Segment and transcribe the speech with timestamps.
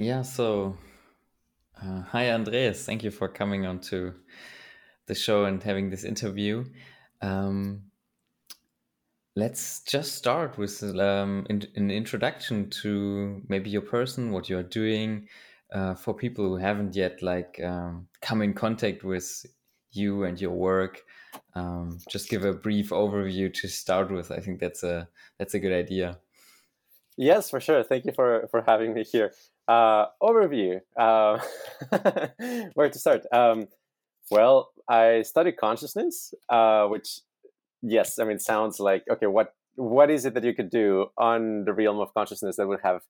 [0.00, 0.78] Yeah, so
[1.76, 4.14] uh, hi Andreas, thank you for coming on to
[5.06, 6.64] the show and having this interview.
[7.20, 7.82] Um,
[9.36, 15.28] let's just start with um, in, an introduction to maybe your person, what you're doing,
[15.70, 19.44] uh, for people who haven't yet like um, come in contact with
[19.92, 21.02] you and your work.
[21.54, 24.30] Um, just give a brief overview to start with.
[24.30, 26.20] I think that's a that's a good idea.
[27.18, 27.82] Yes, for sure.
[27.82, 29.34] Thank you for for having me here.
[29.70, 30.80] Uh, overview.
[30.98, 31.38] Uh,
[32.74, 33.24] where to start?
[33.32, 33.68] Um,
[34.28, 37.20] well, I studied consciousness, uh, which,
[37.80, 39.28] yes, I mean, sounds like okay.
[39.28, 42.80] What what is it that you could do on the realm of consciousness that would
[42.82, 43.02] have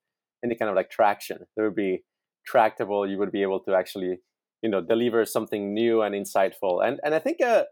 [0.45, 1.38] any kind of like traction?
[1.56, 2.05] That would be
[2.46, 3.08] tractable.
[3.08, 4.19] You would be able to actually,
[4.61, 6.86] you know, deliver something new and insightful.
[6.86, 7.64] And and I think uh,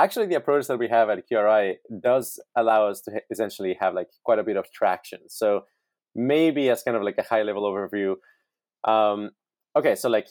[0.00, 4.08] actually the approach that we have at QRI does allow us to essentially have like
[4.24, 5.20] quite a bit of traction.
[5.28, 5.64] So
[6.14, 8.16] maybe as kind of like a high level overview.
[8.84, 9.30] Um,
[9.76, 10.28] okay, so like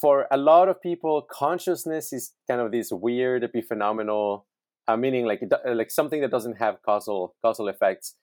[0.00, 4.44] for a lot of people, consciousness is kind of this weird epiphenomenal,
[4.88, 8.14] uh, meaning like like something that doesn't have causal causal effects.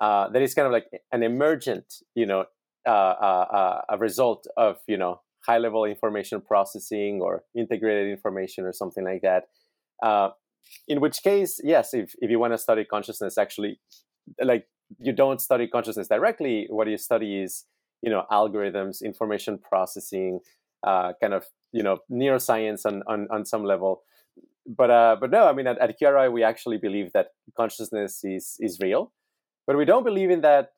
[0.00, 2.44] Uh, that is kind of like an emergent, you know,
[2.88, 8.64] uh, uh, uh a result of you know high level information processing or integrated information
[8.64, 9.44] or something like that.
[10.02, 10.30] Uh,
[10.88, 13.80] in which case, yes, if if you want to study consciousness, actually,
[14.42, 14.66] like
[14.98, 16.66] you don't study consciousness directly.
[16.68, 17.64] What you study is,
[18.02, 20.40] you know, algorithms, information processing,
[20.86, 24.02] uh, kind of, you know, neuroscience on, on, on some level.
[24.66, 28.56] But uh, but no, I mean, at, at QRI, we actually believe that consciousness is
[28.60, 29.12] is real,
[29.66, 30.72] but we don't believe in that,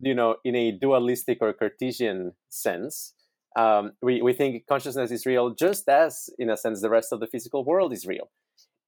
[0.00, 3.14] you know, in a dualistic or Cartesian sense.
[3.56, 7.20] Um, we, we think consciousness is real just as, in a sense, the rest of
[7.20, 8.30] the physical world is real.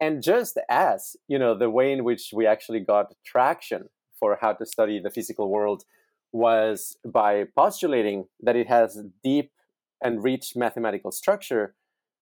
[0.01, 3.89] And just as, you know, the way in which we actually got traction
[4.23, 5.83] for how to study the physical world
[6.33, 9.51] was by postulating that it has deep
[10.01, 11.75] and rich mathematical structure.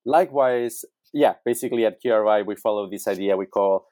[0.06, 3.87] Likewise, yeah, basically at QRI, we follow this idea we call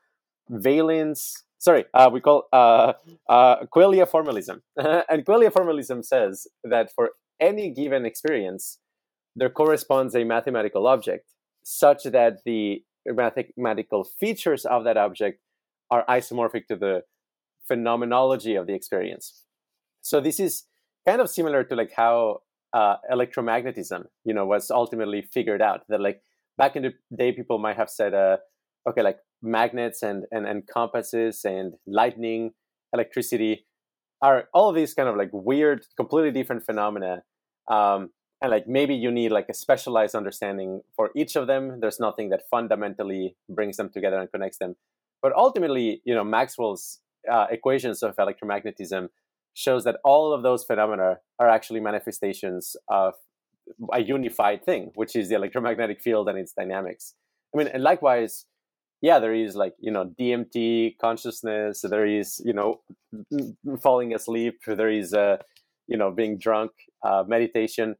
[0.49, 1.45] valence.
[1.59, 2.95] Sorry, uh, we call uh,
[3.29, 4.63] uh, Qualia formalism.
[5.11, 8.79] and Qualia formalism says that for any given experience,
[9.37, 11.27] there corresponds a mathematical object
[11.63, 15.41] such that the mathematical features of that object
[15.91, 17.03] are isomorphic to the
[17.69, 19.45] phenomenology of the experience.
[20.03, 20.65] So this is
[21.07, 22.43] kind of similar to like how
[22.73, 25.83] uh, electromagnetism, you know, was ultimately figured out.
[25.89, 26.23] That like
[26.57, 28.39] back in the day, people might have said, uh,
[28.89, 32.53] okay, like magnets and, and and compasses and lightning,
[32.93, 33.67] electricity,
[34.21, 37.23] are all of these kind of like weird, completely different phenomena.
[37.71, 41.81] Um, and like maybe you need like a specialized understanding for each of them.
[41.81, 44.77] There's nothing that fundamentally brings them together and connects them.
[45.21, 49.09] But ultimately, you know, Maxwell's uh, equations of electromagnetism
[49.55, 53.15] shows that all of those phenomena are actually manifestations of
[53.93, 57.15] a unified thing, which is the electromagnetic field and its dynamics.
[57.55, 58.47] I mean, and likewise,
[59.01, 61.83] yeah, there is like you know DMT consciousness.
[61.83, 62.81] There is you know
[63.83, 64.61] falling asleep.
[64.67, 65.39] There is uh,
[65.87, 66.73] you know being drunk,
[67.05, 67.97] uh, meditation,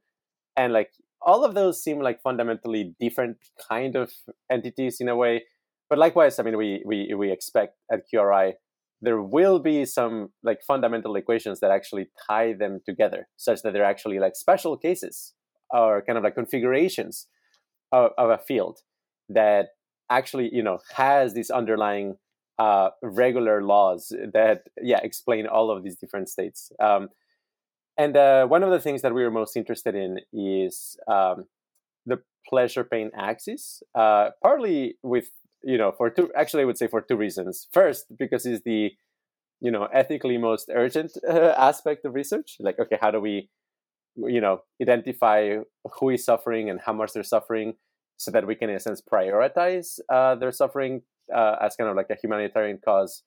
[0.57, 0.91] and like
[1.21, 3.37] all of those seem like fundamentally different
[3.69, 4.11] kind of
[4.51, 5.43] entities in a way.
[5.89, 8.53] But likewise, I mean, we we we expect at QRI
[9.01, 13.83] there will be some like fundamental equations that actually tie them together such that they're
[13.83, 15.33] actually like special cases
[15.71, 17.27] or kind of like configurations
[17.91, 18.79] of, of a field
[19.29, 19.69] that
[20.09, 22.15] actually you know has these underlying
[22.57, 26.71] uh, regular laws that yeah explain all of these different states.
[26.79, 27.09] Um,
[27.97, 31.45] and uh, one of the things that we were most interested in is um,
[32.05, 35.29] the pleasure pain axis uh, partly with
[35.63, 37.67] you know for two actually i would say for two reasons.
[37.71, 38.91] First because it's the
[39.61, 42.57] you know ethically most urgent uh, aspect of research.
[42.59, 43.49] Like okay how do we
[44.15, 45.57] you know identify
[45.99, 47.75] who is suffering and how much they're suffering
[48.17, 51.01] so that we can in a sense prioritize uh, their suffering
[51.33, 53.23] uh, as kind of like a humanitarian cause.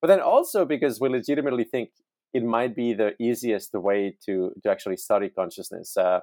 [0.00, 1.90] But then also because we legitimately think
[2.34, 6.20] it might be the easiest way to to actually study consciousness uh,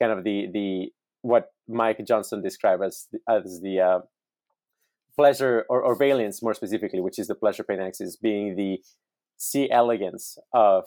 [0.00, 4.00] kind of the the what mike johnson described as as the uh,
[5.16, 8.80] pleasure or, or valence more specifically, which is the pleasure pain axis, being the
[9.36, 10.84] C elegans of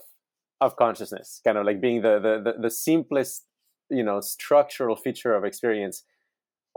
[0.62, 3.46] of consciousness, kind of like being the, the the, the simplest,
[3.90, 6.04] you know, structural feature of experience.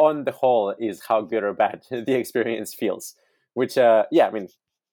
[0.00, 3.14] On the whole, is how good or bad the experience feels,
[3.54, 4.46] which, uh, yeah, I mean,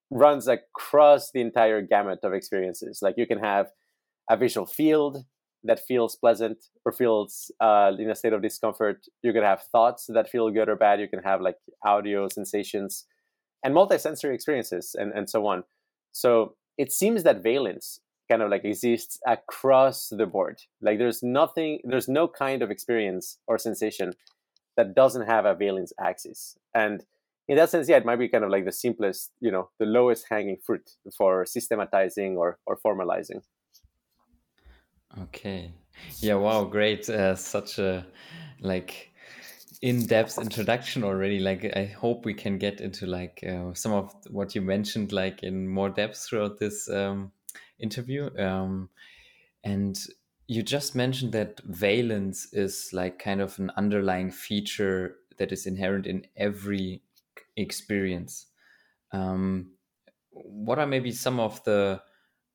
[0.10, 3.00] runs across the entire gamut of experiences.
[3.04, 3.68] Like you can have
[4.30, 5.26] a visual field
[5.66, 9.06] that feels pleasant or feels uh, in a state of discomfort.
[9.24, 11.00] You can have thoughts that feel good or bad.
[11.00, 13.06] You can have like audio sensations
[13.64, 15.64] and multisensory experiences and, and so on.
[16.12, 20.62] So it seems that valence kind of like exists across the board.
[20.82, 24.14] Like there's nothing, there's no kind of experience or sensation
[24.78, 26.58] that doesn't have a valence axis.
[26.74, 27.04] And
[27.48, 29.86] in that sense, yeah, it might be kind of like the simplest, you know, the
[29.86, 33.42] lowest hanging fruit for systematizing or, or formalizing.
[35.24, 35.72] Okay.
[36.20, 36.36] Yeah.
[36.36, 36.66] Wow.
[36.66, 37.10] Great.
[37.10, 38.06] Uh, such a
[38.60, 39.12] like
[39.82, 41.40] in-depth introduction already.
[41.40, 45.44] Like I hope we can get into like uh, some of what you mentioned, like
[45.44, 47.32] in more depth throughout this um,
[47.80, 48.30] interview.
[48.38, 48.90] Um,
[49.64, 49.98] and
[50.48, 56.08] you just mentioned that valence is like kind of an underlying feature that is inherent
[56.08, 57.02] in every
[57.58, 58.48] experience.
[59.12, 59.72] Um,
[60.32, 62.02] what are maybe some of the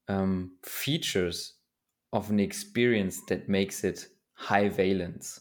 [0.09, 1.55] um, features
[2.13, 5.41] of an experience that makes it high valence,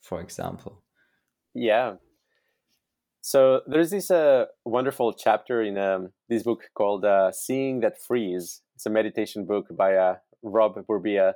[0.00, 0.82] for example?
[1.54, 1.94] Yeah.
[3.20, 8.62] So there's this uh, wonderful chapter in um, this book called uh, "Seeing That Frees."
[8.74, 11.34] It's a meditation book by uh, Rob Burbea,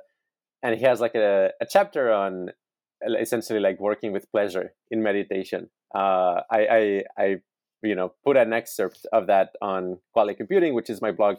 [0.63, 2.49] and he has like a, a chapter on
[3.19, 5.69] essentially like working with pleasure in meditation.
[5.93, 7.35] Uh, I, I, I
[7.83, 11.35] you know put an excerpt of that on Qualia Computing which is my blog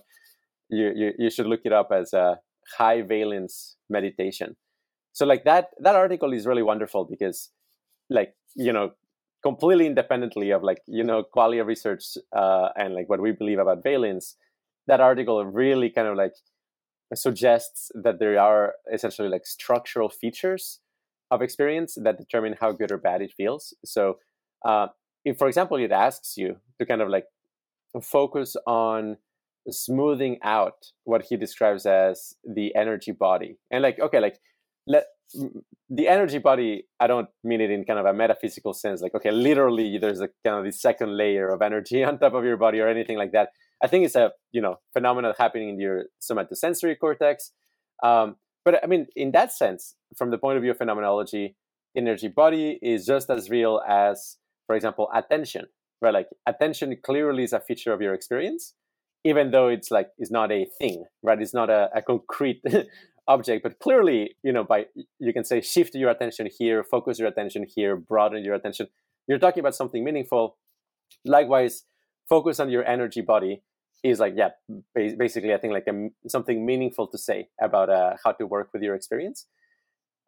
[0.68, 2.38] you you, you should look it up as a
[2.78, 4.56] high valence meditation.
[5.12, 7.50] So like that that article is really wonderful because
[8.10, 8.92] like you know
[9.42, 13.58] completely independently of like you know quality of research uh, and like what we believe
[13.58, 14.36] about valence
[14.86, 16.32] that article really kind of like
[17.14, 20.80] suggests that there are essentially like structural features
[21.30, 23.74] of experience that determine how good or bad it feels.
[23.84, 24.18] So
[24.64, 24.88] uh,
[25.24, 27.26] if for example it asks you to kind of like
[28.02, 29.16] focus on
[29.70, 33.58] smoothing out what he describes as the energy body.
[33.70, 34.38] And like okay like
[34.86, 35.04] let
[35.88, 39.30] the energy body i don't mean it in kind of a metaphysical sense like okay
[39.30, 42.80] literally there's a kind of the second layer of energy on top of your body
[42.80, 43.48] or anything like that.
[43.82, 47.52] I think it's a you know phenomenon happening in your somatosensory cortex.
[48.02, 51.56] Um, but i mean in that sense from the point of view of phenomenology
[51.96, 55.66] energy body is just as real as for example, attention,
[56.00, 56.14] right?
[56.14, 58.74] Like attention clearly is a feature of your experience,
[59.24, 61.40] even though it's like it's not a thing, right?
[61.40, 62.62] It's not a, a concrete
[63.28, 64.86] object, but clearly, you know, by
[65.18, 68.88] you can say shift your attention here, focus your attention here, broaden your attention.
[69.26, 70.58] You're talking about something meaningful.
[71.24, 71.84] Likewise,
[72.28, 73.62] focus on your energy body
[74.02, 74.50] is like yeah,
[74.94, 78.82] basically I think like a, something meaningful to say about uh, how to work with
[78.82, 79.46] your experience.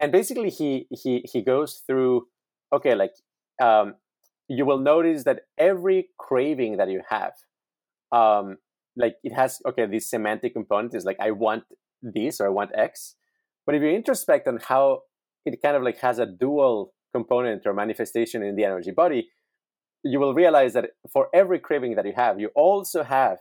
[0.01, 2.29] And basically, he he he goes through
[2.73, 3.13] okay, like
[3.63, 3.95] um,
[4.49, 7.33] you will notice that every craving that you have,
[8.13, 8.57] um,
[8.97, 11.65] like it has okay, this semantic component is like I want
[12.03, 13.17] this or I want X.
[13.65, 15.01] But if you introspect on how
[15.45, 19.29] it kind of like has a dual component or manifestation in the energy body,
[20.03, 23.39] you will realize that for every craving that you have, you also have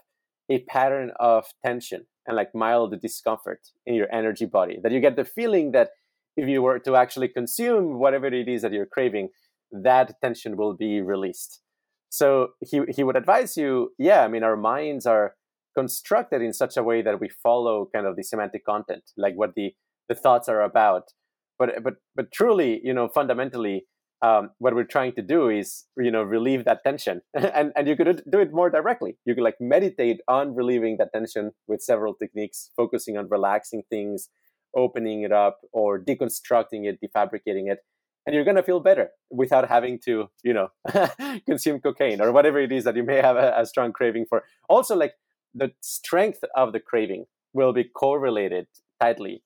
[0.50, 4.78] a pattern of tension and like mild discomfort in your energy body.
[4.82, 5.90] That you get the feeling that
[6.38, 9.30] if you were to actually consume whatever it is that you're craving,
[9.72, 11.62] that tension will be released.
[12.10, 15.36] So he, he would advise you, yeah, I mean, our minds are
[15.76, 19.56] constructed in such a way that we follow kind of the semantic content, like what
[19.56, 19.74] the,
[20.10, 21.10] the thoughts are about.
[21.58, 23.86] But, but, but truly, you know, fundamentally,
[24.22, 27.22] um, what we're trying to do is, you know, relieve that tension.
[27.34, 29.18] and, and you could do it more directly.
[29.26, 34.30] You could like meditate on relieving that tension with several techniques, focusing on relaxing things,
[34.76, 37.80] opening it up, or deconstructing it, defabricating it
[38.26, 40.70] and you're going to feel better without having to you know
[41.46, 44.44] consume cocaine or whatever it is that you may have a, a, strong craving for
[44.70, 45.14] also like
[45.56, 48.68] the strength of the craving will be correlated
[49.02, 49.44] tightly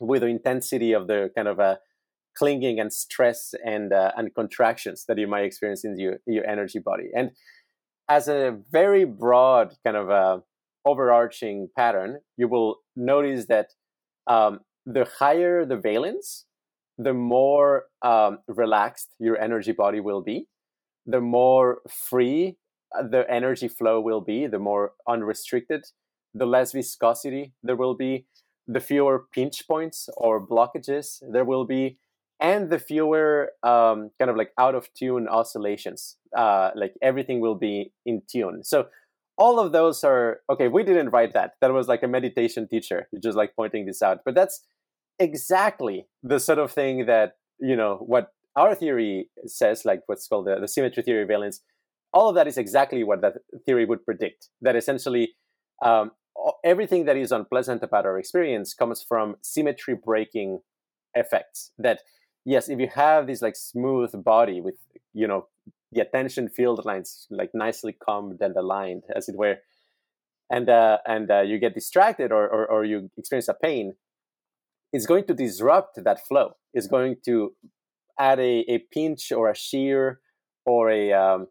[0.00, 1.76] with the intensity of the kind of a uh,
[2.38, 6.78] clinging and stress and uh, and contractions that you might experience in your your energy
[6.78, 7.10] body.
[7.14, 7.32] And
[8.08, 10.40] as a very broad kind of a uh,
[10.86, 13.66] overarching pattern you will notice that
[14.26, 16.46] um, the higher the valence
[17.02, 20.46] the more um, relaxed your energy body will be,
[21.06, 22.56] the more free
[22.92, 25.86] the energy flow will be, the more unrestricted,
[26.34, 28.26] the less viscosity there will be,
[28.66, 31.98] the fewer pinch points or blockages there will be,
[32.40, 36.16] and the fewer um, kind of like out of tune oscillations.
[36.36, 38.62] Uh, like everything will be in tune.
[38.64, 38.86] So
[39.36, 40.68] all of those are okay.
[40.68, 41.52] We didn't write that.
[41.60, 44.20] That was like a meditation teacher, just like pointing this out.
[44.24, 44.62] But that's
[45.18, 50.46] exactly the sort of thing that you know what our theory says, like what's called
[50.46, 51.60] the, the symmetry theory of valence.
[52.12, 54.48] All of that is exactly what that theory would predict.
[54.60, 55.34] That essentially
[55.84, 56.12] um,
[56.64, 60.60] everything that is unpleasant about our experience comes from symmetry breaking
[61.14, 61.72] effects.
[61.78, 62.00] That
[62.44, 64.76] yes, if you have this like smooth body with
[65.12, 65.46] you know
[65.92, 69.56] the attention field lines like nicely combed and aligned, as it were,
[70.50, 73.94] and uh, and uh, you get distracted or, or, or you experience a pain,
[74.92, 76.52] it's going to disrupt that flow.
[76.74, 77.54] It's going to
[78.18, 80.20] add a, a pinch or a shear
[80.66, 81.46] or a um,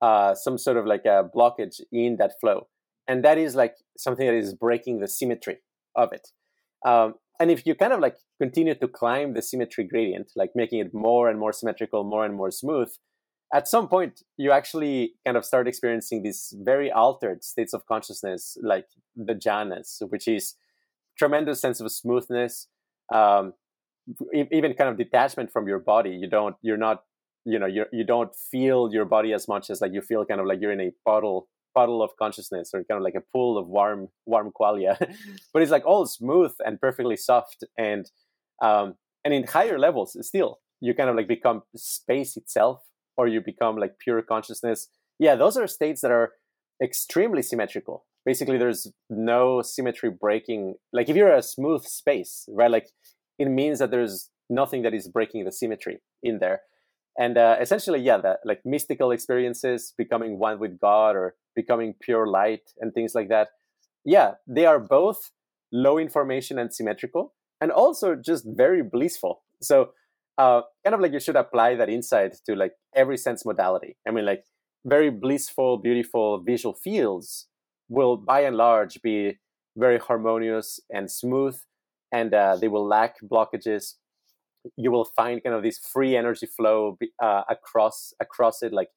[0.00, 2.68] uh, some sort of like a blockage in that flow,
[3.06, 5.58] and that is like something that is breaking the symmetry
[5.96, 6.28] of it.
[6.86, 10.80] Um, and if you kind of like continue to climb the symmetry gradient, like making
[10.80, 12.90] it more and more symmetrical, more and more smooth,
[13.52, 18.56] at some point you actually kind of start experiencing these very altered states of consciousness
[18.62, 18.86] like
[19.16, 20.54] the jhanas which is
[21.18, 22.68] tremendous sense of smoothness
[23.12, 23.54] um,
[24.32, 27.04] even kind of detachment from your body you don't you're not
[27.48, 30.40] you know you you don't feel your body as much as like you feel kind
[30.40, 33.56] of like you're in a puddle puddle of consciousness or kind of like a pool
[33.56, 34.94] of warm warm qualia.
[35.52, 38.10] But it's like all smooth and perfectly soft and
[38.62, 42.78] um and in higher levels still you kind of like become space itself
[43.16, 44.88] or you become like pure consciousness.
[45.18, 46.32] Yeah those are states that are
[46.82, 48.04] extremely symmetrical.
[48.24, 52.88] Basically there's no symmetry breaking like if you're a smooth space right like
[53.38, 56.60] it means that there's nothing that is breaking the symmetry in there
[57.18, 62.26] and uh, essentially yeah that like mystical experiences becoming one with god or becoming pure
[62.26, 63.48] light and things like that
[64.04, 65.30] yeah they are both
[65.72, 69.90] low information and symmetrical and also just very blissful so
[70.38, 73.96] uh, kind of like you should apply that insight to like every sense modality.
[74.06, 74.44] I mean, like
[74.86, 77.48] very blissful, beautiful visual fields
[77.88, 79.38] will by and large be
[79.76, 81.58] very harmonious and smooth,
[82.12, 83.94] and uh, they will lack blockages.
[84.76, 88.72] You will find kind of this free energy flow uh, across across it.
[88.72, 88.88] Like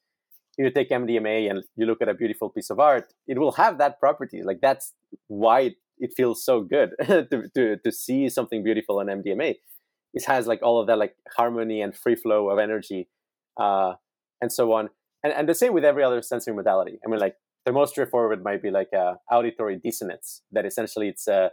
[0.58, 3.78] you take MDMA and you look at a beautiful piece of art, it will have
[3.78, 4.42] that property.
[4.44, 4.94] Like that's
[5.28, 9.56] why it feels so good to, to to see something beautiful on MDMA
[10.14, 13.08] it has like all of that like harmony and free flow of energy
[13.60, 13.94] uh,
[14.42, 14.90] and so on
[15.24, 18.44] and, and the same with every other sensory modality i mean like the most straightforward
[18.44, 21.50] might be like a auditory dissonance that essentially it's uh,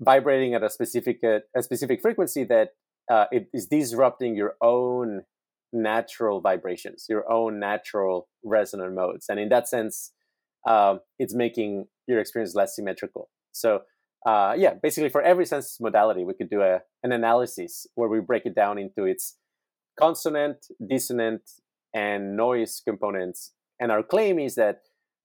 [0.00, 2.70] vibrating at a specific uh, a specific frequency that
[3.10, 5.22] uh, it is disrupting your own
[5.72, 10.12] natural vibrations your own natural resonant modes and in that sense
[10.66, 13.82] um, it's making your experience less symmetrical so
[14.26, 18.18] uh, yeah, basically for every sense modality, we could do a, an analysis where we
[18.18, 19.36] break it down into its
[19.98, 21.42] consonant, dissonant,
[21.94, 23.52] and noise components.
[23.80, 24.80] And our claim is that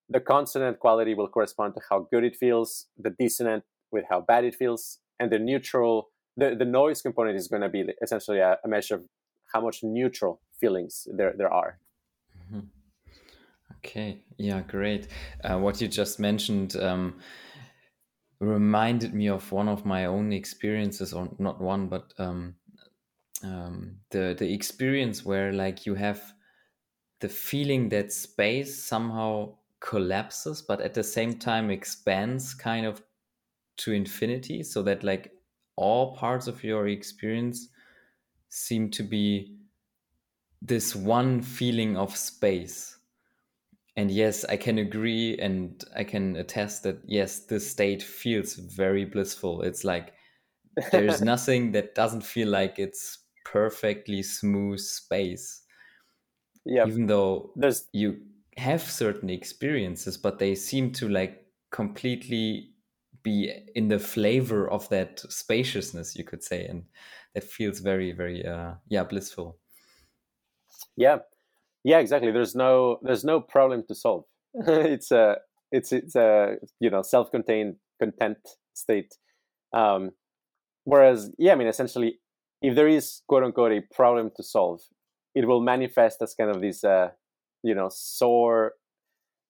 [0.08, 4.46] the consonant quality will correspond to how good it feels, the dissonant with how bad
[4.46, 8.58] it feels, and the neutral, the, the noise component is going to be essentially a,
[8.64, 9.04] a measure of
[9.54, 11.80] how much neutral feelings there, there are.
[12.40, 12.68] Mm-hmm.
[13.78, 15.08] Okay, yeah, great.
[15.44, 16.76] Uh, what you just mentioned.
[16.76, 17.16] Um,
[18.42, 22.56] reminded me of one of my own experiences, or not one, but um,
[23.44, 26.34] um, the the experience where like you have
[27.20, 33.02] the feeling that space somehow collapses, but at the same time expands kind of
[33.78, 35.32] to infinity, so that like
[35.76, 37.70] all parts of your experience
[38.50, 39.56] seem to be
[40.62, 42.98] this one feeling of space
[43.98, 49.06] and yes, I can agree and I can attest that yes, this state feels very
[49.06, 49.62] blissful.
[49.64, 50.14] It's like
[50.92, 55.64] there's nothing that doesn't feel like it's perfectly smooth space.
[56.66, 56.88] Yeah.
[56.88, 58.22] Even though there's you
[58.56, 62.72] have certain experiences, but they seem to like completely
[63.24, 66.84] be in the flavor of that spaciousness, you could say, and
[67.34, 69.58] that feels very, very, uh, yeah, blissful.
[70.98, 71.20] Yeah,
[71.84, 72.32] yeah exactly.
[72.32, 74.26] There's no there's no problem to solve.
[74.68, 75.38] It's a
[75.72, 78.38] it's it's a you know self-contained content
[78.74, 79.16] state.
[79.74, 80.12] Um
[80.84, 82.20] whereas yeah i mean essentially
[82.62, 84.82] if there is quote unquote a problem to solve
[85.36, 87.10] it will manifest as kind of this uh
[87.64, 88.74] you know sore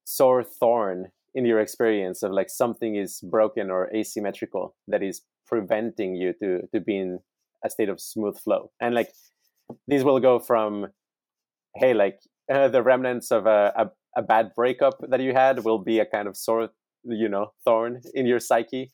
[0.03, 6.15] sore thorn in your experience of like something is broken or asymmetrical that is preventing
[6.15, 7.19] you to to be in
[7.63, 9.09] a state of smooth flow and like
[9.87, 10.87] these will go from
[11.75, 12.19] hey, like
[12.51, 16.05] uh, the remnants of a, a, a, bad breakup that you had will be a
[16.05, 16.71] kind of sort
[17.03, 18.91] you know, thorn in your psyche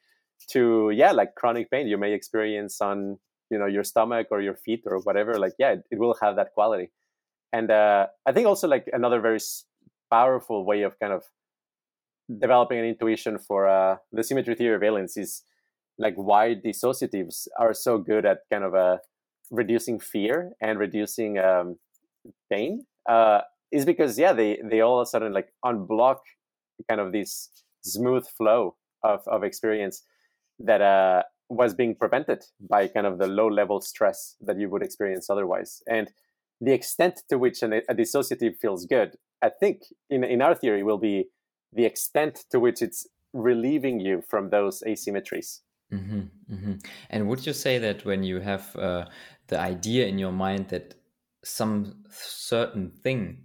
[0.50, 3.18] to, yeah, like chronic pain you may experience on,
[3.50, 5.38] you know, your stomach or your feet or whatever.
[5.38, 6.92] Like, yeah, it, it will have that quality.
[7.52, 9.40] And uh, I think also like another very
[10.10, 11.24] powerful way of kind of
[12.40, 15.44] developing an intuition for uh, the symmetry theory of valence is
[15.98, 18.98] like why dissociatives are so good at kind of uh,
[19.50, 21.78] reducing fear and reducing um,
[22.52, 23.42] pain uh,
[23.72, 26.18] is because yeah they they all of a sudden like unblock
[26.90, 27.50] kind of this
[27.82, 30.04] smooth flow of, of experience
[30.60, 34.84] that uh, was being prevented by kind of the low level stress that you would
[34.84, 35.82] experience otherwise.
[35.88, 36.10] And
[36.60, 40.84] the extent to which an, a dissociative feels good i think in, in our theory
[40.84, 41.26] will be
[41.74, 45.60] the extent to which it's relieving you from those asymmetries.
[45.94, 46.74] Mm-hmm, mm-hmm.
[47.10, 49.06] And would you say that when you have uh,
[49.48, 50.96] the idea in your mind that
[51.44, 53.44] some certain thing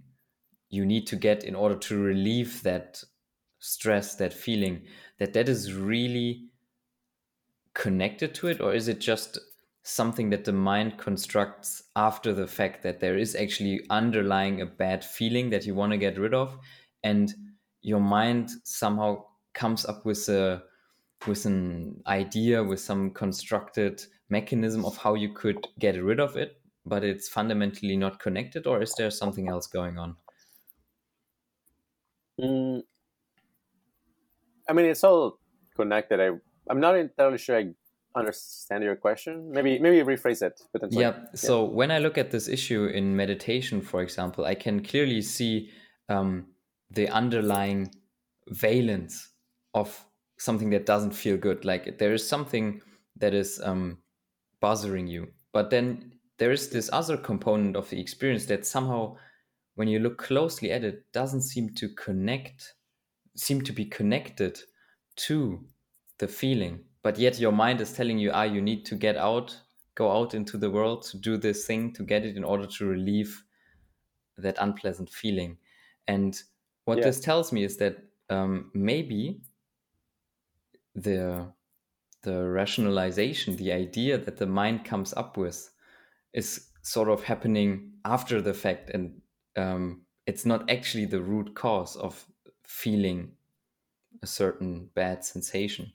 [0.69, 3.03] you need to get in order to relieve that
[3.59, 4.81] stress, that feeling,
[5.19, 6.49] that that is really
[7.73, 9.39] connected to it, or is it just
[9.83, 15.03] something that the mind constructs after the fact that there is actually underlying a bad
[15.03, 16.57] feeling that you want to get rid of,
[17.03, 17.33] and
[17.83, 19.23] your mind somehow
[19.53, 20.63] comes up with a
[21.27, 26.59] with an idea with some constructed mechanism of how you could get rid of it
[26.85, 30.15] but it's fundamentally not connected or is there something else going on?
[32.41, 32.81] Mm,
[34.67, 35.37] i mean it's all
[35.75, 36.19] connected.
[36.19, 36.31] I
[36.69, 37.67] i'm not entirely sure i
[38.15, 39.51] understand your question.
[39.51, 40.59] Maybe maybe rephrase it
[40.89, 41.13] yeah, yeah.
[41.35, 45.69] So when i look at this issue in meditation for example i can clearly see
[46.09, 46.47] um,
[46.93, 47.91] the underlying
[48.49, 49.29] valence
[49.73, 50.05] of
[50.37, 51.65] something that doesn't feel good.
[51.65, 52.81] Like there is something
[53.17, 53.99] that is um,
[54.59, 59.17] bothering you, but then there is this other component of the experience that somehow,
[59.75, 62.73] when you look closely at it, doesn't seem to connect,
[63.35, 64.59] seem to be connected
[65.15, 65.63] to
[66.17, 66.83] the feeling.
[67.03, 69.57] But yet your mind is telling you, ah, you need to get out,
[69.95, 72.85] go out into the world to do this thing to get it in order to
[72.85, 73.43] relieve
[74.37, 75.57] that unpleasant feeling.
[76.07, 76.41] And
[76.85, 77.05] what yeah.
[77.05, 77.97] this tells me is that
[78.29, 79.41] um, maybe
[80.95, 81.47] the
[82.23, 85.69] the rationalization, the idea that the mind comes up with,
[86.33, 89.21] is sort of happening after the fact, and
[89.57, 92.25] um, it's not actually the root cause of
[92.65, 93.31] feeling
[94.21, 95.91] a certain bad sensation.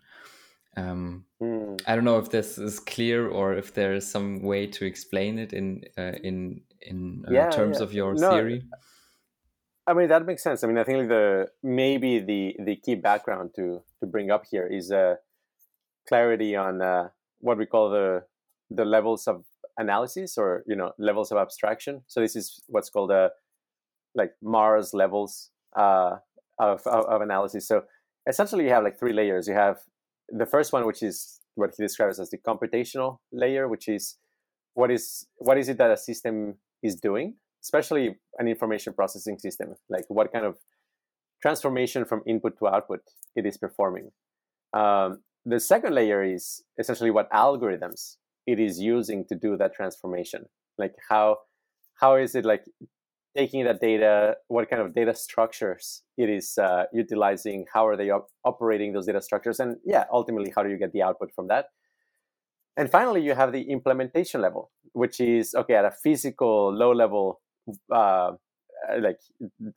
[0.76, 1.80] Um, mm.
[1.86, 5.38] I don't know if this is clear or if there is some way to explain
[5.38, 7.84] it in uh, in in uh, yeah, terms yeah.
[7.84, 8.62] of your no, theory.
[9.88, 10.62] I mean that makes sense.
[10.62, 14.66] I mean, I think the maybe the the key background to to bring up here
[14.66, 15.14] is uh,
[16.06, 17.08] clarity on uh,
[17.40, 18.24] what we call the
[18.70, 19.44] the levels of
[19.78, 22.02] analysis or you know levels of abstraction.
[22.06, 23.28] So this is what's called a uh,
[24.14, 26.16] like Marr's levels uh,
[26.58, 27.66] of, of, of analysis.
[27.66, 27.84] So
[28.28, 29.48] essentially, you have like three layers.
[29.48, 29.78] You have
[30.28, 34.18] the first one, which is what he describes as the computational layer, which is
[34.74, 39.74] what is what is it that a system is doing especially an information processing system,
[39.88, 40.56] like what kind of
[41.42, 43.00] transformation from input to output
[43.36, 44.10] it is performing.
[44.72, 48.16] Um, the second layer is essentially what algorithms
[48.46, 50.46] it is using to do that transformation.
[50.76, 51.38] Like how
[52.00, 52.64] how is it like
[53.36, 54.36] taking that data?
[54.48, 57.66] What kind of data structures it is uh, utilizing?
[57.72, 59.60] How are they op- operating those data structures?
[59.60, 61.66] And yeah, ultimately, how do you get the output from that?
[62.76, 67.40] And finally, you have the implementation level, which is okay at a physical low level
[67.92, 68.32] uh,
[69.00, 69.18] like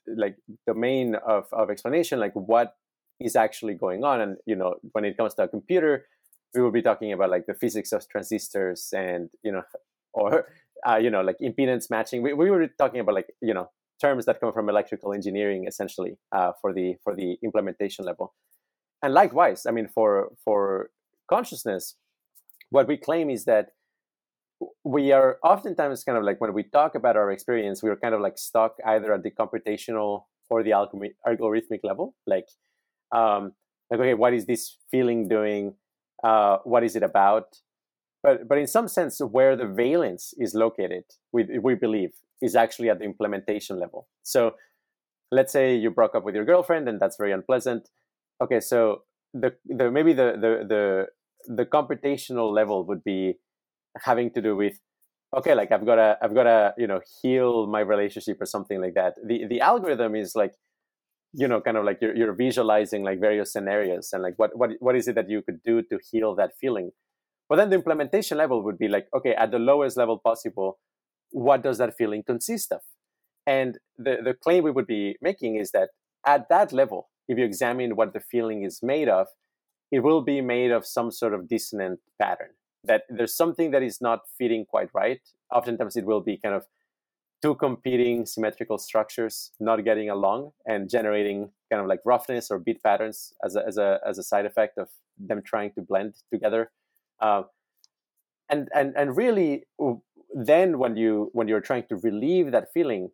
[0.08, 2.76] like domain of, of explanation like what
[3.20, 4.22] is actually going on.
[4.22, 6.06] And you know when it comes to a computer
[6.54, 9.64] we will be talking about like the physics of transistors and you know
[10.14, 10.48] or
[10.88, 12.22] uh, you know like impedance matching.
[12.22, 13.70] We, we were talking about like you know
[14.02, 18.34] terms that come from electrical engineering essentially uh, for the for the implementation level.
[19.04, 20.92] And likewise i mean for for
[21.28, 21.96] consciousness
[22.70, 23.70] what we claim is that
[24.84, 28.22] we are oftentimes kind of like when we talk about our experience, we're kind of
[28.22, 32.16] like stuck either at the computational or the algorithmic level.
[32.28, 32.48] Like,
[33.12, 33.54] um,
[33.90, 35.76] like okay, what is this feeling doing?
[36.24, 37.58] Uh, what is it about?
[38.24, 42.90] But but in some sense, where the valence is located, we we believe is actually
[42.90, 44.08] at the implementation level.
[44.24, 44.56] So,
[45.32, 47.90] let's say you broke up with your girlfriend, and that's very unpleasant.
[48.42, 51.08] Okay, so the the maybe the the the
[51.56, 53.38] the computational level would be
[54.04, 54.80] having to do with
[55.36, 58.82] okay like i've got to i've got to you know heal my relationship or something
[58.82, 59.14] like that.
[59.26, 60.54] The the algorithm is like
[61.34, 64.72] you know kind of like you're, you're visualizing like various scenarios and like what what
[64.80, 66.92] what is it that you could do to heal that feeling?
[67.50, 70.80] But then the implementation level would be like okay at the lowest level possible
[71.32, 72.82] what does that feeling consist of?
[73.48, 75.90] And the the claim we would be making is that
[76.26, 79.28] at that level if you examine what the feeling is made of
[79.92, 82.52] it will be made of some sort of dissonant pattern
[82.84, 85.22] that there's something that is not fitting quite right.
[85.54, 86.66] Oftentimes, it will be kind of
[87.42, 92.82] two competing symmetrical structures not getting along and generating kind of like roughness or beat
[92.84, 96.72] patterns as a, as a, as a side effect of them trying to blend together.
[97.20, 97.44] Uh,
[98.50, 99.64] and, and, and really,
[100.34, 103.10] then when, you, when you're trying to relieve that feeling,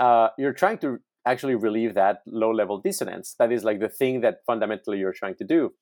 [0.00, 3.34] uh, you're trying to actually relieve that low level dissonance.
[3.38, 5.72] That is like the thing that fundamentally you're trying to do.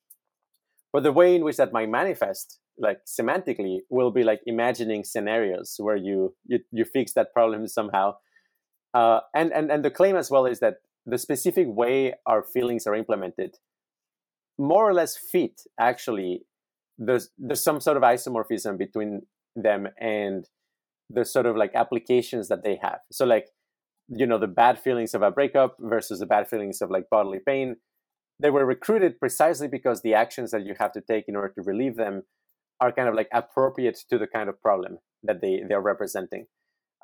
[0.92, 5.74] But the way in which that might manifest like semantically will be like imagining scenarios
[5.78, 8.14] where you you, you fix that problem somehow.
[8.94, 12.86] Uh, and, and and the claim as well is that the specific way our feelings
[12.86, 13.56] are implemented
[14.58, 16.42] more or less fit actually
[16.98, 19.22] there's there's some sort of isomorphism between
[19.54, 20.46] them and
[21.08, 22.98] the sort of like applications that they have.
[23.12, 23.46] So like
[24.08, 27.38] you know the bad feelings of a breakup versus the bad feelings of like bodily
[27.46, 27.76] pain
[28.40, 31.62] they were recruited precisely because the actions that you have to take in order to
[31.62, 32.22] relieve them
[32.80, 36.46] are kind of like appropriate to the kind of problem that they they're representing.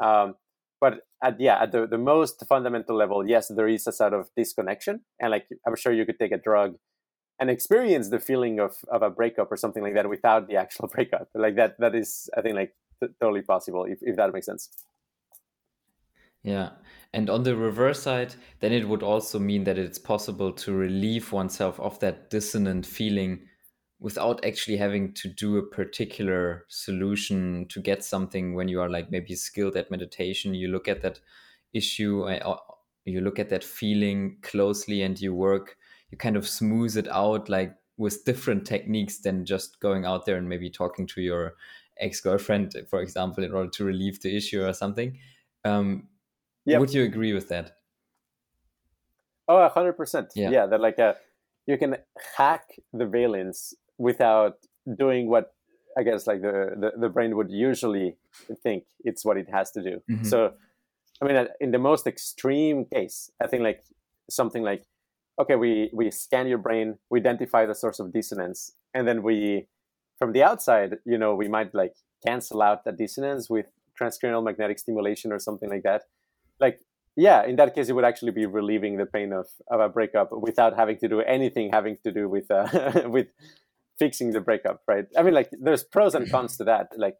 [0.02, 0.34] Um,
[0.80, 4.28] but at yeah at the, the most fundamental level yes there is a sort of
[4.36, 6.74] disconnection and like i'm sure you could take a drug
[7.40, 10.88] and experience the feeling of, of a breakup or something like that without the actual
[10.94, 11.28] breakup.
[11.34, 14.68] Like that that is i think like t- totally possible if, if that makes sense
[16.44, 16.70] yeah.
[17.12, 21.32] And on the reverse side then it would also mean that it's possible to relieve
[21.32, 23.48] oneself of that dissonant feeling
[23.98, 29.10] without actually having to do a particular solution to get something when you are like
[29.10, 30.54] maybe skilled at meditation.
[30.54, 31.20] You look at that
[31.72, 32.56] issue uh,
[33.04, 35.76] you look at that feeling closely and you work
[36.10, 40.36] you kind of smooth it out like with different techniques than just going out there
[40.36, 41.54] and maybe talking to your
[41.98, 45.18] ex-girlfriend for example in order to relieve the issue or something.
[45.64, 46.08] Um,
[46.66, 47.76] would you agree with that
[49.48, 51.14] oh 100% yeah, yeah that like a, uh,
[51.66, 51.96] you can
[52.36, 54.56] hack the valence without
[54.98, 55.54] doing what
[55.96, 58.16] I guess like the, the, the brain would usually
[58.62, 60.02] think it's what it has to do.
[60.10, 60.24] Mm-hmm.
[60.24, 60.52] So,
[61.22, 63.84] I mean, in the most extreme case, I think like
[64.28, 64.84] something like,
[65.38, 69.68] okay, we we scan your brain, we identify the source of dissonance, and then we,
[70.18, 71.94] from the outside, you know, we might like
[72.26, 73.66] cancel out that dissonance with
[74.00, 76.02] transcranial magnetic stimulation or something like that.
[76.60, 76.80] Like,
[77.16, 80.30] yeah, in that case, it would actually be relieving the pain of, of a breakup
[80.32, 83.28] without having to do anything having to do with uh, with
[83.98, 85.06] fixing the breakup, right?
[85.16, 86.88] I mean, like there's pros and cons to that.
[86.96, 87.16] Like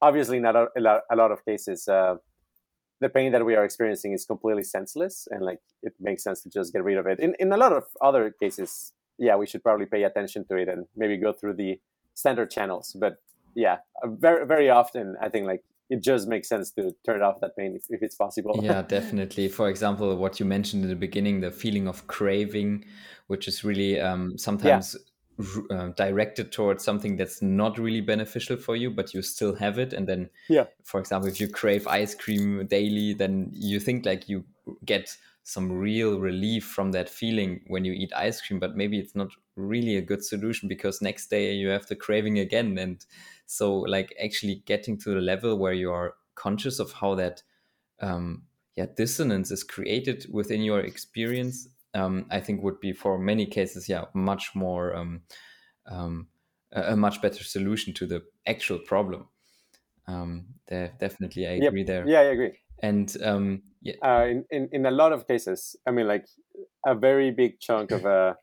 [0.00, 0.68] obviously, not a,
[1.10, 2.16] a lot of cases, uh,
[3.00, 6.50] the pain that we are experiencing is completely senseless, and like it makes sense to
[6.50, 7.20] just get rid of it.
[7.20, 10.68] In in a lot of other cases, yeah, we should probably pay attention to it
[10.68, 11.80] and maybe go through the
[12.14, 12.96] standard channels.
[12.98, 13.18] But
[13.54, 17.56] yeah, very very often, I think like it just makes sense to turn off that
[17.56, 18.58] pain if, if it's possible.
[18.62, 19.48] yeah, definitely.
[19.48, 22.84] For example, what you mentioned in the beginning, the feeling of craving,
[23.26, 25.00] which is really um, sometimes yeah
[25.70, 29.92] uh, directed towards something that's not really beneficial for you but you still have it
[29.92, 34.28] and then yeah for example if you crave ice cream daily then you think like
[34.28, 34.44] you
[34.84, 35.16] get
[35.48, 39.28] some real relief from that feeling when you eat ice cream but maybe it's not
[39.56, 43.06] really a good solution because next day you have the craving again and
[43.46, 47.42] so like actually getting to the level where you are conscious of how that
[48.00, 48.42] um
[48.76, 53.88] yeah dissonance is created within your experience um, I think would be for many cases,
[53.88, 55.22] yeah, much more um,
[55.86, 56.28] um,
[56.72, 59.28] a, much better solution to the actual problem.
[60.06, 61.86] Um, definitely, I agree yep.
[61.86, 62.08] there.
[62.08, 62.52] Yeah, I agree.
[62.82, 66.26] And um, yeah, uh, in, in in a lot of cases, I mean, like
[66.86, 68.34] a very big chunk of uh,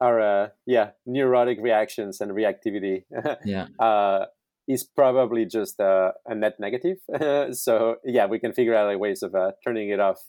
[0.00, 3.04] our uh, yeah neurotic reactions and reactivity.
[3.44, 3.66] yeah.
[3.78, 4.26] Uh,
[4.68, 6.98] is probably just a, a net negative.
[7.56, 10.20] so yeah, we can figure out like, ways of uh, turning it off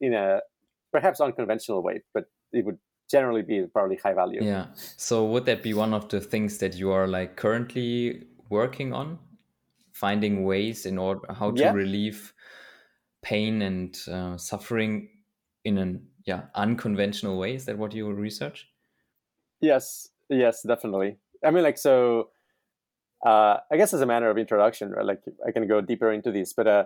[0.00, 0.40] in a
[0.92, 2.78] perhaps unconventional way, but it would
[3.10, 4.42] generally be probably high value.
[4.42, 4.66] Yeah.
[4.96, 9.18] So would that be one of the things that you are like currently working on,
[9.92, 11.72] finding ways in order how to yeah.
[11.72, 12.32] relieve
[13.22, 15.08] pain and uh, suffering
[15.64, 17.54] in an yeah unconventional way?
[17.54, 18.66] Is that what you research?
[19.60, 20.08] Yes.
[20.28, 21.18] Yes, definitely.
[21.44, 22.30] I mean, like so.
[23.24, 25.04] Uh, I guess as a matter of introduction, right?
[25.04, 26.84] Like I can go deeper into this, but uh,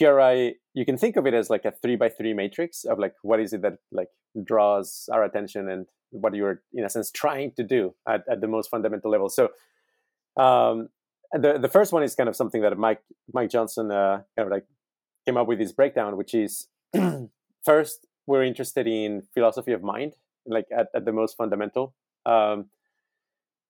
[0.00, 3.14] QRI, you can think of it as like a three by three matrix of like
[3.22, 4.08] what is it that like
[4.44, 8.48] draws our attention and what you're in a sense trying to do at, at the
[8.48, 9.28] most fundamental level.
[9.28, 9.50] So
[10.36, 10.88] um,
[11.32, 14.50] the the first one is kind of something that Mike Mike Johnson uh, kind of
[14.50, 14.66] like
[15.26, 16.68] came up with this breakdown, which is
[17.64, 20.14] first we're interested in philosophy of mind,
[20.46, 21.94] like at, at the most fundamental.
[22.26, 22.66] Um,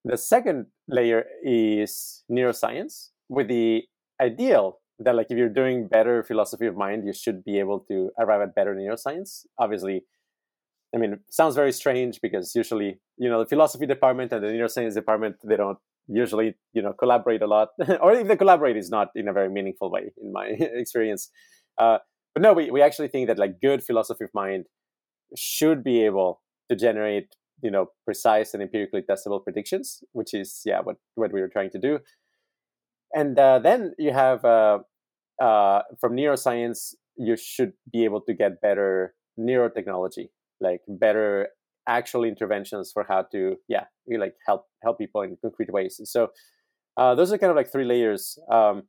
[0.04, 3.84] the second layer is neuroscience with the
[4.20, 8.10] ideal that like if you're doing better philosophy of mind, you should be able to
[8.18, 9.46] arrive at better neuroscience.
[9.58, 10.04] Obviously,
[10.94, 14.94] I mean, sounds very strange because usually, you know, the philosophy department and the neuroscience
[14.94, 15.78] department, they don't
[16.12, 17.68] usually, you know, collaborate a lot,
[18.00, 21.30] or if they collaborate, is not in a very meaningful way, in my experience.
[21.78, 21.98] Uh,
[22.34, 24.66] but no, we, we actually think that like good philosophy of mind
[25.36, 30.80] should be able to generate, you know, precise and empirically testable predictions, which is yeah
[30.82, 31.98] what what we were trying to do.
[33.12, 34.78] And uh, then you have uh,
[35.42, 40.28] uh, from neuroscience, you should be able to get better neurotechnology,
[40.60, 41.48] like better
[41.88, 46.00] actual interventions for how to, yeah, like help help people in concrete ways.
[46.04, 46.28] So
[46.96, 48.84] uh, those are kind of like three layers, um,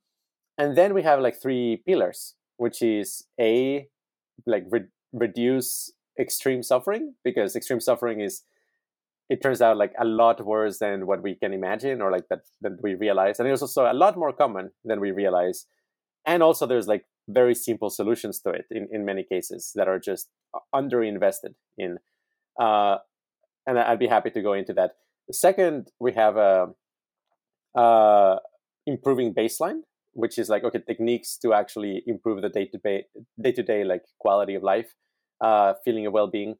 [0.58, 3.88] and then we have like three pillars, which is a
[4.45, 8.43] like re- reduce extreme suffering because extreme suffering is
[9.30, 12.41] it turns out like a lot worse than what we can imagine or like that
[12.62, 15.65] that we realize and it's also a lot more common than we realize
[16.25, 19.99] and also there's like very simple solutions to it in, in many cases that are
[19.99, 20.30] just
[20.75, 21.97] underinvested in
[22.59, 22.97] uh,
[23.65, 24.91] and i'd be happy to go into that.
[25.31, 26.67] Second we have a,
[27.75, 28.37] a
[28.85, 29.81] improving baseline
[30.13, 33.05] which is like okay techniques to actually improve the day-to-day
[33.41, 34.93] day-to-day like quality of life
[35.41, 36.55] uh, feeling of well-being.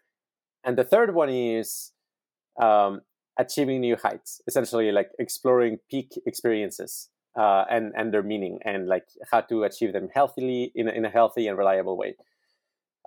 [0.64, 1.92] And the third one is
[2.62, 3.02] um,
[3.38, 9.08] achieving new heights essentially like exploring peak experiences uh, and and their meaning and like
[9.32, 12.16] how to achieve them healthily in in a healthy and reliable way.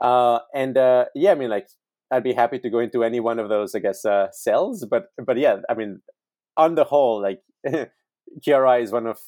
[0.03, 1.68] Uh, and uh, yeah i mean like
[2.11, 5.07] i'd be happy to go into any one of those i guess uh, cells but
[5.25, 6.01] but yeah i mean
[6.57, 7.40] on the whole like
[8.47, 9.19] QRI is one of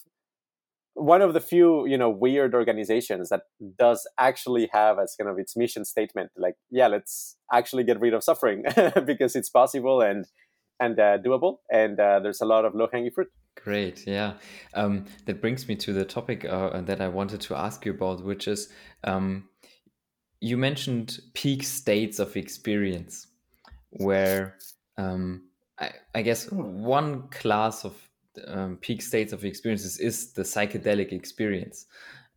[0.94, 3.42] one of the few you know weird organizations that
[3.78, 8.14] does actually have as kind of its mission statement like yeah let's actually get rid
[8.14, 8.64] of suffering
[9.06, 10.26] because it's possible and
[10.80, 13.28] and uh, doable and uh, there's a lot of low hanging fruit.
[13.62, 14.34] Great yeah.
[14.74, 18.24] Um, that brings me to the topic uh, that i wanted to ask you about
[18.24, 18.70] which is
[19.04, 19.48] um,
[20.40, 23.28] you mentioned peak states of experience
[23.90, 24.56] where
[24.98, 27.94] um, I, I guess one class of
[28.46, 31.86] um, peak states of experiences is the psychedelic experience.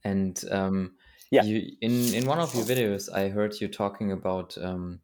[0.04, 0.94] And um,
[1.32, 4.58] yeah, you, in in one of your videos, I heard you talking about.
[4.58, 5.02] Um,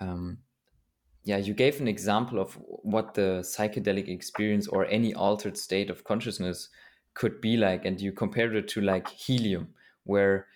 [0.00, 0.38] um,
[1.24, 6.04] yeah, you gave an example of what the psychedelic experience or any altered state of
[6.04, 6.70] consciousness
[7.12, 10.46] could be like, and you compared it to like helium, where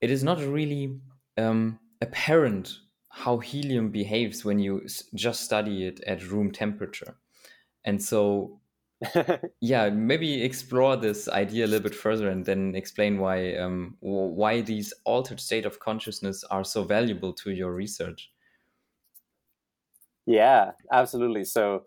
[0.00, 1.00] it is not really
[1.36, 2.78] um, apparent
[3.10, 7.16] how helium behaves when you just study it at room temperature.
[7.84, 8.60] And so
[9.60, 14.60] yeah, maybe explore this idea a little bit further and then explain why um, why
[14.60, 18.30] these altered state of consciousness are so valuable to your research.
[20.26, 21.44] Yeah, absolutely.
[21.44, 21.86] So,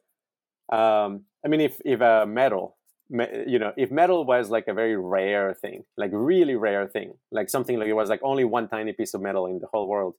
[0.71, 2.77] um, I mean, if if a metal,
[3.09, 7.49] you know, if metal was like a very rare thing, like really rare thing, like
[7.49, 10.15] something like it was like only one tiny piece of metal in the whole world,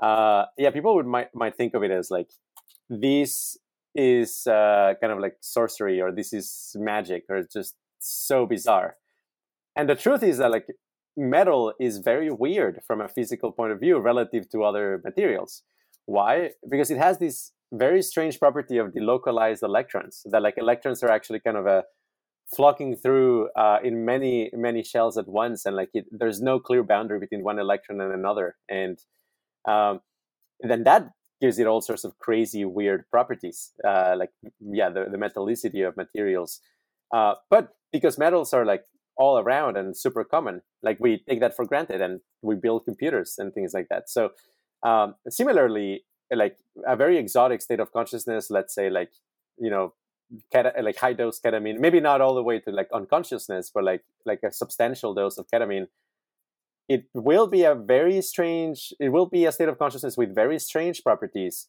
[0.00, 2.28] uh, yeah, people would might might think of it as like
[2.88, 3.56] this
[3.94, 8.96] is uh, kind of like sorcery or this is magic or just so bizarre.
[9.74, 10.66] And the truth is that like
[11.16, 15.62] metal is very weird from a physical point of view relative to other materials.
[16.06, 16.50] Why?
[16.68, 20.22] Because it has this very strange property of delocalized electrons.
[20.30, 21.84] That like electrons are actually kind of a
[22.54, 26.82] flocking through uh, in many many shells at once, and like it, there's no clear
[26.82, 28.56] boundary between one electron and another.
[28.68, 28.98] And
[29.66, 30.00] um,
[30.60, 34.30] then that gives it all sorts of crazy, weird properties, uh, like
[34.60, 36.60] yeah, the, the metallicity of materials.
[37.14, 38.84] Uh, but because metals are like
[39.16, 43.34] all around and super common, like we take that for granted, and we build computers
[43.38, 44.08] and things like that.
[44.08, 44.30] So
[44.82, 46.04] um, similarly,
[46.34, 46.56] like
[46.86, 49.10] a very exotic state of consciousness, let's say like
[49.58, 49.94] you know
[50.52, 54.04] ket- like high dose ketamine, maybe not all the way to like unconsciousness, but like
[54.24, 55.86] like a substantial dose of ketamine
[56.88, 60.58] it will be a very strange it will be a state of consciousness with very
[60.58, 61.68] strange properties.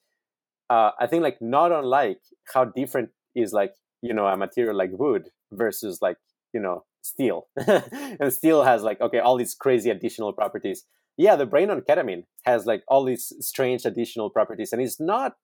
[0.70, 2.20] Uh, i think like not unlike
[2.54, 6.18] how different is like you know a material like wood versus like
[6.54, 7.48] you know steel.
[8.20, 10.84] And steel has like okay all these crazy additional properties.
[11.18, 15.36] Yeah the brain on ketamine has like all these strange additional properties and it's not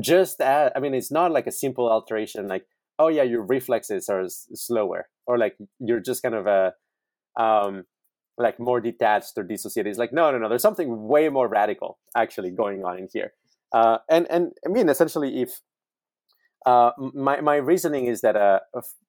[0.00, 2.66] just i mean it's not like a simple alteration like
[2.98, 6.74] oh yeah your reflexes are s- slower or like you're just kind of a
[7.40, 7.84] um
[8.38, 9.90] like more detached or dissociated.
[9.90, 10.48] It's like no, no, no.
[10.48, 13.32] There's something way more radical actually going on in here.
[13.72, 15.60] Uh, and and I mean, essentially, if
[16.64, 18.60] uh, my my reasoning is that uh,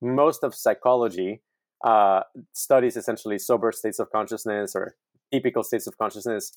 [0.02, 1.42] most of psychology
[1.84, 2.22] uh,
[2.54, 4.96] studies essentially sober states of consciousness or
[5.32, 6.52] typical states of consciousness.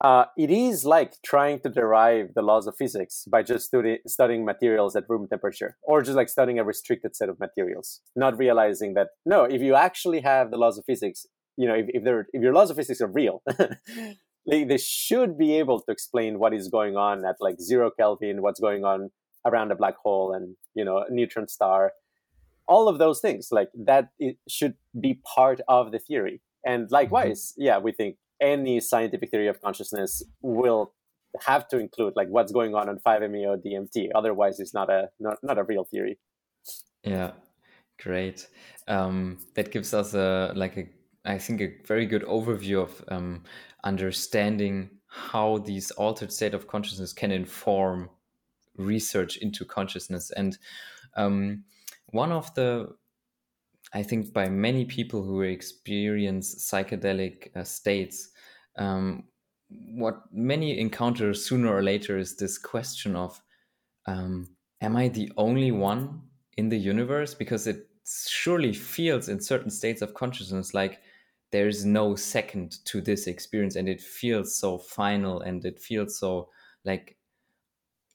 [0.00, 4.44] Uh, it is like trying to derive the laws of physics by just studi- studying
[4.44, 8.94] materials at room temperature, or just like studying a restricted set of materials, not realizing
[8.94, 12.42] that no, if you actually have the laws of physics, you know, if, if, if
[12.42, 13.42] your laws of physics are real,
[14.48, 18.40] they, they should be able to explain what is going on at like zero Kelvin,
[18.40, 19.10] what's going on
[19.44, 21.92] around a black hole and, you know, a neutron star,
[22.68, 26.40] all of those things like that it should be part of the theory.
[26.64, 26.94] And mm-hmm.
[26.94, 27.62] likewise, mm-hmm.
[27.62, 30.92] yeah, we think any scientific theory of consciousness will
[31.42, 34.08] have to include like what's going on on 5-MeO DMT.
[34.14, 36.18] Otherwise, it's not a not, not a real theory.
[37.04, 37.32] Yeah,
[38.00, 38.48] great.
[38.86, 40.88] Um, that gives us a like a
[41.28, 43.44] I think, a very good overview of um,
[43.84, 48.08] understanding how these altered state of consciousness can inform
[48.76, 50.30] research into consciousness.
[50.30, 50.56] And
[51.16, 51.64] um,
[52.06, 52.94] one of the,
[53.92, 58.30] I think, by many people who experience psychedelic uh, states,
[58.76, 59.24] um,
[59.68, 63.40] what many encounter sooner or later is this question of
[64.06, 66.22] um, am I the only one
[66.56, 67.34] in the universe?
[67.34, 71.02] Because it surely feels in certain states of consciousness like
[71.50, 76.48] there's no second to this experience and it feels so final and it feels so
[76.84, 77.18] like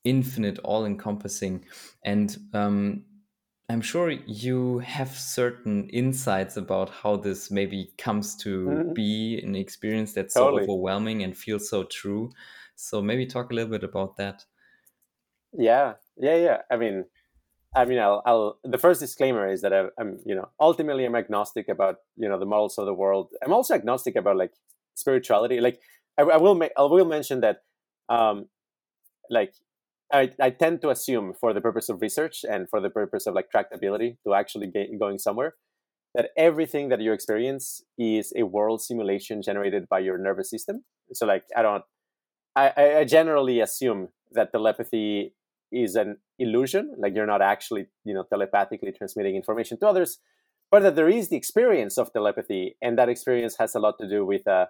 [0.04, 1.64] infinite all encompassing
[2.04, 3.04] and um,
[3.70, 8.94] i'm sure you have certain insights about how this maybe comes to mm-hmm.
[8.94, 10.66] be an experience that's totally.
[10.66, 12.32] so overwhelming and feels so true
[12.76, 14.46] so maybe talk a little bit about that
[15.58, 17.06] yeah yeah yeah i mean
[17.76, 21.16] I mean, I'll, I'll, the first disclaimer is that I, am you know, ultimately I'm
[21.16, 23.30] agnostic about, you know, the models of the world.
[23.44, 24.52] I'm also agnostic about like
[24.94, 25.60] spirituality.
[25.60, 25.80] Like
[26.18, 27.64] I, I will make, I will mention that,
[28.10, 28.48] um,
[29.30, 29.54] like
[30.12, 33.34] I, I tend to assume for the purpose of research and for the purpose of
[33.34, 35.56] like tractability to actually get going somewhere
[36.16, 40.84] that everything that you experience is a world simulation generated by your nervous system.
[41.12, 41.84] So like, I don't,
[42.56, 45.34] I, I generally assume that telepathy
[45.72, 50.20] is an illusion like you're not actually you know telepathically transmitting information to others
[50.72, 54.08] but that there is the experience of telepathy and that experience has a lot to
[54.08, 54.66] do with uh,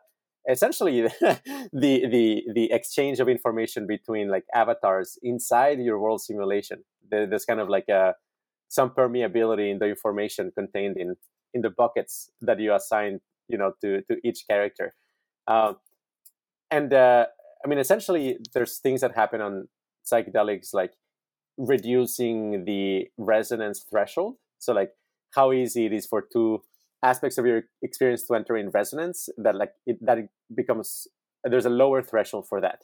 [0.49, 1.41] essentially the
[1.73, 7.69] the the exchange of information between like avatars inside your world simulation there's kind of
[7.69, 8.13] like a uh,
[8.69, 11.15] some permeability in the information contained in
[11.53, 14.93] in the buckets that you assign you know to to each character
[15.47, 15.73] uh,
[16.71, 17.25] and uh,
[17.63, 19.67] i mean essentially there's things that happen on
[20.05, 20.93] psychedelics like
[21.57, 24.35] reducing the resonance threshold.
[24.59, 24.91] So like
[25.33, 26.63] how easy it is for two
[27.03, 31.07] aspects of your experience to enter in resonance that like it, that it becomes
[31.43, 32.79] there's a lower threshold for that.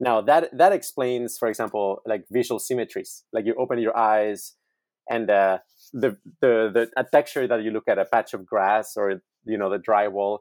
[0.00, 3.24] Now that that explains, for example, like visual symmetries.
[3.32, 4.54] Like you open your eyes,
[5.10, 5.58] and uh,
[5.92, 9.58] the the the a texture that you look at a patch of grass or you
[9.58, 10.38] know the drywall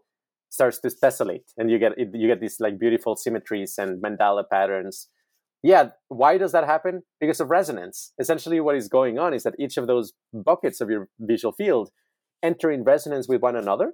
[0.50, 5.10] starts to tessellate, and you get you get these like beautiful symmetries and mandala patterns
[5.64, 7.04] yeah, why does that happen?
[7.20, 8.14] Because of resonance.
[8.20, 11.90] Essentially, what is going on is that each of those buckets of your visual field
[12.44, 13.94] enter in resonance with one another.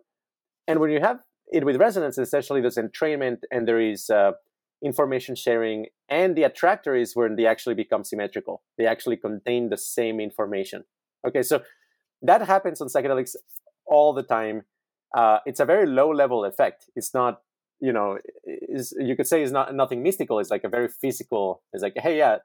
[0.67, 1.19] And when you have
[1.51, 4.31] it with resonance, essentially there's entrainment and there is uh,
[4.83, 5.87] information sharing.
[6.09, 8.63] And the attractor is when they actually become symmetrical.
[8.77, 10.83] They actually contain the same information.
[11.25, 11.61] Okay, so
[12.21, 13.35] that happens on psychedelics
[13.85, 14.63] all the time.
[15.15, 16.89] Uh, it's a very low level effect.
[16.95, 17.41] It's not
[17.83, 21.83] you know you could say it's not nothing mystical it's like a very physical it's
[21.83, 22.37] like hey yeah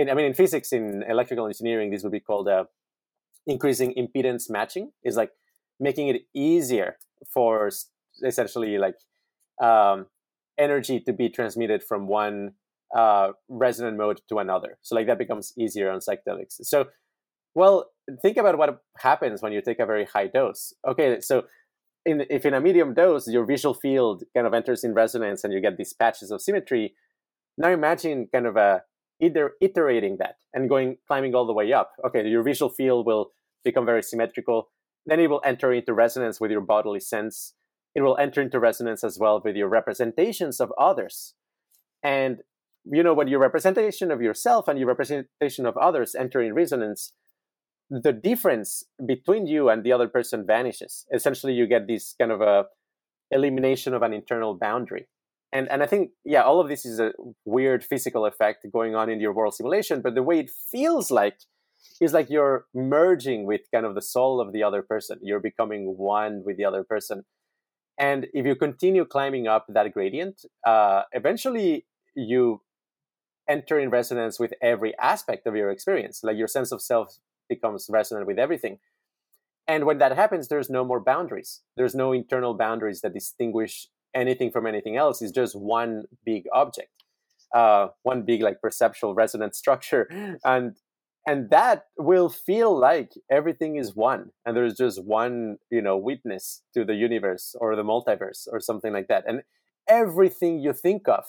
[0.00, 2.64] i mean in physics in electrical engineering this would be called uh,
[3.46, 5.30] increasing impedance matching is like
[5.78, 6.96] making it easier
[7.32, 7.70] for
[8.24, 8.96] essentially like
[9.62, 10.06] um,
[10.58, 12.52] energy to be transmitted from one
[12.94, 14.78] uh, resonant mode to another.
[14.82, 16.56] So like that becomes easier on psychedelics.
[16.62, 16.86] So
[17.54, 17.90] well
[18.22, 20.74] think about what happens when you take a very high dose.
[20.86, 21.44] Okay so
[22.04, 25.52] in, if in a medium dose your visual field kind of enters in resonance and
[25.52, 26.94] you get these patches of symmetry
[27.58, 28.82] now imagine kind of a
[29.20, 33.32] either iterating that and going climbing all the way up okay your visual field will
[33.64, 34.70] become very symmetrical
[35.06, 37.54] then it will enter into resonance with your bodily sense
[37.94, 41.34] it will enter into resonance as well with your representations of others
[42.02, 42.38] and
[42.84, 47.12] you know when your representation of yourself and your representation of others enter in resonance
[47.90, 51.06] the difference between you and the other person vanishes.
[51.12, 52.66] Essentially, you get this kind of a
[53.32, 55.08] elimination of an internal boundary.
[55.52, 57.12] And and I think yeah, all of this is a
[57.44, 61.38] weird physical effect going on in your world simulation, but the way it feels like
[62.00, 65.18] is like you're merging with kind of the soul of the other person.
[65.22, 67.24] You're becoming one with the other person.
[67.98, 72.62] And if you continue climbing up that gradient, uh, eventually you
[73.48, 76.20] enter in resonance with every aspect of your experience.
[76.22, 78.78] Like your sense of self becomes resonant with everything.
[79.66, 81.60] And when that happens, there's no more boundaries.
[81.76, 85.22] There's no internal boundaries that distinguish anything from anything else.
[85.22, 86.90] is just one big object,
[87.54, 90.08] uh, one big like perceptual resonance structure,
[90.44, 90.76] and
[91.26, 96.62] and that will feel like everything is one, and there's just one you know witness
[96.74, 99.42] to the universe or the multiverse or something like that, and
[99.88, 101.24] everything you think of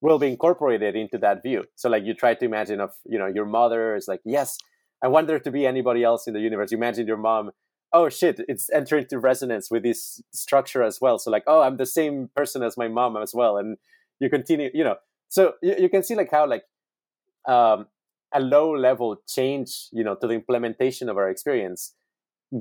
[0.00, 1.64] will be incorporated into that view.
[1.74, 4.58] So like you try to imagine of you know your mother is like yes
[5.02, 6.72] I want there to be anybody else in the universe.
[6.72, 7.50] You imagine your mom,
[7.92, 11.18] oh shit, it's entering into resonance with this structure as well.
[11.18, 13.76] So like, oh, I'm the same person as my mom as well, and
[14.20, 14.96] you continue, you know.
[15.28, 16.64] So you, you can see like how like
[17.46, 17.86] um,
[18.34, 21.94] a low level change, you know, to the implementation of our experience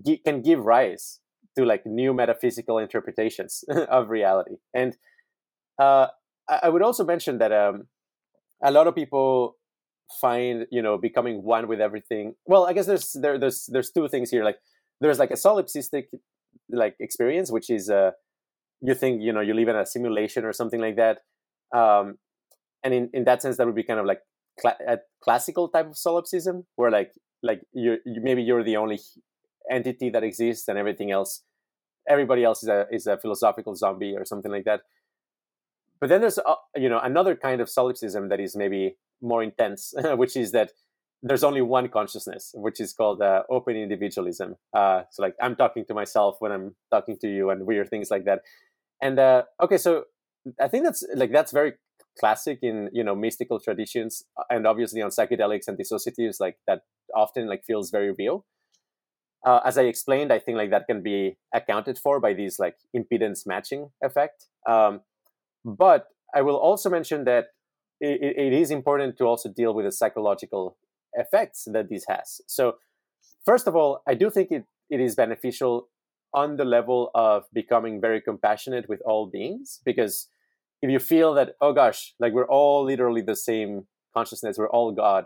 [0.05, 1.19] g- can give rise
[1.57, 4.57] to like new metaphysical interpretations of reality.
[4.73, 4.97] And
[5.79, 6.07] uh,
[6.47, 7.87] I would also mention that um,
[8.63, 9.55] a lot of people
[10.21, 14.07] find you know becoming one with everything well i guess there's there, there's there's two
[14.07, 14.55] things here like
[15.01, 16.05] there's like a solipsistic
[16.69, 18.11] like experience which is uh
[18.81, 21.19] you think you know you live in a simulation or something like that
[21.75, 22.17] um
[22.83, 24.21] and in in that sense that would be kind of like
[24.59, 28.99] cl- a classical type of solipsism, where like like you, maybe you're the only
[29.69, 31.43] entity that exists, and everything else,
[32.07, 34.81] everybody else is a is a philosophical zombie or something like that.
[35.99, 39.93] But then there's uh, you know another kind of solipsism that is maybe more intense,
[40.15, 40.71] which is that
[41.23, 44.55] there's only one consciousness, which is called uh, open individualism.
[44.73, 48.09] Uh, so like I'm talking to myself when I'm talking to you, and weird things
[48.11, 48.41] like that.
[49.01, 50.05] And uh, okay, so
[50.61, 51.73] I think that's like that's very
[52.19, 56.81] classic in you know mystical traditions, uh, and obviously on psychedelics and dissociatives, like that
[57.15, 58.45] often like feels very real.
[59.45, 62.75] Uh, as I explained, I think like that can be accounted for by these like
[62.95, 64.45] impedance matching effect.
[64.67, 65.01] Um,
[65.63, 67.45] but I will also mention that
[67.99, 70.77] it, it is important to also deal with the psychological
[71.17, 72.41] effects that this has.
[72.47, 72.75] So,
[73.45, 75.89] first of all, I do think it, it is beneficial
[76.33, 80.27] on the level of becoming very compassionate with all beings because
[80.81, 84.91] if you feel that oh gosh like we're all literally the same consciousness we're all
[84.91, 85.25] god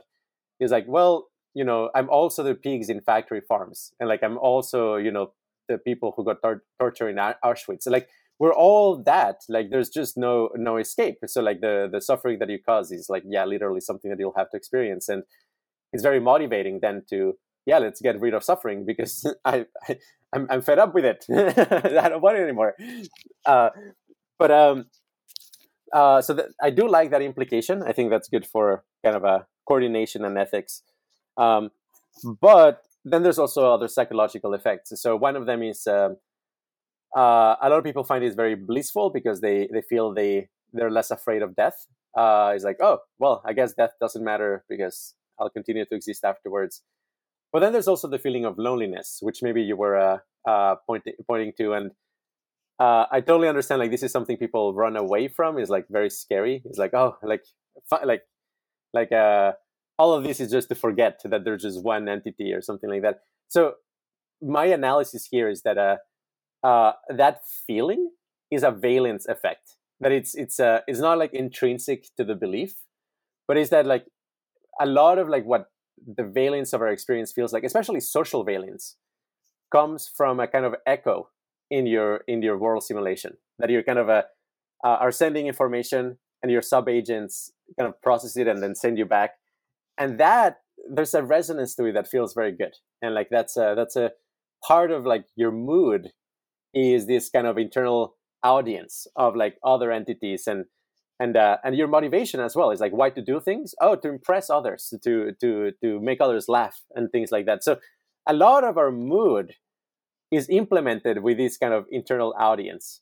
[0.60, 4.38] it's like well you know i'm also the pigs in factory farms and like i'm
[4.38, 5.34] also you know
[5.72, 7.88] the people who got tor- tortured in auschwitz.
[7.88, 11.20] Like we're all that like there's just no no escape.
[11.26, 14.38] So like the the suffering that you cause is like yeah literally something that you'll
[14.38, 15.10] have to experience.
[15.10, 15.24] And
[15.94, 17.34] it's very motivating then to
[17.66, 19.98] yeah let's get rid of suffering because i, I
[20.34, 21.26] I'm, I'm fed up with it.
[21.30, 22.76] I don't want it anymore.
[23.46, 23.70] Uh,
[24.39, 24.86] but um
[25.94, 27.84] uh, so that, i do like that implication.
[27.84, 30.84] I think that's good for kind of a coordination and ethics.
[31.38, 31.72] Um,
[32.39, 34.94] but then there's also other psychological effects.
[35.02, 36.18] So one of them is um,
[37.16, 40.92] uh, a lot of people find it very blissful because they they feel they they're
[40.92, 41.88] less afraid of death.
[42.18, 46.24] Uh, it's like oh well i guess death doesn't matter because I'll continue to exist
[46.24, 46.84] afterwards.
[47.52, 50.18] But then there's also the feeling of loneliness, which maybe you were uh,
[50.48, 51.92] uh, pointing pointing to, and
[52.80, 53.80] uh, I totally understand.
[53.80, 55.58] Like this is something people run away from.
[55.58, 56.62] Is like very scary.
[56.66, 57.44] It's like oh, like
[58.06, 58.22] like
[58.94, 59.54] like uh,
[59.98, 63.02] all of this is just to forget that there's just one entity or something like
[63.02, 63.20] that.
[63.50, 63.76] So
[64.42, 65.98] my analysis here is that uh,
[66.64, 68.12] uh, that feeling
[68.50, 69.76] is a valence effect.
[70.00, 72.76] That it's it's uh, it's not like intrinsic to the belief,
[73.48, 74.06] but is that like
[74.80, 75.65] a lot of like what
[76.05, 78.95] the valence of our experience feels like, especially social valence,
[79.72, 81.30] comes from a kind of echo
[81.69, 84.26] in your in your world simulation that you're kind of a
[84.84, 88.97] uh, are sending information and your sub agents kind of process it and then send
[88.97, 89.36] you back,
[89.97, 90.57] and that
[90.89, 94.11] there's a resonance to it that feels very good, and like that's a that's a
[94.67, 96.09] part of like your mood
[96.74, 100.65] is this kind of internal audience of like other entities and
[101.22, 103.76] and uh, and your motivation as well is like why to do things?
[103.80, 107.63] Oh to impress others to to to make others laugh and things like that.
[107.63, 107.78] So
[108.28, 109.53] a lot of our mood
[110.32, 113.01] is implemented with this kind of internal audience.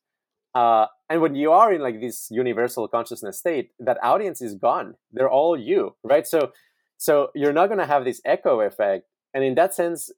[0.54, 4.96] Uh, and when you are in like this universal consciousness state that audience is gone.
[5.14, 6.28] They're all you right?
[6.28, 6.52] So
[6.98, 9.06] so you're not going to have this echo effect.
[9.34, 10.12] And in that sense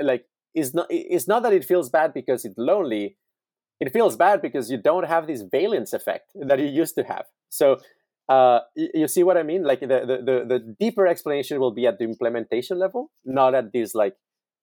[0.00, 0.24] like
[0.54, 3.18] it's not it's not that it feels bad because it's lonely.
[3.78, 7.26] It feels bad because you don't have this valence effect that you used to have.
[7.52, 7.78] So
[8.30, 9.62] uh, you, see what I mean?
[9.62, 13.72] Like the, the, the, the, deeper explanation will be at the implementation level, not at
[13.74, 14.14] this like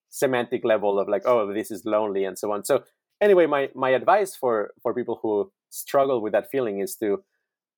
[0.09, 2.65] semantic level of like, oh, this is lonely and so on.
[2.65, 2.83] So
[3.21, 7.23] anyway, my, my advice for, for people who struggle with that feeling is to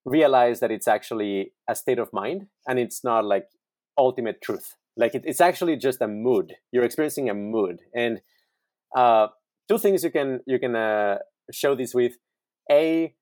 [0.06, 3.48] realize that it's actually a state of mind and it's not like
[3.98, 4.76] ultimate truth.
[4.96, 6.54] Like it, it's actually just a mood.
[6.72, 7.80] You're experiencing a mood.
[7.94, 8.22] And
[8.96, 9.28] uh,
[9.68, 11.18] two things you can you can uh,
[11.52, 12.14] show this with
[12.72, 13.14] a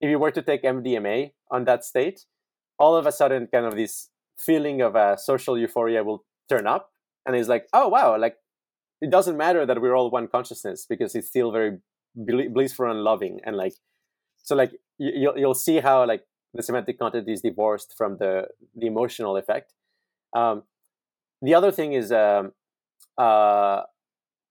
[0.00, 2.24] if you were to take mdma on that state
[2.78, 6.90] all of a sudden kind of this feeling of a social euphoria will turn up
[7.26, 8.36] and it's like oh wow like
[9.00, 11.78] it doesn't matter that we're all one consciousness because it's still very
[12.14, 13.74] blissful and loving and like
[14.42, 16.24] so like you, will you'll see how like
[16.54, 19.72] the semantic content is divorced from the the emotional effect.
[20.34, 20.64] Um,
[21.42, 22.52] the other thing is um,
[23.16, 23.82] uh,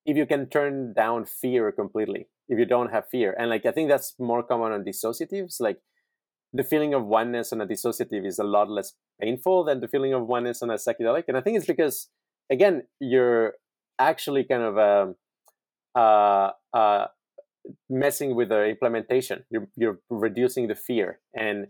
[0.05, 3.35] if you can turn down fear completely if you don't have fear.
[3.37, 5.59] And like i think that's more common on dissociatives.
[5.59, 5.79] Like
[6.53, 10.13] the feeling of oneness on a dissociative is a lot less painful than the feeling
[10.13, 11.25] of oneness on a psychedelic.
[11.27, 12.09] And i think it's because
[12.49, 13.53] again you're
[13.99, 15.15] actually kind of um,
[15.95, 17.07] uh, uh,
[17.89, 19.43] messing with the implementation.
[19.49, 21.19] You're, you're reducing the fear.
[21.33, 21.67] And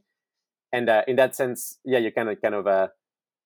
[0.74, 2.88] and uh, in that sense yeah you kind of kind of uh,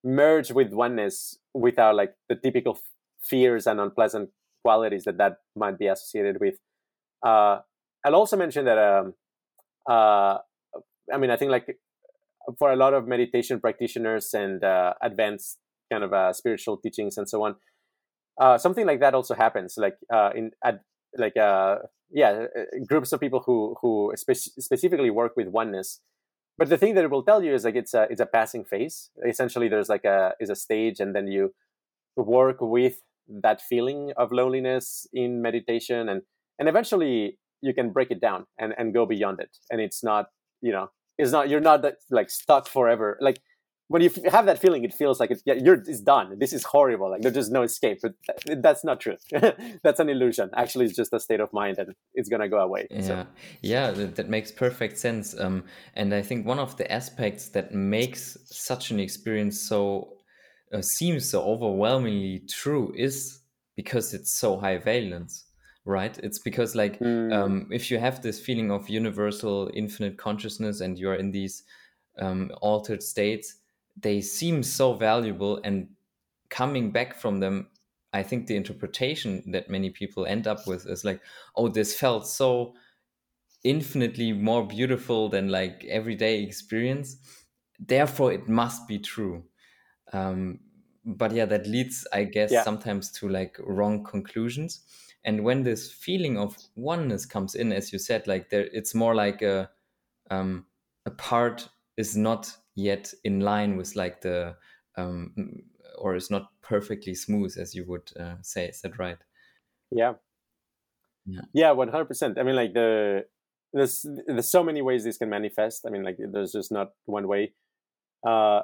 [0.03, 2.79] merge with oneness without like the typical
[3.21, 4.29] fears and unpleasant
[4.63, 6.55] qualities that that might be associated with
[7.25, 7.59] uh,
[8.05, 9.13] I'll also mention that, um,
[9.89, 10.37] uh,
[11.13, 11.77] I mean, I think like
[12.57, 15.59] for a lot of meditation practitioners and uh, advanced
[15.91, 17.55] kind of uh, spiritual teachings and so on,
[18.39, 19.75] uh, something like that also happens.
[19.77, 20.79] Like uh, in ad,
[21.17, 21.33] like
[22.13, 22.45] yeah,
[22.87, 26.01] groups of people who who spe- specifically work with oneness
[26.61, 28.63] but the thing that it will tell you is like it's a it's a passing
[28.63, 29.09] phase.
[29.27, 31.55] Essentially, there's like a is a stage, and then you
[32.15, 36.21] work with that feeling of loneliness in meditation, and
[36.61, 40.27] and eventually you can break it down and and go beyond it, and it's not
[40.61, 43.39] you know it's not you're not that, like stuck forever like
[43.91, 46.39] when you have that feeling, it feels like it's yeah, you're it's done.
[46.39, 47.11] This is horrible.
[47.11, 47.99] Like there's just no escape.
[48.01, 48.13] But
[48.63, 49.17] that's not true.
[49.83, 50.49] that's an illusion.
[50.55, 52.87] Actually, it's just a state of mind, and it's gonna go away.
[52.89, 53.27] Yeah, so.
[53.61, 55.37] yeah, that, that, makes perfect sense.
[55.37, 60.13] Um, and I think one of the aspects that makes such an experience so
[60.73, 63.41] uh, seems so overwhelmingly true is
[63.75, 65.50] because it's so high valence
[65.85, 67.33] right it's because like mm.
[67.33, 71.63] um, if you have this feeling of universal infinite consciousness and you're in these
[72.19, 73.55] um, altered states
[73.99, 75.87] they seem so valuable and
[76.49, 77.67] coming back from them
[78.13, 81.19] i think the interpretation that many people end up with is like
[81.55, 82.73] oh this felt so
[83.63, 87.17] infinitely more beautiful than like everyday experience
[87.79, 89.43] therefore it must be true
[90.13, 90.59] um,
[91.05, 92.63] but yeah that leads i guess yeah.
[92.63, 94.81] sometimes to like wrong conclusions
[95.23, 99.15] and when this feeling of oneness comes in as you said like there it's more
[99.15, 99.69] like a
[100.29, 100.65] um,
[101.05, 101.67] a part
[101.97, 104.55] is not yet in line with like the
[104.97, 105.33] um,
[105.97, 109.17] or is not perfectly smooth as you would uh, say is that right?
[109.91, 110.13] Yeah.
[111.25, 111.41] Yeah.
[111.53, 113.25] Yeah 100% i mean like the
[113.73, 115.85] there's there's so many ways this can manifest.
[115.87, 117.53] I mean like there's just not one way.
[118.25, 118.61] Uh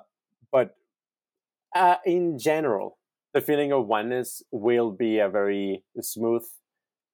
[0.51, 0.75] but
[1.75, 2.96] uh, in general
[3.37, 6.43] the feeling of oneness will be a very smooth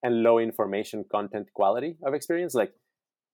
[0.04, 2.54] and low information content quality of experience.
[2.56, 2.72] Like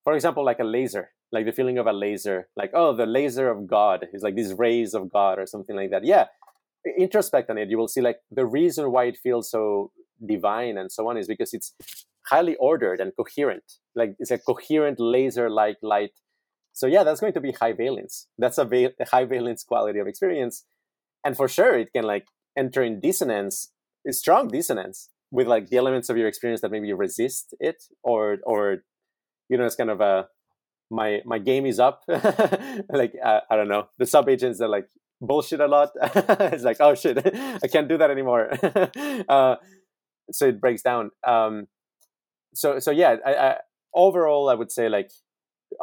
[0.04, 3.48] for example like a laser like the feeling of a laser like oh the laser
[3.54, 6.04] of god is like these rays of god or something like that.
[6.04, 6.26] Yeah
[7.00, 7.70] introspect on it.
[7.70, 9.92] You will see like the reason why it feels so
[10.34, 11.76] divine and so on is because it's
[12.26, 13.68] highly ordered and coherent.
[13.96, 16.16] Like it's a coherent laser like light.
[16.74, 18.28] So yeah that's going to be high valence.
[18.40, 20.66] That's a, va- a high valence quality of experience.
[21.24, 22.26] And for sure it can like
[22.62, 23.72] enter in dissonance
[24.12, 28.84] strong dissonance with like the elements of your experience that maybe resist it or or
[29.50, 30.28] you know it's kind of a
[30.92, 32.04] my my game is up.
[33.02, 33.90] Like uh, i don't know.
[33.98, 34.90] The sub agents are like
[35.22, 35.90] bullshit a lot
[36.56, 37.18] it's like oh shit.
[37.64, 38.50] I can't do that anymore.
[39.28, 39.56] Uh,
[40.32, 41.12] so it breaks down.
[41.28, 41.68] Um,
[42.54, 43.56] so so yeah I, I,
[43.94, 45.12] overall i would say like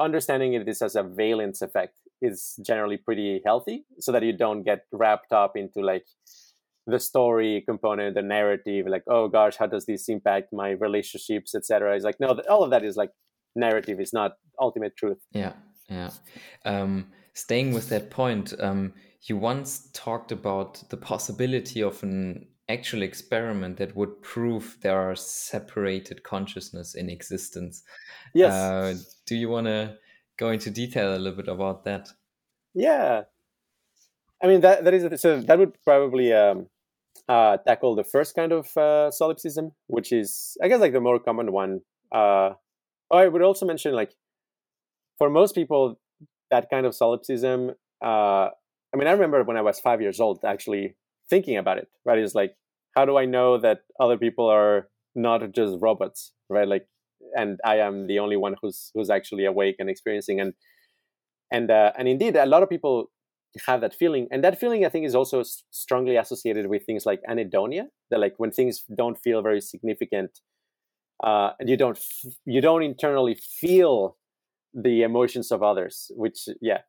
[0.00, 4.64] understanding it this as a valence effect is generally pretty healthy so that you don't
[4.64, 6.06] get wrapped up into like
[6.86, 11.96] the story component the narrative like oh gosh how does this impact my relationships etc
[11.96, 13.10] it's like no all of that is like
[13.56, 15.18] narrative is not ultimate truth.
[15.32, 15.54] Yeah,
[15.88, 16.10] yeah.
[16.64, 23.02] Um, staying with that point, um, you once talked about the possibility of an actual
[23.02, 27.82] experiment that would prove there are separated consciousness in existence.
[28.34, 28.52] Yes.
[28.52, 28.94] Uh,
[29.26, 29.96] do you want to
[30.36, 32.08] go into detail a little bit about that?
[32.74, 33.22] Yeah.
[34.42, 36.66] I mean that that is so that would probably um,
[37.28, 41.18] uh, tackle the first kind of uh, solipsism, which is I guess like the more
[41.18, 41.80] common one
[42.12, 42.50] uh,
[43.10, 44.12] Oh, I would also mention like
[45.18, 45.98] for most people
[46.50, 47.70] that kind of solipsism.
[48.04, 48.48] Uh,
[48.92, 50.96] I mean, I remember when I was five years old actually
[51.30, 51.88] thinking about it.
[52.04, 52.56] Right, it's like
[52.94, 56.66] how do I know that other people are not just robots, right?
[56.66, 56.86] Like,
[57.36, 60.54] and I am the only one who's who's actually awake and experiencing and
[61.52, 63.10] and uh, and indeed a lot of people
[63.66, 64.28] have that feeling.
[64.30, 68.34] And that feeling i think is also strongly associated with things like anhedonia that like
[68.38, 70.40] when things don't feel very significant
[71.24, 71.98] uh, and you don't
[72.44, 74.16] you don't internally feel
[74.74, 76.80] the emotions of others which yeah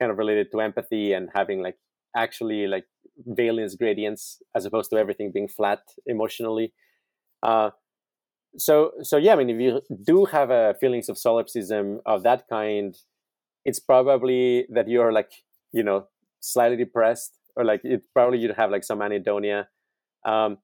[0.00, 1.76] kind of related to empathy and having like
[2.16, 2.84] actually like
[3.26, 6.72] valence gradients as opposed to everything being flat emotionally.
[7.42, 7.70] Uh,
[8.56, 12.44] so so yeah i mean if you do have a feelings of solipsism of that
[12.50, 12.96] kind
[13.64, 15.30] it's probably that you're like
[15.72, 16.06] you know
[16.40, 19.66] slightly depressed or like it probably you'd have like some anhedonia.
[20.24, 20.58] Um,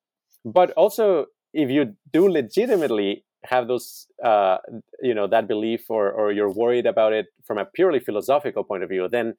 [0.45, 4.59] but also if you do legitimately have those uh,
[5.03, 8.83] you know that belief or or you're worried about it from a purely philosophical point
[8.83, 9.35] of view then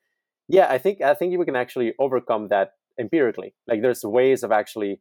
[0.47, 3.55] yeah i think i think we can actually overcome that empirically.
[3.65, 4.99] Like there's ways of actually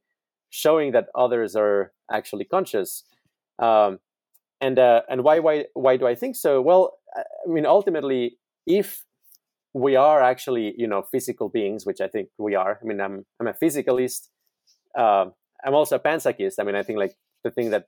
[0.51, 3.05] showing that others are actually conscious.
[3.59, 3.99] Um,
[4.61, 6.61] and uh, and why why why do i think so?
[6.63, 9.05] Well i mean ultimately if
[9.75, 13.25] we are actually you know physical beings which i think we are i mean i'm
[13.41, 14.29] i'm a physicalist
[14.97, 15.27] uh,
[15.65, 16.55] I'm also a panpsychist.
[16.59, 17.87] I mean, I think like the thing that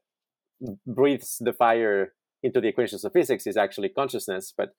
[0.87, 2.13] breathes the fire
[2.43, 4.53] into the equations of physics is actually consciousness.
[4.57, 4.71] But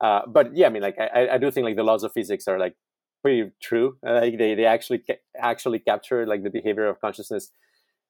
[0.00, 2.46] uh, but yeah, I mean, like I, I do think like the laws of physics
[2.46, 2.74] are like
[3.22, 3.96] pretty true.
[4.06, 7.50] Uh, like they they actually ca- actually capture like the behavior of consciousness.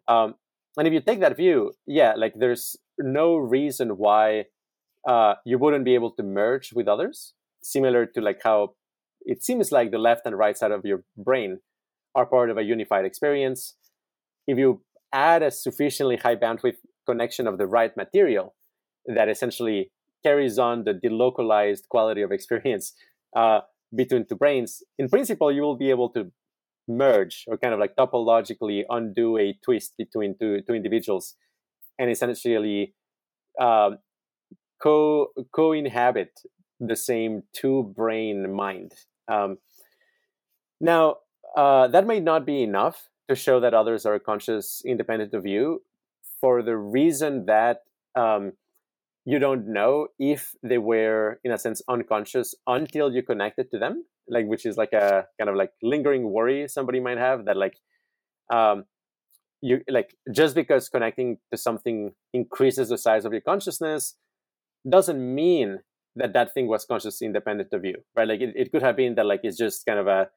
[0.09, 0.35] Um,
[0.77, 4.47] and if you take that view, yeah, like there's no reason why
[5.07, 7.33] uh, you wouldn't be able to merge with others.
[7.71, 8.75] Similar to like how
[9.23, 11.59] it seems like the left and right side of your brain
[12.15, 13.75] are part of a unified experience.
[14.47, 18.55] If you add a sufficiently high bandwidth connection of the right material
[19.07, 19.91] that essentially
[20.25, 22.95] carries on the delocalized quality of experience
[23.37, 23.61] uh,
[23.95, 26.33] between two brains, in principle, you will be able to
[26.89, 31.35] merge or kind of like topologically undo a twist between two, two individuals
[31.99, 32.95] and essentially
[33.61, 33.99] um,
[34.81, 36.31] co co-inhabit
[36.81, 38.93] the same two brain mind.
[39.29, 39.59] Um,
[40.81, 41.17] now,
[41.57, 45.83] uh, that may not be enough to show that others are conscious independent of you
[46.41, 47.83] for the reason that
[48.15, 48.53] um,
[49.25, 54.05] you don't know if they were in a sense unconscious until you connected to them
[54.29, 57.77] like which is like a kind of like lingering worry somebody might have that like
[58.53, 58.85] um,
[59.61, 64.15] you like just because connecting to something increases the size of your consciousness
[64.89, 65.81] doesn't mean
[66.17, 69.15] that that thing was conscious independent of you right like it, it could have been
[69.15, 70.29] that like it's just kind of a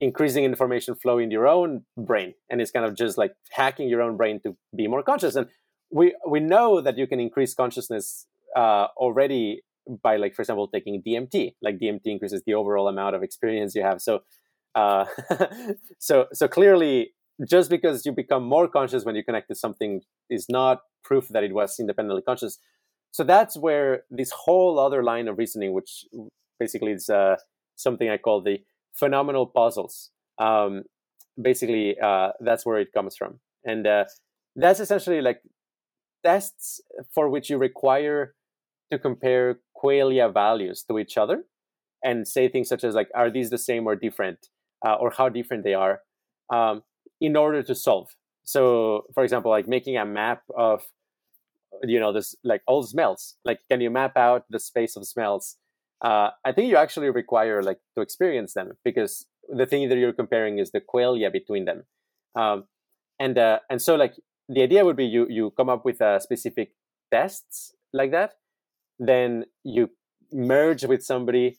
[0.00, 4.02] increasing information flow in your own brain and it's kind of just like hacking your
[4.02, 5.46] own brain to be more conscious and
[5.92, 8.26] we we know that you can increase consciousness
[8.56, 9.62] uh, already
[10.02, 11.54] by like for example taking DMT.
[11.62, 14.00] Like DMT increases the overall amount of experience you have.
[14.00, 14.20] So
[14.74, 15.04] uh,
[15.98, 17.12] so so clearly
[17.46, 20.00] just because you become more conscious when you connect to something
[20.30, 22.58] is not proof that it was independently conscious.
[23.12, 26.04] So that's where this whole other line of reasoning, which
[26.58, 27.36] basically is uh,
[27.76, 28.58] something I call the
[28.94, 30.10] phenomenal puzzles.
[30.38, 30.84] Um,
[31.40, 34.04] basically, uh, that's where it comes from, and uh,
[34.56, 35.42] that's essentially like
[36.24, 36.80] tests
[37.14, 38.34] for which you require
[38.90, 41.44] to compare qualia values to each other
[42.02, 44.48] and say things such as like are these the same or different?
[44.84, 46.00] Uh, or how different they are?
[46.52, 46.82] Um,
[47.20, 48.08] in order to solve.
[48.44, 50.82] So for example like making a map of
[51.84, 53.36] you know this like all smells.
[53.44, 55.56] Like can you map out the space of smells?
[56.02, 60.12] Uh, i think you actually require like to experience them because the thing that you're
[60.12, 61.84] comparing is the qualia between them.
[62.34, 62.64] Um,
[63.18, 64.14] and uh, and so like
[64.48, 66.72] the idea would be you you come up with a specific
[67.12, 68.34] tests like that.
[68.98, 69.90] Then you
[70.32, 71.58] merge with somebody.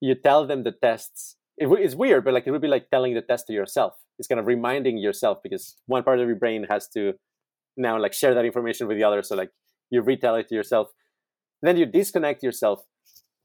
[0.00, 1.36] You tell them the tests.
[1.58, 3.94] It, it's weird but like it would be like telling the test to yourself.
[4.18, 7.14] It's kind of reminding yourself because one part of your brain has to
[7.80, 9.50] now like share that information with the other so like
[9.90, 10.88] you retell it to yourself.
[11.62, 12.84] Then you disconnect yourself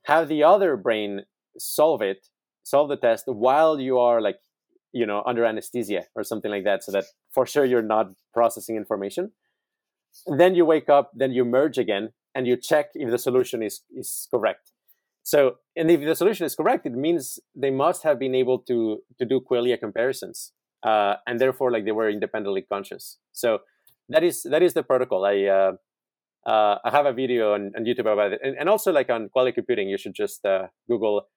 [0.05, 1.21] have the other brain
[1.57, 2.27] solve it
[2.63, 4.37] solve the test while you are like
[4.93, 8.75] you know under anesthesia or something like that so that for sure you're not processing
[8.75, 9.31] information.
[10.25, 13.81] Then you wake up then you merge again and you check if the solution is
[13.95, 14.71] is correct.
[15.23, 18.99] So and if the solution is correct it means they must have been able to
[19.19, 23.17] to do qualia comparisons uh, and therefore like they were independently conscious.
[23.31, 23.59] So
[24.09, 25.71] that is that is the protocol i uh,
[26.45, 29.29] uh, I have a video on, on YouTube about it, and, and, also like on
[29.35, 31.27] Qualia Computing, you should just uh, Google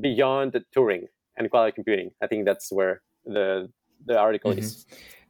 [0.00, 1.04] beyond Turing
[1.36, 2.10] and Qualia Computing.
[2.20, 3.68] I think that's where the
[4.04, 4.60] the article mm-hmm.
[4.60, 4.86] is.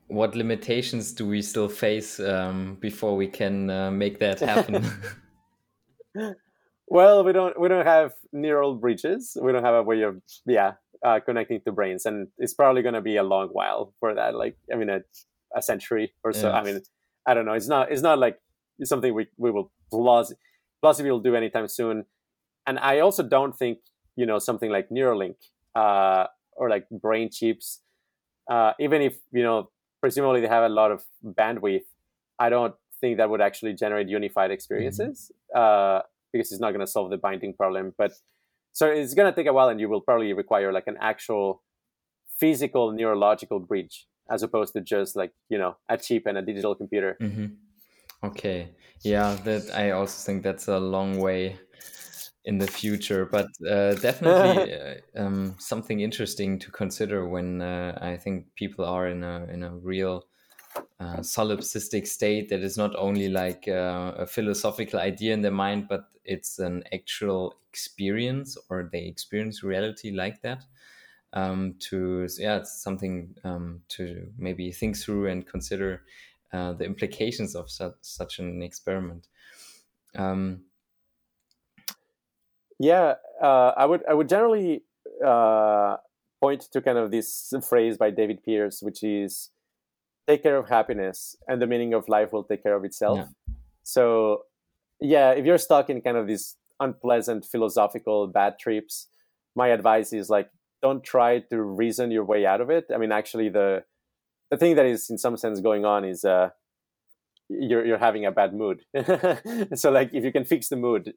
[0.09, 4.87] What limitations do we still face um, before we can uh, make that happen?
[6.87, 9.37] well, we don't we don't have neural bridges.
[9.41, 10.75] We don't have a way of yeah
[11.05, 14.35] uh, connecting to brains, and it's probably going to be a long while for that.
[14.35, 15.01] Like I mean, a,
[15.57, 16.53] a century or so.
[16.53, 16.81] I mean,
[17.27, 17.55] I don't know.
[17.55, 18.39] It's not it's not like
[18.79, 20.33] it's something we we will plus
[20.81, 22.05] plausibly will do anytime soon.
[22.67, 23.79] And I also don't think
[24.15, 25.37] you know something like Neuralink
[25.75, 26.27] uh,
[26.57, 27.81] or like brain chips
[28.51, 31.85] uh, even if you know presumably they have a lot of bandwidth,
[32.39, 35.99] I don't think that would actually generate unified experiences mm-hmm.
[35.99, 36.03] uh,
[36.33, 37.95] because it's not going to solve the binding problem.
[37.97, 38.13] But
[38.73, 41.63] so it's going to take a while, and you will probably require like an actual
[42.39, 46.74] physical neurological bridge as opposed to just like you know a chip and a digital
[46.74, 47.16] computer.
[47.20, 47.47] Mm-hmm.
[48.24, 48.70] Okay,
[49.03, 51.59] yeah, that I also think that's a long way
[52.45, 54.72] in the future, but uh, definitely
[55.16, 59.62] uh, um, something interesting to consider when uh, I think people are in a in
[59.62, 60.24] a real
[60.99, 65.89] uh, solipsistic state that is not only like uh, a philosophical idea in their mind,
[65.89, 70.64] but it's an actual experience or they experience reality like that.
[71.37, 76.03] Um, to yeah, it's something um, to maybe think through and consider
[76.51, 79.28] uh, the implications of such such an experiment.
[80.16, 80.62] Um,
[82.78, 84.84] yeah, uh, I would I would generally
[85.24, 85.97] uh,
[86.41, 89.51] point to kind of this phrase by David Pearce, which is
[90.26, 93.55] "take care of happiness, and the meaning of life will take care of itself." Yeah.
[93.82, 94.43] So,
[95.01, 99.09] yeah, if you're stuck in kind of these unpleasant philosophical bad trips,
[99.55, 100.51] my advice is like
[100.83, 102.87] don't try to reason your way out of it.
[102.95, 103.85] I mean, actually, the
[104.51, 106.51] the thing that is in some sense going on is uh,
[107.49, 108.83] you're you're having a bad mood.
[109.74, 111.12] so like if you can fix the mood,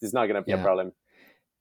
[0.00, 0.58] it's not going to be yeah.
[0.58, 0.92] a problem.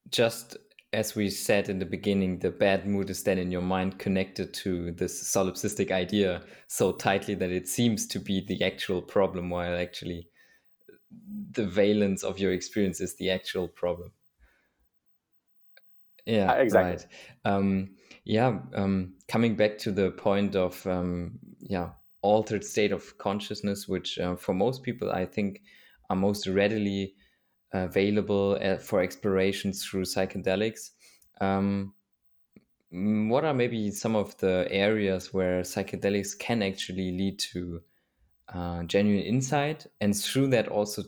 [0.10, 0.58] just
[0.94, 4.54] as we said in the beginning, the bad mood is then in your mind connected
[4.54, 9.78] to this solipsistic idea so tightly that it seems to be the actual problem, while
[9.78, 10.28] actually
[11.52, 14.12] the valence of your experience is the actual problem.
[16.26, 16.98] Yeah, Uh, exactly.
[16.98, 17.06] right.
[17.46, 17.96] Um,
[18.26, 21.92] yeah, um, coming back to the point of um, yeah
[22.22, 25.62] altered state of consciousness, which uh, for most people I think
[26.10, 27.16] are most readily
[27.74, 30.92] available uh, for exploration through psychedelics.
[31.40, 31.94] Um,
[32.92, 37.82] what are maybe some of the areas where psychedelics can actually lead to
[38.54, 41.04] uh, genuine insight and through that also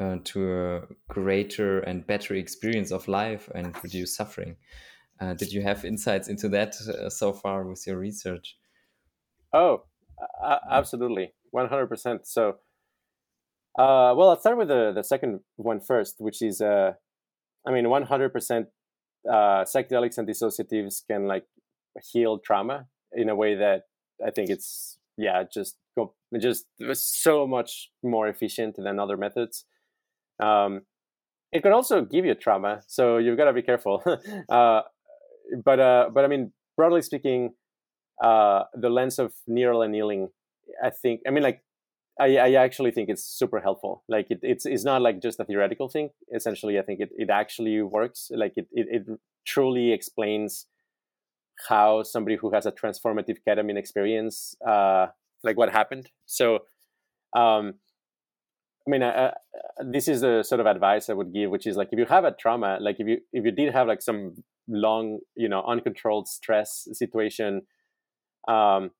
[0.00, 4.56] uh, to a greater and better experience of life and reduce suffering?
[5.20, 8.56] Uh, did you have insights into that uh, so far with your research?
[9.52, 9.84] Oh,
[10.70, 12.26] absolutely, one hundred percent.
[12.26, 12.58] So
[13.78, 16.94] uh, well, I'll start with the, the second one first, which is, uh,
[17.66, 18.66] I mean, 100%
[19.28, 19.32] uh,
[19.64, 21.46] psychedelics and dissociatives can like
[22.12, 23.84] heal trauma in a way that
[24.24, 25.76] I think it's, yeah, just
[26.40, 26.66] just
[27.22, 29.64] so much more efficient than other methods.
[30.40, 30.82] Um,
[31.52, 34.02] it can also give you trauma, so you've got to be careful.
[34.48, 34.82] uh,
[35.64, 37.54] but uh, but I mean, broadly speaking,
[38.22, 40.28] uh, the lens of neural annealing,
[40.82, 41.62] I think, I mean, like
[42.20, 44.04] I, I actually think it's super helpful.
[44.08, 46.10] Like it, it's it's not like just a theoretical thing.
[46.34, 48.30] Essentially, I think it, it actually works.
[48.34, 50.66] Like it, it, it truly explains
[51.68, 55.08] how somebody who has a transformative ketamine experience, uh,
[55.42, 56.10] like what happened.
[56.26, 56.60] So,
[57.34, 57.74] um,
[58.90, 59.30] I mean, uh,
[59.86, 62.24] this is the sort of advice I would give, which is like if you have
[62.24, 66.26] a trauma, like if you if you did have like some long, you know, uncontrolled
[66.26, 67.62] stress situation,
[68.48, 68.90] um,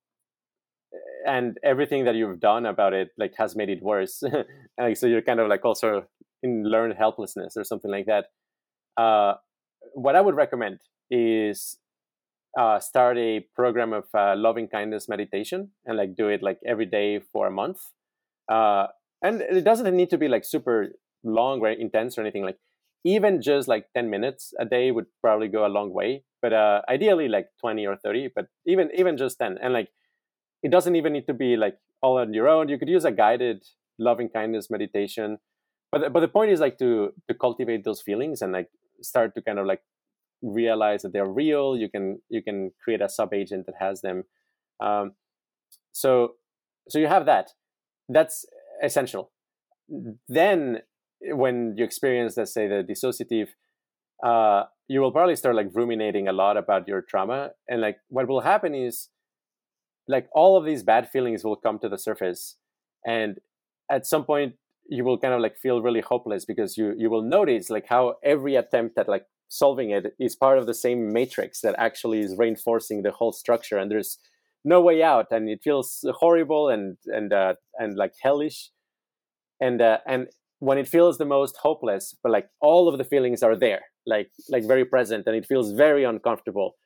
[1.26, 4.22] and everything that you've done about it like has made it worse
[4.78, 6.04] and so you're kind of like also
[6.42, 8.26] in learned helplessness or something like that
[9.00, 9.34] uh,
[9.94, 10.80] what i would recommend
[11.10, 11.78] is
[12.58, 16.86] uh, start a program of uh, loving kindness meditation and like do it like every
[16.86, 17.78] day for a month
[18.50, 18.86] uh,
[19.22, 20.88] and it doesn't need to be like super
[21.22, 22.58] long or intense or anything like
[23.04, 26.80] even just like 10 minutes a day would probably go a long way but uh,
[26.88, 29.90] ideally like 20 or 30 but even even just 10 and like
[30.62, 32.68] it doesn't even need to be like all on your own.
[32.68, 33.64] You could use a guided
[33.98, 35.38] loving kindness meditation.
[35.92, 38.68] But but the point is like to to cultivate those feelings and like
[39.02, 39.82] start to kind of like
[40.42, 41.76] realize that they're real.
[41.76, 44.24] You can you can create a sub agent that has them.
[44.80, 45.12] Um,
[45.92, 46.34] so
[46.88, 47.50] so you have that.
[48.08, 48.44] That's
[48.82, 49.30] essential.
[50.28, 50.80] Then
[51.22, 53.48] when you experience, let's say, the dissociative,
[54.24, 58.28] uh, you will probably start like ruminating a lot about your trauma, and like what
[58.28, 59.08] will happen is
[60.10, 62.56] like all of these bad feelings will come to the surface
[63.06, 63.38] and
[63.90, 64.54] at some point
[64.88, 68.14] you will kind of like feel really hopeless because you you will notice like how
[68.24, 72.36] every attempt at like solving it is part of the same matrix that actually is
[72.36, 74.18] reinforcing the whole structure and there's
[74.64, 78.70] no way out and it feels horrible and and uh, and like hellish.
[79.60, 83.42] And uh, and when it feels the most hopeless but like all of the feelings
[83.42, 86.76] are there like like very present and it feels very uncomfortable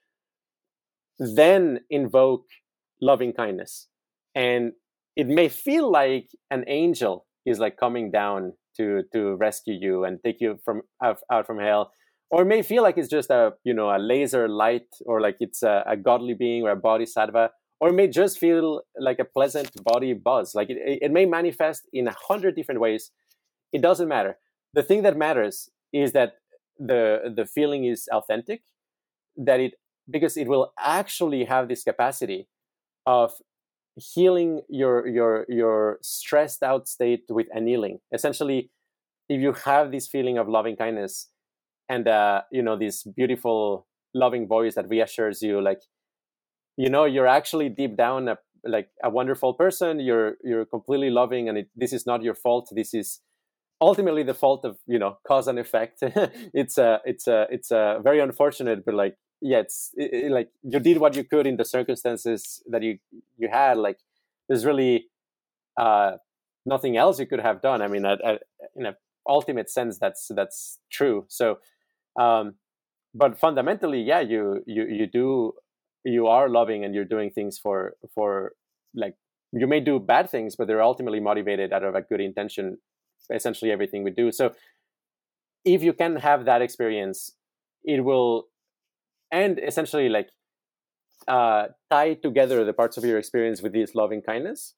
[1.19, 2.47] then invoke
[3.01, 3.89] loving kindness.
[4.35, 4.73] And
[5.17, 10.19] it may feel like an angel is like coming down to to rescue you and
[10.25, 11.93] take you from out, out from hell.
[12.31, 15.37] Or it may feel like it's just a you know a laser light or like
[15.41, 17.51] it's a, a godly being or a bodhisattva
[17.81, 20.55] or it may just feel like a pleasant body buzz.
[20.55, 23.11] Like it, it may manifest in a hundred different ways.
[23.73, 24.39] It doesn't matter.
[24.73, 26.35] The thing that matters is that
[26.79, 28.63] the the feeling is authentic
[29.37, 29.75] that it
[30.11, 32.49] because it will actually have this capacity
[33.07, 33.33] of
[33.97, 37.99] healing your your your stressed out state with annealing.
[38.13, 38.71] Essentially
[39.29, 41.29] if you have this feeling of loving kindness
[41.89, 45.81] and uh, you know this beautiful loving voice that reassures you like
[46.77, 51.49] you know you're actually deep down a, like a wonderful person you're you're completely loving
[51.49, 53.21] and it, this is not your fault this is
[53.81, 58.01] ultimately the fault of you know cause and effect it's a it's a it's a
[58.03, 61.59] very unfortunate but like yeah, it's it, it, like you did what you could in
[61.59, 62.99] the circumstances that you
[63.37, 63.77] you had.
[63.77, 63.99] Like
[64.49, 65.09] there's really
[65.79, 66.13] uh,
[66.65, 67.83] nothing else you could have done.
[67.83, 68.43] I mean, at, at,
[68.75, 68.95] in an
[69.29, 71.27] ultimate sense, that's that's true.
[71.29, 71.59] So,
[72.19, 72.55] um,
[73.15, 75.53] but fundamentally, yeah, you you you do
[76.05, 78.53] you are loving and you're doing things for for
[78.95, 79.15] like
[79.53, 82.79] you may do bad things, but they're ultimately motivated out of a good intention.
[83.33, 84.31] Essentially, everything we do.
[84.31, 84.53] So,
[85.65, 87.33] if you can have that experience,
[87.85, 88.49] it will
[89.31, 90.29] and essentially like
[91.27, 94.75] uh, tie together the parts of your experience with this loving kindness,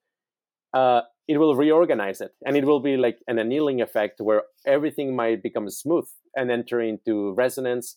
[0.72, 5.16] uh, it will reorganize it and it will be like an annealing effect where everything
[5.16, 6.06] might become smooth
[6.36, 7.96] and enter into resonance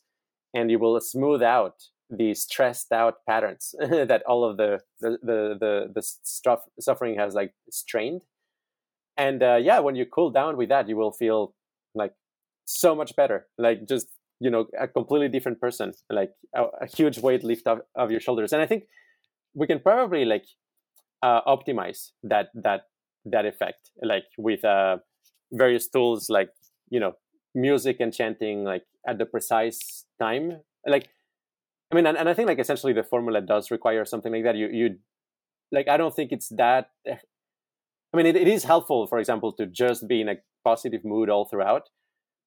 [0.54, 1.76] and you will smooth out
[2.10, 7.34] the stressed out patterns that all of the the the the, the stuff suffering has
[7.34, 8.24] like strained.
[9.18, 11.54] And uh, yeah when you cool down with that you will feel
[11.94, 12.14] like
[12.66, 13.48] so much better.
[13.58, 14.08] Like just
[14.40, 15.94] you know a completely different person.
[16.10, 18.54] Like a, a huge weight lift off of your shoulders.
[18.54, 18.84] And i think
[19.54, 20.46] we can probably like
[21.22, 22.84] uh, optimize that that
[23.26, 23.92] that effect.
[24.02, 24.98] Like with uh,
[25.52, 26.50] various tools like
[26.90, 27.14] you know
[27.56, 30.62] music and chanting like at the precise time.
[30.86, 31.10] Like
[31.92, 34.56] i mean and, and i think like essentially the formula does require something like that.
[34.56, 34.98] You you
[35.72, 39.66] like i don't think it's that i mean it, it is helpful for example to
[39.66, 41.84] just be in a positive mood all throughout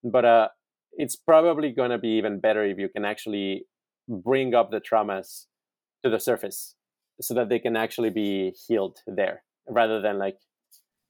[0.04, 0.48] but uh
[0.94, 3.64] it's probably going to be even better if you can actually
[4.08, 5.46] bring up the traumas
[6.04, 6.74] to the surface
[7.20, 10.36] so that they can actually be healed there rather than like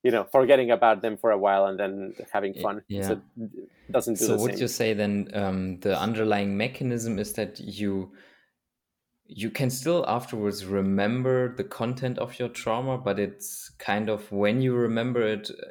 [0.03, 2.81] you know forgetting about them for a while and then having fun.
[2.87, 3.07] yeah.
[3.07, 3.21] So
[3.91, 4.61] doesn't do so would same.
[4.61, 8.11] you say then um, the underlying mechanism is that you
[9.25, 14.61] you can still afterwards remember the content of your trauma but it's kind of when
[14.61, 15.67] you remember it uh,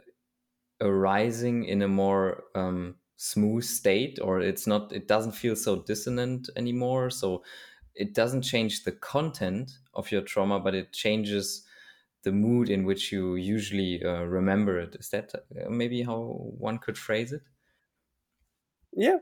[0.82, 6.50] arising in a more um, smooth state or it's not it doesn't feel so dissonant
[6.56, 7.08] anymore.
[7.08, 7.44] So
[7.94, 11.64] it doesn't change the content of your trauma but it changes
[12.24, 14.96] the mood in which you usually uh, remember it.
[14.98, 16.20] Is that uh, maybe how
[16.58, 17.42] one could phrase it?
[18.92, 19.18] Yeah,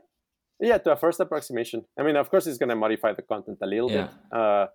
[0.59, 0.77] yeah.
[0.79, 1.85] To a first approximation.
[1.97, 4.07] I mean, of course, it's going to modify the content a little yeah.
[4.07, 4.67] bit, uh,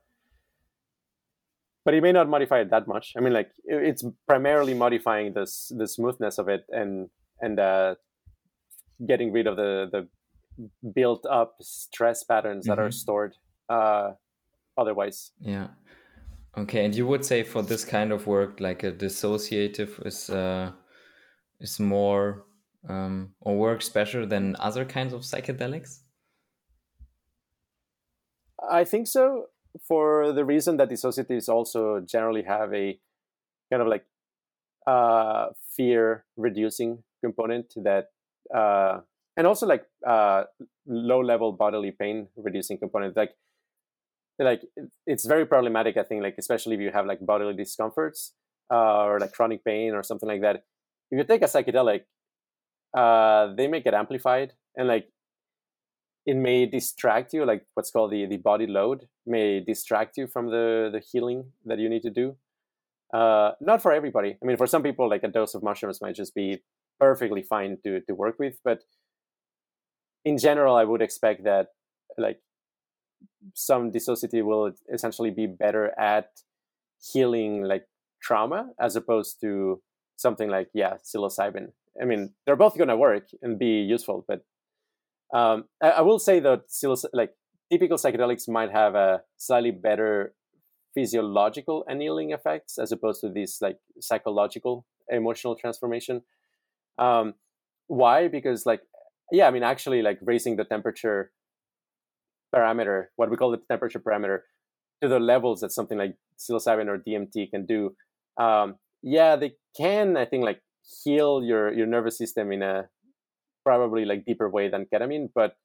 [1.84, 3.12] but it may not modify it that much.
[3.16, 7.10] I mean, like it's primarily modifying this the smoothness of it and
[7.40, 7.94] and uh,
[9.06, 10.08] getting rid of the the
[10.94, 12.70] built up stress patterns mm-hmm.
[12.70, 12.92] that are mm-hmm.
[12.92, 13.34] stored
[13.68, 14.12] uh,
[14.76, 15.32] otherwise.
[15.40, 15.68] Yeah.
[16.58, 20.72] Okay, and you would say for this kind of work, like a dissociative is uh,
[21.60, 22.46] is more
[22.88, 26.00] um, or works better than other kinds of psychedelics?
[28.70, 29.46] I think so,
[29.86, 32.98] for the reason that dissociatives also generally have a
[33.70, 34.06] kind of like
[34.86, 38.10] uh, fear reducing component that,
[38.54, 39.00] uh,
[39.36, 40.44] and also like uh,
[40.86, 43.14] low level bodily pain reducing component.
[43.14, 43.34] Like
[44.38, 44.62] like
[45.06, 48.34] it's very problematic i think like especially if you have like bodily discomforts
[48.70, 50.64] uh, or like chronic pain or something like that.
[51.10, 52.02] If you take a psychedelic
[52.96, 55.08] uh, they make it amplified and like
[56.24, 60.50] it may distract you like what's called the, the body load may distract you from
[60.50, 62.36] the the healing that you need to do.
[63.14, 64.36] Uh, not for everybody.
[64.42, 66.62] I mean for some people like a dose of mushrooms might just be
[66.98, 68.80] perfectly fine to to work with but
[70.24, 71.66] in general i would expect that
[72.16, 72.40] like
[73.54, 76.30] some dissociative will essentially be better at
[77.12, 77.86] healing like
[78.22, 79.80] trauma as opposed to
[80.16, 81.72] something like yeah psilocybin.
[82.00, 84.44] I mean they're both going to work and be useful but
[85.34, 87.32] um, I, I, will say that psilocy- like
[87.68, 90.34] typical psychedelics might have a slightly better
[90.94, 96.22] physiological annealing effects as opposed to this like psychological emotional transformation.
[96.96, 97.34] Um,
[97.88, 98.28] why?
[98.28, 98.82] Because like
[99.32, 101.32] yeah i mean actually like raising the temperature
[102.54, 104.40] parameter, what we call the temperature parameter,
[105.02, 107.94] to the levels that something like psilocybin or DMT can do,
[108.38, 110.60] um, yeah, they can, I think, like
[111.04, 112.88] heal your your nervous system in a
[113.64, 115.56] probably like deeper way than ketamine, but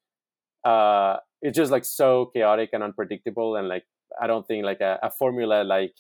[0.67, 3.83] uh, it's just like so chaotic and unpredictable, and like
[4.21, 5.93] I don't think like a, a formula like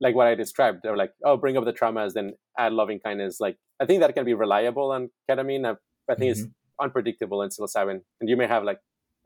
[0.00, 3.38] like what I described, or like oh, bring up the traumas, then add loving kindness.
[3.40, 5.66] Like I think that can be reliable on ketamine.
[5.66, 5.74] I,
[6.10, 6.44] I think mm-hmm.
[6.44, 6.50] it's
[6.80, 8.78] unpredictable in psilocybin, and you may have like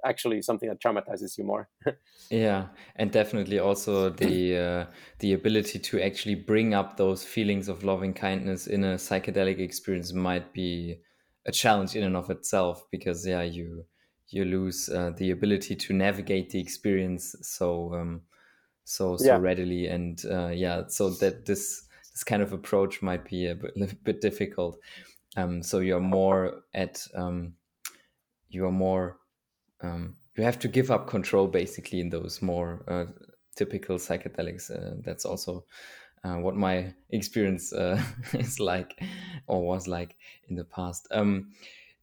[0.05, 1.69] actually something that traumatizes you more.
[2.31, 4.87] yeah, and definitely also the uh,
[5.19, 10.13] the ability to actually bring up those feelings of loving kindness in a psychedelic experience
[10.13, 11.01] might be
[11.47, 13.85] a challenge in and of itself because yeah, you
[14.29, 18.23] you lose uh, the ability to navigate the experience so um,
[18.85, 19.39] so so yeah.
[19.39, 23.73] readily and uh, yeah, so that this this kind of approach might be a bit,
[23.81, 24.79] a bit difficult.
[25.37, 27.55] Um, so you're more at um,
[28.49, 29.19] you're more
[29.85, 33.05] um, you have to give up control basically in those more uh,
[33.57, 34.71] typical psychedelics.
[34.71, 35.65] Uh, that's also
[36.25, 39.01] uh, what my experience uh, is like
[39.47, 40.17] or was like
[40.49, 41.07] in the past.
[41.11, 41.53] Um,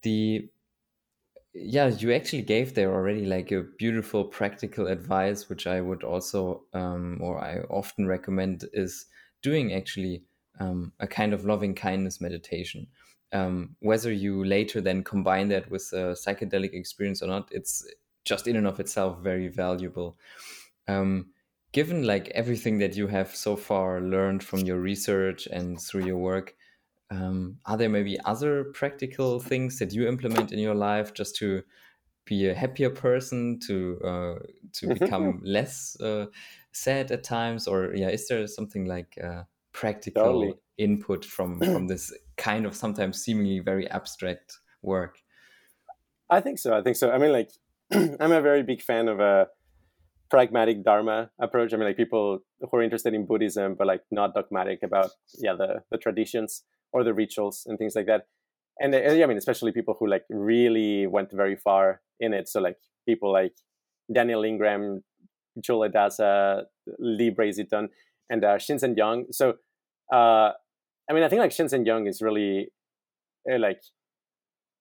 [0.04, 0.50] the
[1.54, 6.64] yeah, you actually gave there already like a beautiful practical advice, which I would also
[6.74, 9.08] um, or I often recommend is
[9.42, 10.24] doing actually
[10.60, 12.88] um, a kind of loving kindness meditation
[13.34, 17.86] um, whether you later then combine that with a psychedelic experience or not, it's
[18.26, 20.18] just in and of itself very valuable.
[20.88, 21.32] Um,
[21.72, 26.18] given like everything that you have so far learned from your research and through your
[26.18, 26.56] work,
[27.10, 31.62] um, are there maybe other practical things that you implement in your life just to
[32.26, 34.40] be a happier person, to uh,
[34.74, 35.04] to mm-hmm.
[35.04, 36.28] become less uh,
[36.72, 39.44] sad at times, or yeah, is there something like uh,
[39.74, 40.54] practical totally.
[40.78, 45.18] input from from this kind of sometimes seemingly very abstract work?
[46.30, 46.76] I think so.
[46.76, 47.12] I think so.
[47.12, 47.52] I mean, like,
[47.92, 49.48] I'm a very big fan of a
[50.30, 51.74] pragmatic dharma approach.
[51.74, 55.54] I mean, like people who are interested in Buddhism, but like not dogmatic about yeah
[55.54, 56.64] the the traditions
[56.94, 58.28] or the rituals and things like that.
[58.80, 62.48] And uh, I mean, especially people who like really went very far in it.
[62.48, 63.54] So like people like
[64.12, 65.04] Daniel Ingram,
[65.60, 66.64] Joel Adasa,
[66.98, 67.90] Leigh Brasington,
[68.32, 69.26] and uh, Shinzen Young.
[69.32, 69.56] So
[70.12, 70.52] uh,
[71.10, 72.70] I mean, I think like Shinzen Young is really
[73.52, 73.82] uh, like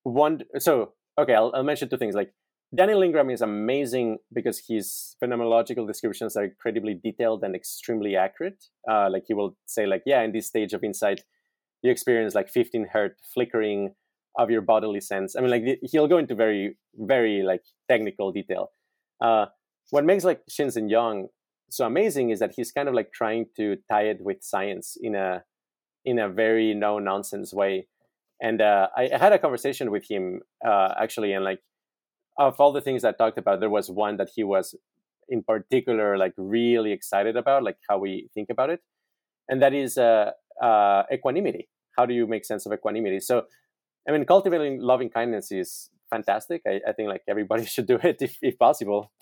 [0.05, 0.40] one.
[0.59, 2.14] So okay, I'll, I'll mention two things.
[2.14, 2.32] Like
[2.74, 8.64] Daniel Ingram is amazing because his phenomenological descriptions are incredibly detailed and extremely accurate.
[8.88, 11.22] Uh, like he will say, like, yeah, in this stage of insight,
[11.82, 13.94] you experience like 15 hertz flickering
[14.38, 15.34] of your bodily sense.
[15.34, 18.70] I mean, like he'll go into very, very like technical detail.
[19.20, 19.46] Uh,
[19.90, 21.26] what makes like Shinzen Young
[21.71, 25.14] so amazing is that he's kind of like trying to tie it with science in
[25.14, 25.45] a
[26.05, 27.87] in a very no nonsense way.
[28.43, 31.61] And uh, I, I, had a conversation with him uh, actually, and like
[32.39, 34.75] of all the things I talked about, there was one that he was
[35.29, 38.81] in particular like really excited about, like how we think about it,
[39.49, 40.31] and that is uh,
[40.62, 41.68] uh, equanimity.
[41.97, 43.21] How do you make sense of equanimity?
[43.21, 43.45] So,
[44.09, 46.62] I mean, cultivating loving kindness is fantastic.
[46.66, 49.12] I, I think like everybody should do it if, if possible.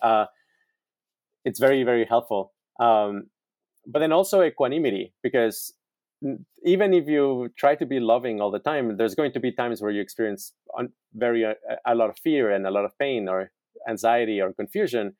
[1.45, 2.53] It's very very helpful.
[2.79, 3.27] Um,
[3.87, 5.73] but then also equanimity because
[6.63, 9.81] even if you try to be loving all the time, there's going to be times
[9.81, 10.53] where you experience
[11.13, 11.53] very uh,
[11.85, 13.51] a lot of fear and a lot of pain or
[13.87, 15.15] anxiety or confusion.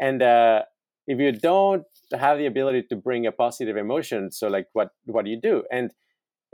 [0.00, 0.62] And uh,
[1.06, 5.24] if you don't have the ability to bring a positive emotion, so like what what
[5.24, 5.64] do you do?
[5.70, 5.90] And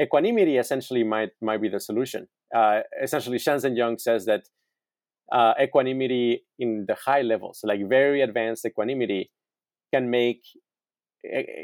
[0.01, 2.29] equanimity essentially might might be the solution.
[2.55, 4.49] Uh, essentially, Shinzen Young says that
[5.33, 9.31] uh, equanimity in the high levels, like very advanced equanimity,
[9.93, 10.43] can make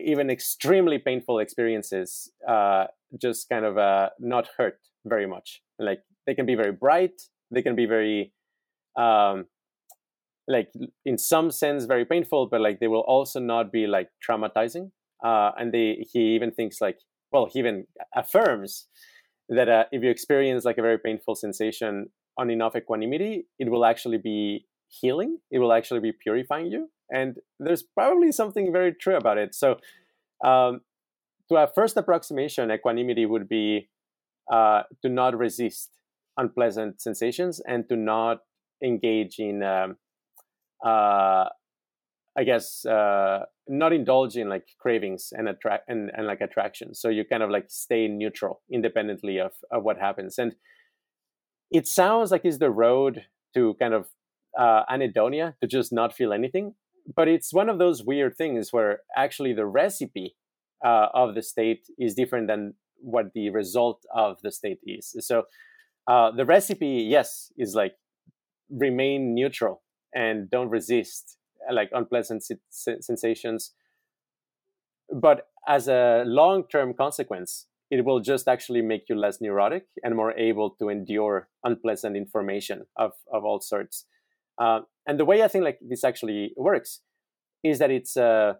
[0.04, 2.86] even extremely painful experiences uh,
[3.20, 5.62] just kind of uh, not hurt very much.
[5.78, 8.32] Like they can be very bright, they can be very,
[8.98, 9.46] um,
[10.48, 10.72] like
[11.04, 14.90] in some sense, very painful, but like they will also not be like traumatizing.
[15.24, 16.98] Uh, and they, he even thinks like,
[17.32, 18.88] well, he even affirms
[19.48, 23.84] that uh, if you experience like a very painful sensation on enough equanimity, it will
[23.84, 25.38] actually be healing.
[25.50, 29.54] It will actually be purifying you and there's probably something very true about it.
[29.54, 29.76] So,
[30.44, 30.80] um,
[31.48, 33.88] to a first approximation, equanimity would be
[34.52, 35.90] uh, to not resist
[36.36, 38.38] unpleasant sensations and to not
[38.82, 39.96] engage in, um,
[40.84, 41.48] uh,
[42.36, 46.94] I guess, uh, not indulge in like cravings and attract and, and like attraction.
[46.94, 50.38] So you kind of like stay neutral, independently of, of what happens.
[50.38, 50.56] And
[51.70, 54.08] it sounds like it's the road to kind of
[54.58, 56.74] uh, anhedonia, to just not feel anything
[57.14, 60.34] but it's one of those weird things where actually the recipe
[60.84, 65.14] uh, of the state is different than what the result of the state is.
[65.20, 65.44] So
[66.08, 67.94] uh, the recipe, yes, is like
[68.70, 69.82] remain neutral
[70.14, 71.36] and don't resist
[71.70, 73.72] like unpleasant sensations.
[75.12, 80.16] But as a long term consequence, it will just actually make you less neurotic and
[80.16, 84.06] more able to endure unpleasant information of, of all sorts.
[84.60, 87.00] Uh, and the way I think like this actually works
[87.62, 88.54] is that it's uh,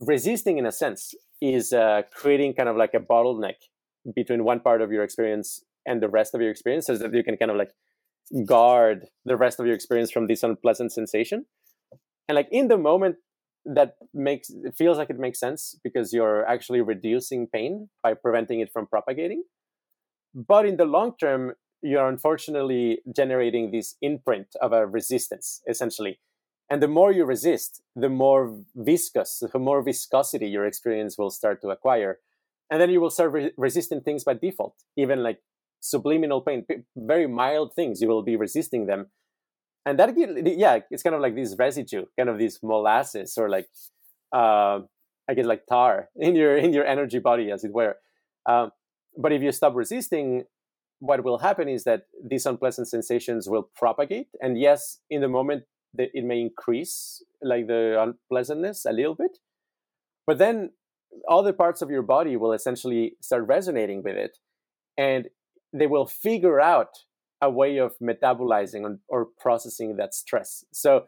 [0.00, 3.54] resisting in a sense is uh, creating kind of like a bottleneck
[4.14, 7.22] between one part of your experience and the rest of your experience so that you
[7.22, 7.70] can kind of like
[8.46, 11.44] guard the rest of your experience from this unpleasant sensation
[12.28, 13.16] and like in the moment
[13.64, 18.60] that makes it feels like it makes sense because you're actually reducing pain by preventing
[18.60, 19.44] it from propagating.
[20.34, 21.52] But in the long term
[21.82, 26.20] you're unfortunately generating this imprint of a resistance essentially.
[26.70, 31.60] And the more you resist the more viscous the more viscosity your experience will start
[31.62, 32.18] to acquire.
[32.70, 35.40] And then you will start re- resisting things by default even like
[35.80, 36.64] subliminal pain
[36.96, 39.08] very mild things you will be resisting them
[39.84, 43.66] and that yeah it's kind of like this residue kind of this molasses or like
[44.32, 44.80] uh,
[45.28, 47.96] i guess like tar in your in your energy body as it were.
[48.46, 48.70] Um,
[49.16, 50.44] but if you stop resisting
[50.98, 54.28] what will happen is that these unpleasant sensations will propagate.
[54.40, 55.64] And yes in the moment
[55.98, 59.38] it may increase like the unpleasantness a little bit.
[60.26, 60.70] But then
[61.28, 64.38] other parts of your body will essentially start resonating with it.
[64.96, 65.28] And
[65.72, 66.88] they will figure out
[67.42, 70.64] a way of metabolizing or processing that stress.
[70.72, 71.04] So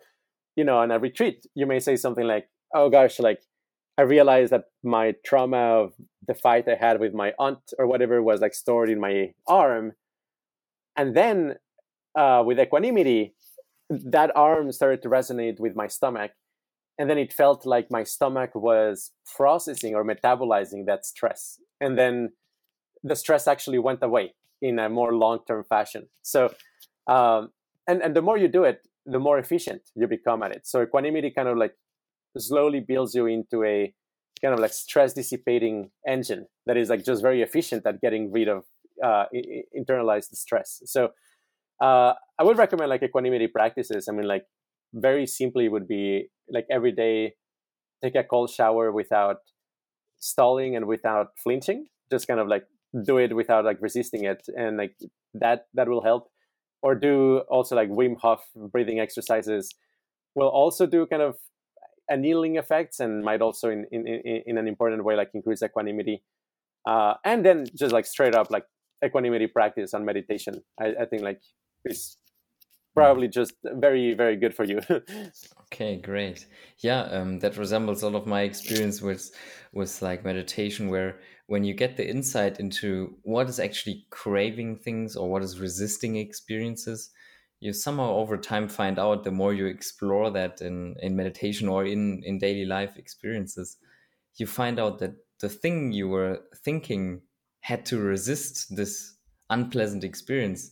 [0.56, 3.40] you know, on a retreat, you may say something like, "Oh gosh, like
[3.98, 5.94] I realized that my trauma of
[6.26, 9.92] the fight I had with my aunt or whatever was like stored in my arm,"
[10.96, 11.56] and then
[12.16, 13.34] uh, with equanimity,
[13.90, 16.32] that arm started to resonate with my stomach,
[16.98, 22.30] and then it felt like my stomach was processing or metabolizing that stress, and then
[23.02, 26.08] the stress actually went away in a more long-term fashion.
[26.22, 26.40] So,
[27.06, 27.50] um,
[27.86, 30.66] and and the more you do it, the more efficient you become at it.
[30.66, 31.74] So equanimity kind of like
[32.36, 33.94] slowly builds you into a
[34.42, 38.48] kind of like stress dissipating engine that is like just very efficient at getting rid
[38.48, 38.64] of
[39.02, 39.24] uh,
[39.78, 40.82] internalized stress.
[40.86, 41.10] So
[41.82, 44.08] uh, I would recommend like equanimity practices.
[44.08, 44.44] I mean, like
[44.94, 47.34] very simply would be like every day
[48.02, 49.38] take a cold shower without
[50.18, 51.86] stalling and without flinching.
[52.10, 52.64] Just kind of like
[53.02, 54.96] do it without like resisting it, and like
[55.34, 56.28] that that will help
[56.82, 59.74] or do also like Wim Hof breathing exercises.
[60.34, 61.36] Will also do kind of
[62.10, 66.22] annealing effects and might also in, in, in an important way like increase equanimity.
[66.86, 68.64] Uh, and then just like straight up like
[69.02, 70.62] equanimity practice on meditation.
[70.78, 71.40] I, I think like
[71.84, 72.18] is
[72.94, 74.80] probably just very very good for you.
[75.64, 76.46] Okay great.
[76.78, 79.30] Yeah um, that resembles all of my experience with
[79.72, 85.16] with like meditation where when you get the insight into what is actually craving things
[85.16, 87.10] or what is resisting experiences
[87.60, 91.84] you somehow over time find out the more you explore that in in meditation or
[91.84, 93.76] in in daily life experiences
[94.36, 97.22] you find out that the thing you were thinking
[97.60, 99.16] had to resist this
[99.50, 100.70] unpleasant experience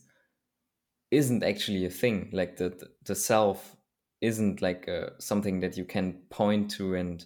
[1.13, 2.29] isn't actually a thing.
[2.33, 3.75] Like the the self
[4.21, 7.25] isn't like uh, something that you can point to and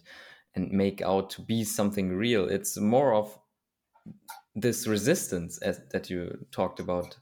[0.54, 2.48] and make out to be something real.
[2.48, 3.38] It's more of
[4.54, 7.16] this resistance as, that you talked about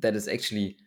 [0.00, 0.78] that is actually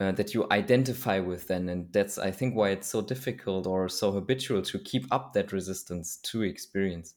[0.00, 1.68] uh, that you identify with then.
[1.68, 5.52] And that's i think why it's so difficult or so habitual to keep up that
[5.52, 7.14] resistance to experience.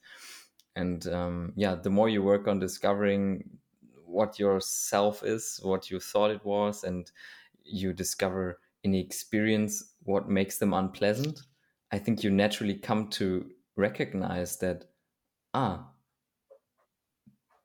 [0.76, 3.59] And um, yeah the more you work on discovering
[4.10, 7.12] what your self is, what you thought it was, and
[7.64, 11.42] you discover in the experience what makes them unpleasant,
[11.92, 14.86] I think you naturally come to recognize that,
[15.54, 15.88] ah,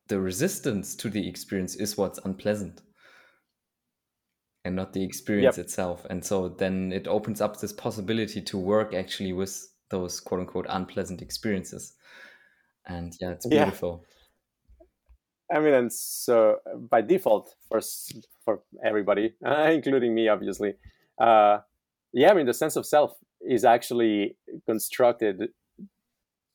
[0.09, 2.83] the resistance to the experience is what's unpleasant
[4.65, 5.67] and not the experience yep.
[5.67, 6.07] itself.
[6.11, 10.67] And so then it opens up this possibility to work actually with those quote unquote
[10.69, 11.95] unpleasant experiences.
[12.87, 14.05] And yeah, it's beautiful.
[15.51, 15.59] Yeah.
[15.59, 16.57] I mean, and so
[16.91, 17.81] by default for
[18.45, 20.75] for everybody, uh, including me, obviously,
[21.21, 21.59] uh,
[22.13, 22.31] yeah.
[22.31, 24.37] I mean, the sense of self is actually
[24.67, 25.49] constructed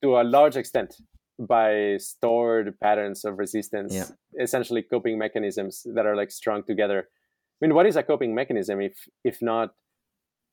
[0.01, 0.95] to a large extent
[1.39, 4.05] by stored patterns of resistance, yeah.
[4.41, 7.07] essentially coping mechanisms that are like strung together.
[7.61, 9.73] I mean, what is a coping mechanism if if not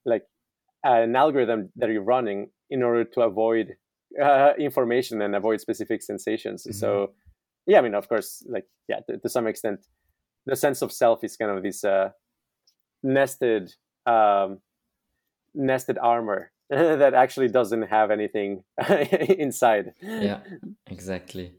[0.05, 0.24] like
[0.84, 3.76] an algorithm that you're running in order to avoid
[4.22, 6.62] uh, information and avoid specific sensations?
[6.62, 6.78] Mm-hmm.
[6.78, 7.12] So
[7.67, 9.81] yeah, I mean, of course, like yeah, to, to some extent,
[10.47, 12.11] the sense of self is kind of this uh,
[13.03, 13.75] nested
[14.07, 14.61] um,
[15.55, 18.62] nested armor that actually doesn't have anything
[19.39, 19.95] inside.
[20.01, 20.41] Yeah,
[20.87, 21.55] exactly,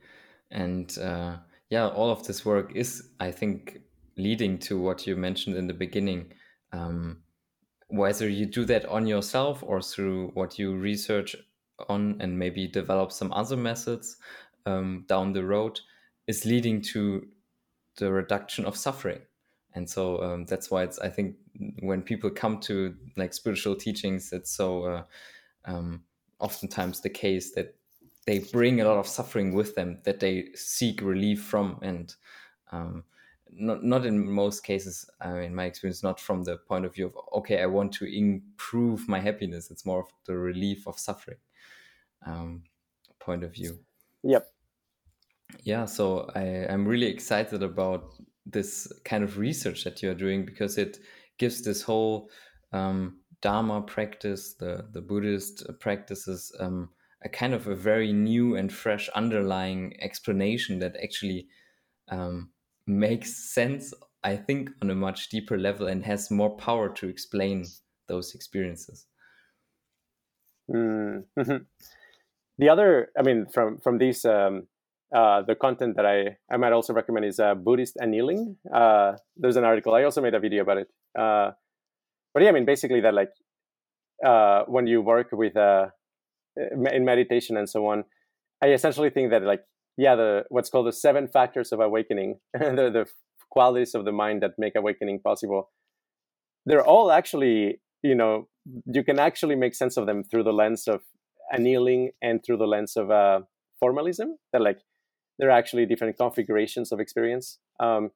[0.49, 1.37] and uh,
[1.69, 3.81] yeah, all of this work is, I think,
[4.17, 6.33] leading to what you mentioned in the beginning.
[6.71, 7.19] Um,
[7.89, 11.37] whether you do that on yourself or through what you research
[11.87, 14.17] on and maybe develop some other methods
[14.65, 15.79] um, down the road
[16.27, 17.27] is leading to
[17.97, 19.21] the reduction of suffering.
[19.73, 21.35] And so um, that's why it's i think
[21.79, 25.03] when people come to like spiritual teachings it's so uh,
[25.65, 26.03] um,
[26.39, 27.75] oftentimes the case that
[28.25, 31.79] they bring a lot of suffering with them that they seek relief from.
[31.81, 32.13] And
[32.71, 33.03] um,
[33.49, 37.15] not not in most cases in my experience not from the point of view of
[37.33, 39.71] okay i want to improve my happiness.
[39.71, 41.37] It's more of the relief of suffering
[42.25, 42.63] um,
[43.19, 43.79] point of view.
[44.23, 44.47] Yep
[45.63, 48.13] yeah, so I, I'm really excited about
[48.45, 50.99] this kind of research that you're doing because it
[51.37, 52.29] gives this whole
[52.71, 56.89] um, Dharma practice, the, the Buddhist practices, um,
[57.23, 61.47] a kind of a very new and fresh underlying explanation that actually
[62.09, 62.51] um,
[62.85, 63.93] makes sense,
[64.23, 67.65] I think, on a much deeper level and has more power to explain
[68.07, 69.05] those experiences.
[70.69, 71.23] Mm.
[72.59, 74.67] The other, I mean, from from these um,
[75.15, 78.57] uh, the content that I, I might also recommend is uh, Buddhist annealing.
[78.73, 79.93] Uh, there's an article.
[79.93, 80.87] I also made a video about it.
[81.17, 81.51] Uh,
[82.33, 83.29] but yeah, I mean, basically that like
[84.25, 85.87] uh, when you work with uh,
[86.55, 88.03] in meditation and so on,
[88.61, 89.61] I essentially think that like
[89.97, 93.05] yeah, the what's called the seven factors of awakening, the the
[93.49, 95.71] qualities of the mind that make awakening possible.
[96.65, 98.47] They're all actually you know
[98.85, 101.01] you can actually make sense of them through the lens of
[101.51, 103.41] annealing and through the lens of uh,
[103.79, 104.37] formalism.
[104.53, 104.79] That like
[105.39, 107.59] there are actually different configurations of experience.
[107.79, 108.11] Um,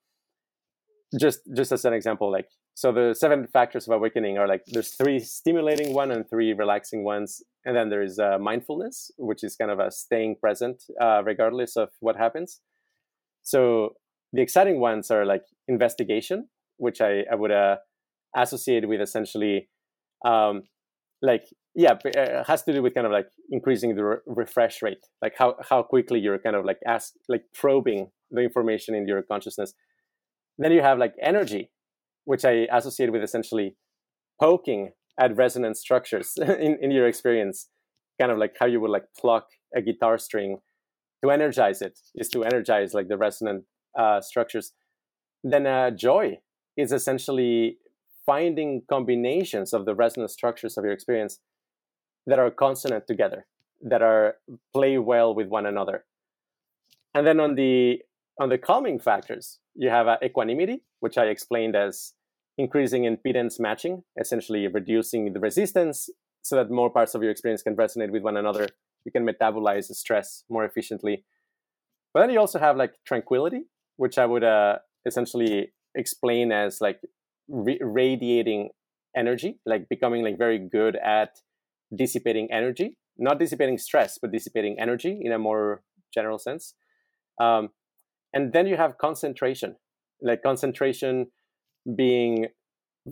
[1.19, 4.95] just just as an example, like so the seven factors of awakening are like there's
[4.95, 9.55] three stimulating one and three relaxing ones, and then there is uh, mindfulness, which is
[9.55, 12.61] kind of a staying present uh, regardless of what happens.
[13.43, 13.95] So
[14.31, 17.77] the exciting ones are like investigation, which I, I would uh,
[18.35, 19.69] associate with essentially
[20.23, 20.63] um,
[21.21, 21.43] like
[21.75, 25.05] yeah it uh, has to do with kind of like increasing the re- refresh rate
[25.21, 29.21] like how how quickly you're kind of like ask like probing the information in your
[29.21, 29.73] consciousness.
[30.57, 31.71] Then you have like energy
[32.25, 33.75] which i associate with essentially
[34.39, 37.67] poking at resonant structures in, in your experience
[38.19, 40.57] kind of like how you would like pluck a guitar string
[41.23, 43.63] to energize it is to energize like the resonant
[43.97, 44.73] uh, structures.
[45.43, 46.39] Then uh, joy
[46.77, 47.77] is essentially
[48.25, 51.39] finding combinations of the resonant structures of your experience
[52.27, 53.45] that are consonant together,
[53.81, 54.35] that are
[54.73, 56.05] play well with one another.
[57.13, 57.99] And then on the
[58.39, 62.13] on the calming factors, you have uh, equanimity, which I explained as
[62.57, 66.09] increasing impedance matching, essentially reducing the resistance
[66.41, 68.67] so that more parts of your experience can resonate with one another.
[69.05, 71.23] You can metabolize stress more efficiently.
[72.13, 73.63] But then you also have like tranquility,
[73.97, 76.99] which I would uh, essentially explain as like
[77.47, 78.69] re- radiating
[79.15, 81.39] energy, like becoming like very good at
[81.95, 86.73] dissipating energy, not dissipating stress, but dissipating energy in a more general sense.
[87.39, 87.69] Um,
[88.33, 89.75] and then you have concentration,
[90.21, 91.27] like concentration
[91.95, 92.47] being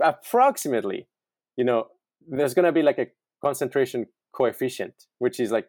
[0.02, 1.08] approximately,
[1.58, 1.88] you know,
[2.28, 3.08] there's going to be like a
[3.44, 5.68] concentration coefficient, which is like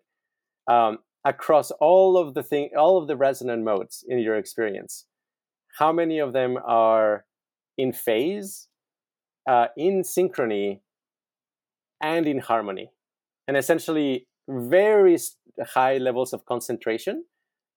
[0.70, 5.06] um, across all of the thing, all of the resonant modes in your experience.
[5.78, 7.24] How many of them are
[7.78, 8.68] in phase,
[9.48, 10.80] uh, in synchrony,
[12.00, 12.90] and in harmony.
[13.50, 15.18] And essentially, very
[15.74, 17.24] high levels of concentration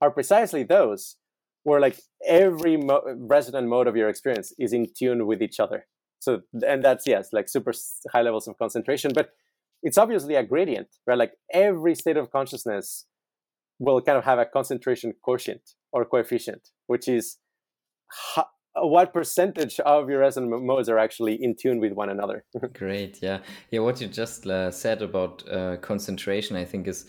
[0.01, 1.15] are precisely those
[1.63, 5.87] where like every mo- resonant mode of your experience is in tune with each other.
[6.19, 7.73] So, and that's yes, like super
[8.11, 9.31] high levels of concentration, but
[9.81, 11.17] it's obviously a gradient, right?
[11.17, 13.07] Like every state of consciousness
[13.79, 17.37] will kind of have a concentration quotient or coefficient, which is
[18.75, 22.43] what percentage of your resonant modes are actually in tune with one another.
[22.73, 23.39] Great, yeah,
[23.71, 23.79] yeah.
[23.79, 27.05] What you just uh, said about uh, concentration, I think, is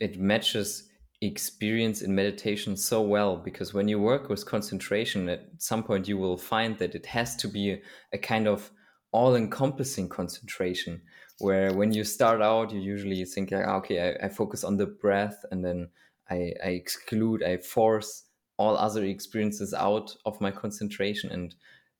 [0.00, 0.88] it matches
[1.20, 6.18] experience in meditation so well because when you work with concentration, at some point you
[6.18, 7.80] will find that it has to be
[8.12, 8.70] a, kind of
[9.12, 11.00] all-encompassing concentration.
[11.38, 14.86] Where when you start out, you usually think like, okay, I, I focus on the
[14.86, 15.88] breath, and then
[16.30, 18.24] I, I exclude, I force
[18.56, 21.54] all other experiences out of my concentration and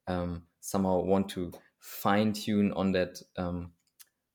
[0.06, 3.72] um, somehow want to fine tune on that um,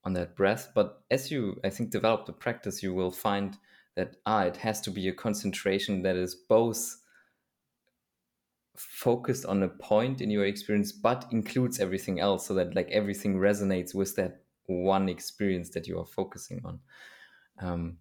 [0.04, 0.72] on that breath.
[0.74, 3.58] But as you, I think, develop the practice, you will find
[3.96, 6.98] that ah, it has to be a concentration that is both
[8.78, 13.36] focused on a point in your experience, but includes everything else, so that like everything
[13.36, 16.80] resonates with that one experience that you are focusing on.
[17.62, 17.98] Um,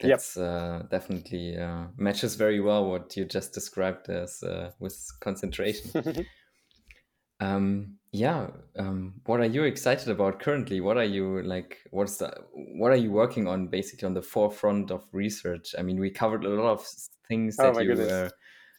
[0.00, 0.44] that's yep.
[0.46, 6.26] uh, definitely uh, matches very well what you just described as uh, with concentration.
[7.40, 8.48] um, yeah,
[8.78, 10.80] um, what are you excited about currently?
[10.80, 11.78] What are you like?
[11.90, 15.74] What's the what are you working on basically on the forefront of research?
[15.78, 16.86] I mean, we covered a lot of
[17.26, 18.28] things oh that you uh,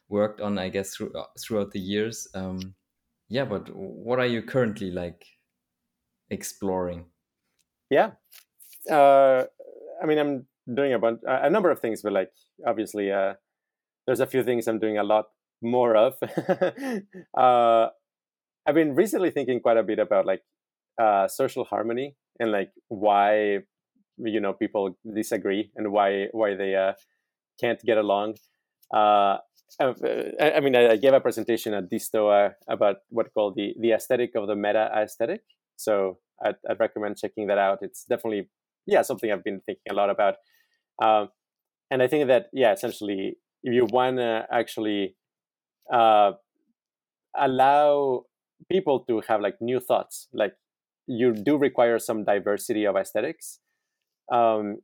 [0.07, 2.27] worked on, I guess, through, uh, throughout the years.
[2.34, 2.76] Um,
[3.27, 5.26] yeah, but what are you currently like
[6.30, 7.05] exploring?
[7.89, 8.11] Yeah,
[8.89, 9.43] uh,
[10.01, 12.31] I mean, I'm doing a bunch, a number of things, but like
[12.65, 13.33] obviously, uh,
[14.05, 15.25] there's a few things I'm doing a lot
[15.61, 16.15] more of.
[17.37, 17.87] uh,
[18.67, 20.41] I've been recently thinking quite a bit about like
[21.01, 23.59] uh, social harmony and like why
[24.17, 26.93] you know people disagree and why why they uh,
[27.59, 28.35] can't get along.
[28.93, 29.37] Uh,
[29.79, 29.93] uh
[30.39, 34.47] I mean, I gave a presentation at Distoa about what called the the aesthetic of
[34.47, 35.41] the meta aesthetic.
[35.75, 37.79] So I'd, I'd recommend checking that out.
[37.81, 38.49] It's definitely
[38.85, 40.35] yeah something I've been thinking a lot about.
[41.01, 41.30] Um,
[41.91, 45.15] and I think that yeah, essentially, if you want to actually
[45.91, 46.31] uh,
[47.38, 48.23] allow
[48.72, 50.53] people to have like new thoughts, like
[51.07, 53.59] you do require some diversity of aesthetics,
[54.31, 54.77] um,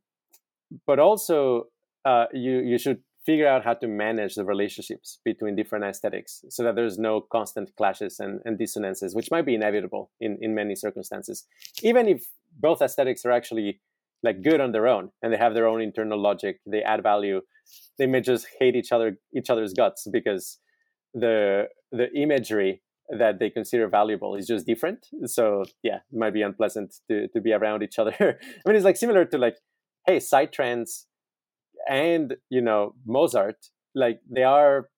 [0.85, 1.65] but also
[2.05, 6.63] uh, you you should figure out how to manage the relationships between different aesthetics so
[6.63, 10.75] that there's no constant clashes and, and dissonances, which might be inevitable in, in many
[10.75, 11.45] circumstances.
[11.83, 12.25] Even if
[12.59, 13.79] both aesthetics are actually
[14.23, 17.41] like good on their own and they have their own internal logic they add value
[17.97, 20.59] they may just hate each other each other's guts because
[21.13, 25.05] the the imagery that they consider valuable is just different.
[25.25, 28.15] So yeah, it might be unpleasant to to be around each other.
[28.19, 29.57] I mean, it's like similar to like,
[30.07, 31.05] hey, psytrance
[31.89, 33.57] and you know Mozart,
[33.93, 34.89] like they are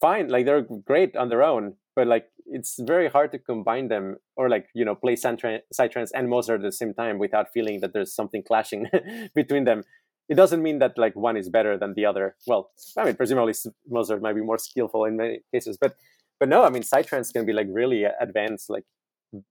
[0.00, 4.16] fine, like they're great on their own, but like it's very hard to combine them
[4.36, 7.92] or like you know play psytrance and Mozart at the same time without feeling that
[7.92, 8.88] there's something clashing
[9.34, 9.82] between them.
[10.28, 12.36] It doesn't mean that like one is better than the other.
[12.46, 13.54] Well, I mean, presumably
[13.88, 15.96] Mozart might be more skillful in many cases, but
[16.40, 18.84] but no, I mean, psytrance can be like really advanced, like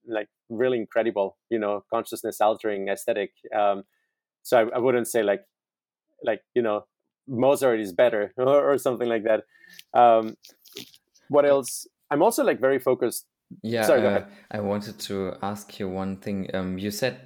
[0.07, 3.31] like really incredible, you know, consciousness altering aesthetic.
[3.55, 3.83] Um,
[4.43, 5.43] so I, I, wouldn't say like
[6.23, 6.85] like you know
[7.27, 9.43] Mozart is better or, or something like that.
[9.97, 10.35] Um,
[11.29, 11.87] what else?
[12.11, 13.27] I'm also like very focused.
[13.63, 16.53] Yeah, Sorry, uh, I wanted to ask you one thing.
[16.55, 17.21] Um, you said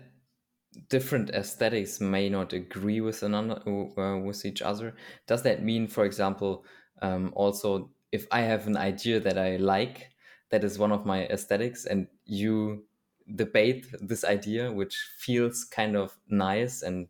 [0.90, 4.96] different aesthetics may not agree with another uh, with each other.
[5.28, 6.66] Does that mean, for example,
[7.02, 10.12] um, also if I have an idea that I like,
[10.50, 12.88] that is one of my aesthetics, and you
[13.36, 17.08] debate this idea, which feels kind of nice and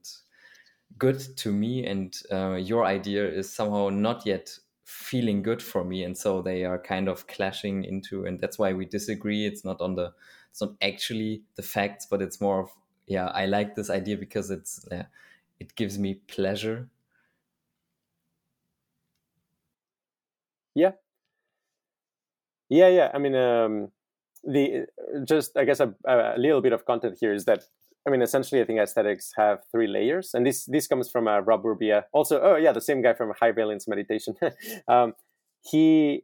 [0.98, 6.04] good to me, and uh, your idea is somehow not yet feeling good for me,
[6.04, 9.46] and so they are kind of clashing into, and that's why we disagree.
[9.46, 10.14] It's not on the,
[10.52, 12.70] it's not actually the facts, but it's more of
[13.08, 15.04] yeah, I like this idea because it's uh,
[15.60, 16.90] it gives me pleasure
[20.76, 20.92] Yeah.
[22.70, 23.12] Yeah, yeah.
[23.14, 23.92] I mean, um,
[24.44, 24.86] the
[25.24, 27.64] just I guess a, a, little bit of content here is that
[28.08, 31.40] I mean, essentially, I think aesthetics have three layers, and this this comes from uh,
[31.40, 31.66] Rob.
[32.14, 34.36] Also, oh yeah, the same guy from High Valence Meditation.
[34.88, 35.14] um,
[35.64, 36.24] he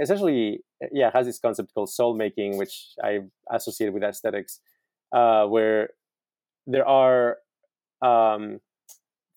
[0.00, 0.60] essentially,
[0.92, 3.20] yeah, has this concept called soul making, which I
[3.50, 4.60] associate with aesthetics,
[5.12, 5.90] uh, where
[6.66, 7.38] there are
[8.02, 8.60] um,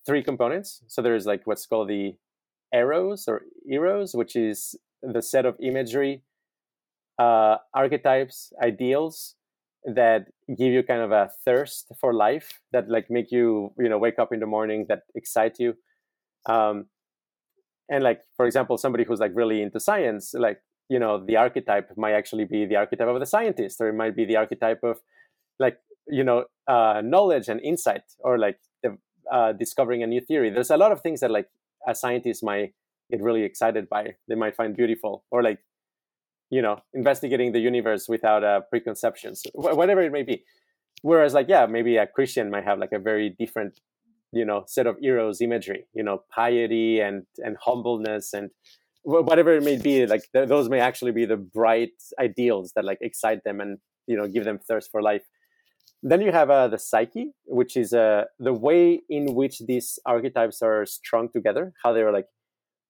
[0.06, 0.82] three components.
[0.88, 2.14] So there's like what's called the
[2.72, 6.22] eros or eros, which is the set of imagery,
[7.18, 9.36] uh, archetypes, ideals
[9.84, 13.98] that give you kind of a thirst for life that like make you you know
[13.98, 15.74] wake up in the morning that excite you.
[16.46, 16.86] Um
[17.88, 21.90] and like for example somebody who's like really into science like you know the archetype
[21.96, 24.98] might actually be the archetype of the scientist or it might be the archetype of
[25.58, 25.78] like
[26.08, 28.96] you know uh knowledge and insight or like the,
[29.30, 30.50] uh, discovering a new theory.
[30.50, 31.48] There's a lot of things that like
[31.86, 32.72] a scientist might
[33.10, 34.14] get really excited by.
[34.28, 35.58] They might find beautiful or like
[36.50, 40.44] you know investigating the universe without uh, preconceptions whatever it may be.
[41.02, 43.80] Whereas like yeah maybe a christian might have like a very different
[44.32, 48.50] you know set of eros imagery you know piety and and humbleness and
[49.02, 52.98] whatever it may be like th- those may actually be the bright ideals that like
[53.00, 55.22] excite them and you know give them thirst for life.
[56.02, 60.62] Then you have uh, the psyche, which is uh, the way in which these archetypes
[60.62, 62.26] are strung together, how they are like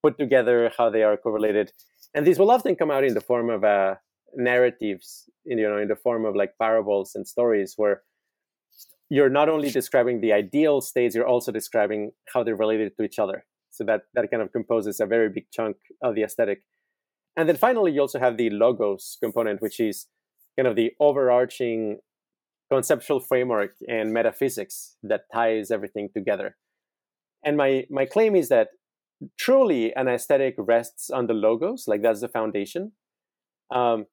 [0.02, 1.72] put together, how they are correlated,
[2.14, 3.94] and these will often come out in the form of uh,
[4.34, 8.02] narratives, in, you know, in the form of like parables and stories, where
[9.08, 13.18] you're not only describing the ideal states, you're also describing how they're related to each
[13.18, 13.44] other.
[13.70, 16.62] So that that kind of composes a very big chunk of the aesthetic.
[17.36, 20.06] And then finally, you also have the logos component, which is
[20.56, 21.98] kind of the overarching
[22.70, 26.56] conceptual framework and metaphysics that ties everything together.
[27.44, 28.68] And my my claim is that
[29.38, 32.92] truly an aesthetic rests on the logos, like that's the foundation,
[33.74, 34.06] um,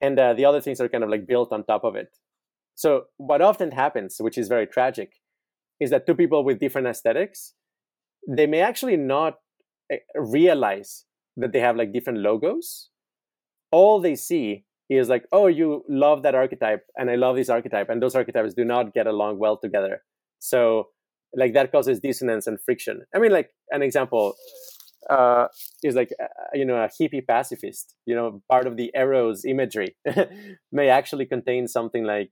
[0.00, 2.16] and uh, the other things are kind of like built on top of it.
[2.74, 5.14] So what often happens, which is very tragic,
[5.80, 7.54] is that two people with different aesthetics,
[8.28, 9.38] they may actually not
[9.90, 11.04] eh, realize
[11.36, 12.90] that they have like different logos.
[13.72, 17.88] All they see is like, oh, you love that archetype, and I love this archetype,
[17.88, 20.02] and those archetypes do not get along well together.
[20.38, 20.88] So,
[21.34, 23.02] like that causes dissonance and friction.
[23.14, 24.34] I mean, like an example
[25.10, 25.46] uh,
[25.82, 27.94] is like uh, you know a hippie pacifist.
[28.06, 29.96] You know, part of the eros imagery
[30.72, 32.30] may actually contain something like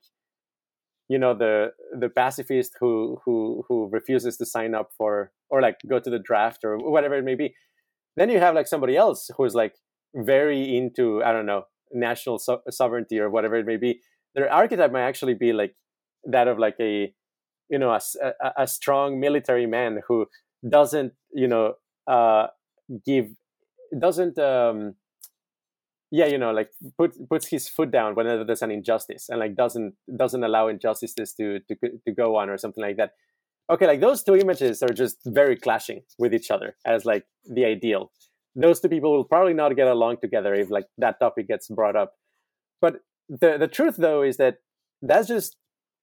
[1.09, 5.77] you know the the pacifist who who who refuses to sign up for or like
[5.89, 7.55] go to the draft or whatever it may be.
[8.17, 9.75] Then you have like somebody else who is like
[10.15, 14.01] very into I don't know national so- sovereignty or whatever it may be
[14.35, 15.75] their archetype might actually be like
[16.25, 17.13] that of like a
[17.75, 18.01] you know a,
[18.47, 20.19] a, a strong military man who
[20.77, 21.67] doesn't you know
[22.17, 22.47] uh
[23.09, 23.27] give
[24.05, 24.79] doesn't um
[26.11, 29.55] yeah you know like put puts his foot down whenever there's an injustice and like
[29.63, 31.75] doesn't doesn't allow injustices to to
[32.07, 33.13] to go on or something like that
[33.75, 37.25] okay like those two images are just very clashing with each other as like
[37.57, 38.11] the ideal
[38.57, 41.97] those two people will probably not get along together if like that topic gets brought
[41.97, 42.15] up.
[42.81, 44.59] But the the truth though is that
[45.03, 45.57] that's just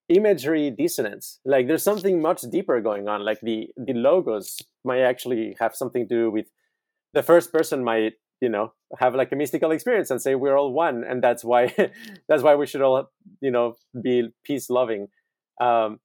[0.08, 1.40] imagery dissonance.
[1.44, 3.24] Like there's something much deeper going on.
[3.24, 6.46] Like the the logos might actually have something to do with
[7.14, 10.72] the first person might you know have like a mystical experience and say we're all
[10.72, 11.72] one and that's why
[12.28, 13.10] that's why we should all
[13.40, 15.08] you know be peace loving
[15.60, 16.00] um,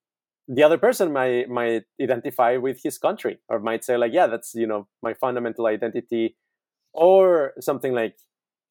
[0.47, 4.53] the other person might might identify with his country or might say like yeah that's
[4.55, 6.37] you know my fundamental identity
[6.93, 8.15] or something like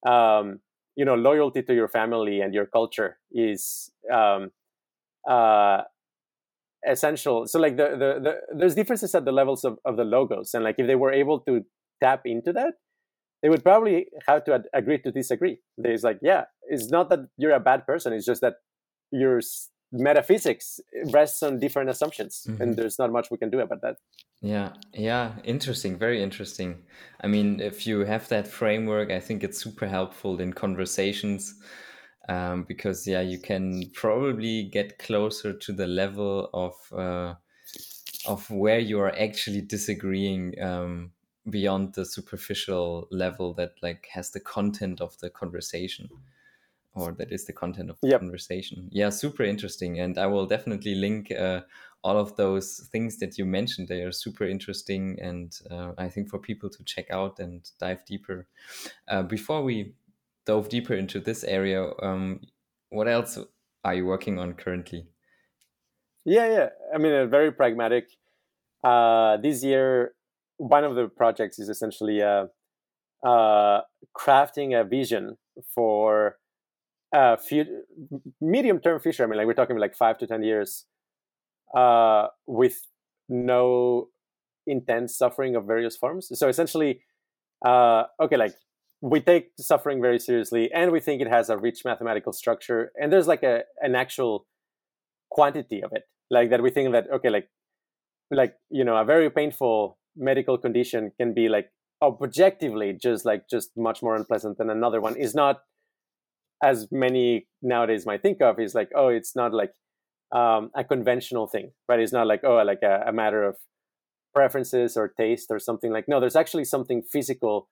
[0.06, 0.60] um,
[0.94, 4.50] you know loyalty to your family and your culture is um,
[5.28, 5.82] uh,
[6.86, 7.46] essential.
[7.46, 10.54] So like the, the, the there's differences at the levels of, of the logos.
[10.54, 11.64] And like if they were able to
[12.02, 12.74] tap into that
[13.42, 15.58] they would probably have to ad- agree to disagree.
[15.76, 18.12] There's like yeah it's not that you're a bad person.
[18.12, 18.54] It's just that
[19.12, 19.40] your
[19.92, 20.80] metaphysics
[21.12, 22.46] rests on different assumptions.
[22.48, 22.62] Mm-hmm.
[22.62, 23.96] and there's not much we can do about that.
[24.40, 24.72] Yeah.
[24.92, 25.32] Yeah.
[25.44, 25.96] Interesting.
[25.96, 26.82] Very interesting.
[27.20, 31.54] I mean if you have that framework i think it's super helpful in conversations
[32.28, 37.34] um, because yeah you can probably get closer to the level of uh,
[38.26, 41.12] of where you are actually disagreeing um,
[41.48, 46.08] beyond the superficial level that like has the content of the conversation
[46.94, 48.20] or that is the content of the yep.
[48.20, 48.88] conversation.
[48.90, 50.00] Yeah super interesting.
[50.00, 51.60] And i will definitely link uh,
[52.02, 53.88] all of those things that you mentioned.
[53.88, 55.18] They are super interesting.
[55.20, 58.48] And uh, i think for people to check out and dive deeper.
[59.06, 59.92] Uh, before we
[60.46, 62.40] dove deeper into this area um,
[62.90, 63.38] what else
[63.84, 65.06] are you working on currently
[66.24, 68.08] yeah yeah i mean very pragmatic
[68.84, 70.14] uh, this year
[70.58, 72.46] one of the projects is essentially uh,
[73.26, 73.80] uh,
[74.16, 75.36] crafting a vision
[75.74, 76.36] for
[77.14, 77.36] uh,
[78.40, 79.24] medium term future.
[79.24, 80.84] I mean, like we're talking like five to ten years,
[81.74, 82.86] uh, with
[83.28, 84.08] no
[84.66, 86.28] intense suffering of various forms.
[86.38, 87.00] So essentially,
[87.64, 88.54] uh, okay, like
[89.00, 93.12] we take suffering very seriously, and we think it has a rich mathematical structure, and
[93.12, 94.46] there's like a an actual
[95.30, 97.48] quantity of it, like that we think that okay, like
[98.30, 101.68] like you know, a very painful medical condition can be like
[102.02, 105.16] objectively just like just much more unpleasant than another one.
[105.16, 105.60] Is not
[106.62, 109.72] as many nowadays might think of is like oh it's not like
[110.32, 112.00] um, a conventional thing right?
[112.00, 113.56] It's not like oh like a, a, matter of
[114.34, 117.68] preferences or taste or something like no there's actually something physical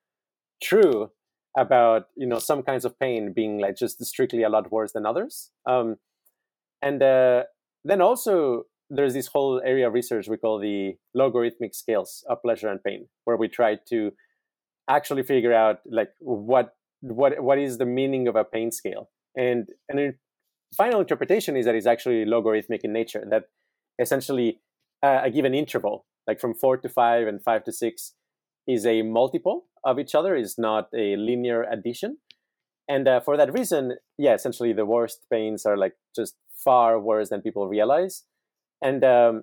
[0.62, 1.10] true
[1.56, 5.06] about you know some kinds of pain being like just strictly a lot worse than
[5.06, 5.51] others.
[5.66, 5.97] Um,
[6.82, 7.44] and uh,
[7.85, 12.68] then also there's this whole area of research we call the logarithmic scales of pleasure
[12.68, 14.12] and pain where we try to
[14.89, 19.10] actually figure out like what what what is the meaning of a pain scale.
[19.36, 20.14] And and the
[20.76, 23.44] final interpretation is that it's actually logarithmic in nature that
[24.01, 24.60] essentially
[25.02, 28.14] uh, a given interval like from four to five and five to six
[28.66, 32.19] is a multiple of each other is not a linear addition.
[32.89, 37.31] And uh, for that reason yeah essentially the worst pains are like just far worse
[37.31, 38.24] than people realize.
[38.82, 39.43] And um,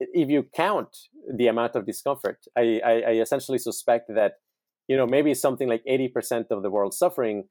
[0.00, 0.96] if you count
[1.34, 4.34] the amount of discomfort I, I, I essentially suspect that
[4.88, 7.44] you know maybe something like 80% of the world's suffering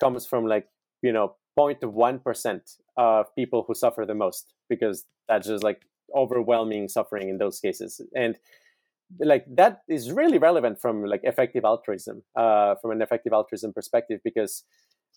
[0.00, 0.68] comes from like
[1.02, 2.60] you know 0.1%
[2.96, 5.82] of people who suffer the most because that's just like
[6.14, 8.00] overwhelming suffering in those cases.
[8.14, 8.36] And
[9.20, 14.20] like that is really relevant from like effective altruism uh, from an effective altruism perspective
[14.24, 14.64] because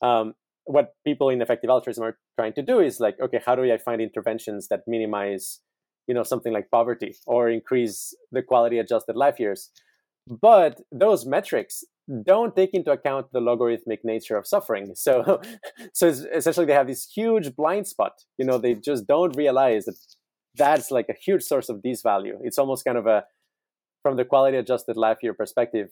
[0.01, 0.33] um,
[0.65, 3.77] what people in effective altruism are trying to do is like okay how do i
[3.77, 5.61] find interventions that minimize
[6.07, 9.69] you know something like poverty or increase the quality adjusted life years?
[10.29, 11.83] But those metrics
[12.25, 14.93] don't take into account the logarithmic nature of suffering.
[14.95, 15.41] So
[15.93, 19.95] so essentially they have this huge blind spot you know they just don't realize that
[20.57, 22.37] that's like a huge source of disvalue.
[22.41, 23.23] It's almost kind of a
[24.07, 25.89] from the quality adjusted life year perspective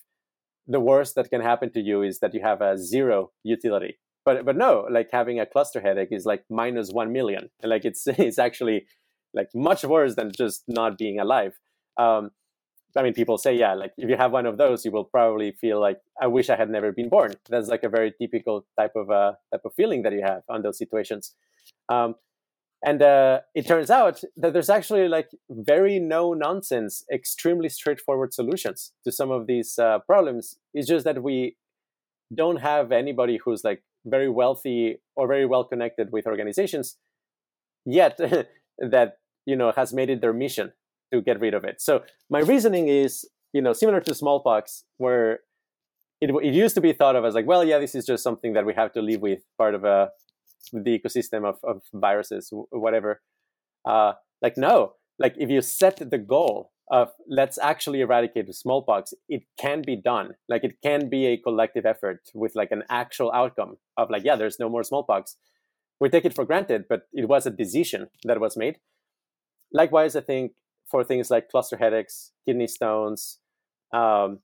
[0.67, 4.45] the worst that can happen to you is that you have a zero utility but
[4.45, 8.39] but no like having a cluster headache is like minus 1 million like it's it's
[8.39, 8.85] actually
[9.33, 11.59] like much worse than just not being alive
[11.97, 12.31] um,
[12.97, 15.51] I mean, people say, yeah, like if you have one of those, you will probably
[15.51, 17.33] feel like I wish I had never been born.
[17.49, 20.61] That's like a very typical type of uh, type of feeling that you have on
[20.61, 21.35] those situations.
[21.89, 22.15] Um,
[22.85, 28.93] and uh, it turns out that there's actually like very no nonsense, extremely straightforward solutions
[29.03, 30.57] to some of these uh, problems.
[30.73, 31.57] It's just that we
[32.33, 36.97] don't have anybody who's like very wealthy or very well connected with organizations
[37.85, 38.17] yet
[38.77, 40.71] that you know has made it their mission
[41.11, 41.81] to get rid of it.
[41.81, 45.39] So my reasoning is, you know, similar to smallpox, where
[46.21, 48.53] it, it used to be thought of as like, well, yeah, this is just something
[48.53, 50.09] that we have to live with, part of a
[50.71, 53.21] the ecosystem of, of viruses, whatever.
[53.85, 59.43] Uh, like no, like if you set the goal of let's actually eradicate smallpox, it
[59.59, 60.31] can be done.
[60.47, 64.35] Like it can be a collective effort with like an actual outcome of like, yeah,
[64.35, 65.37] there's no more smallpox.
[65.99, 68.77] We take it for granted, but it was a decision that was made.
[69.71, 70.51] Likewise, I think
[70.89, 73.39] for things like cluster headaches, kidney stones,
[73.93, 74.39] um,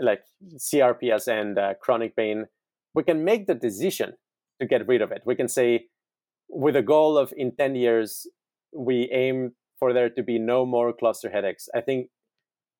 [0.00, 0.22] like
[0.56, 2.46] CRPS and uh, chronic pain,
[2.94, 4.14] we can make the decision
[4.60, 5.22] to get rid of it.
[5.24, 5.86] We can say,
[6.48, 8.26] with a goal of in 10 years,
[8.74, 11.68] we aim for there to be no more cluster headaches.
[11.74, 12.08] I think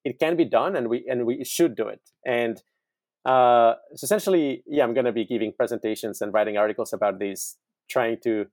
[0.04, 2.00] it can be done and we and we should do it.
[2.24, 2.62] And
[3.24, 7.56] uh, so essentially, yeah, I'm going to be giving presentations and writing articles about these,
[7.90, 8.46] trying to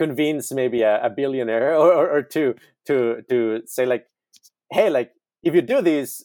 [0.00, 2.54] convince maybe a, a billionaire or, or, or, two
[2.86, 4.06] to to say like,
[4.72, 5.12] hey, like
[5.42, 6.24] if you do this,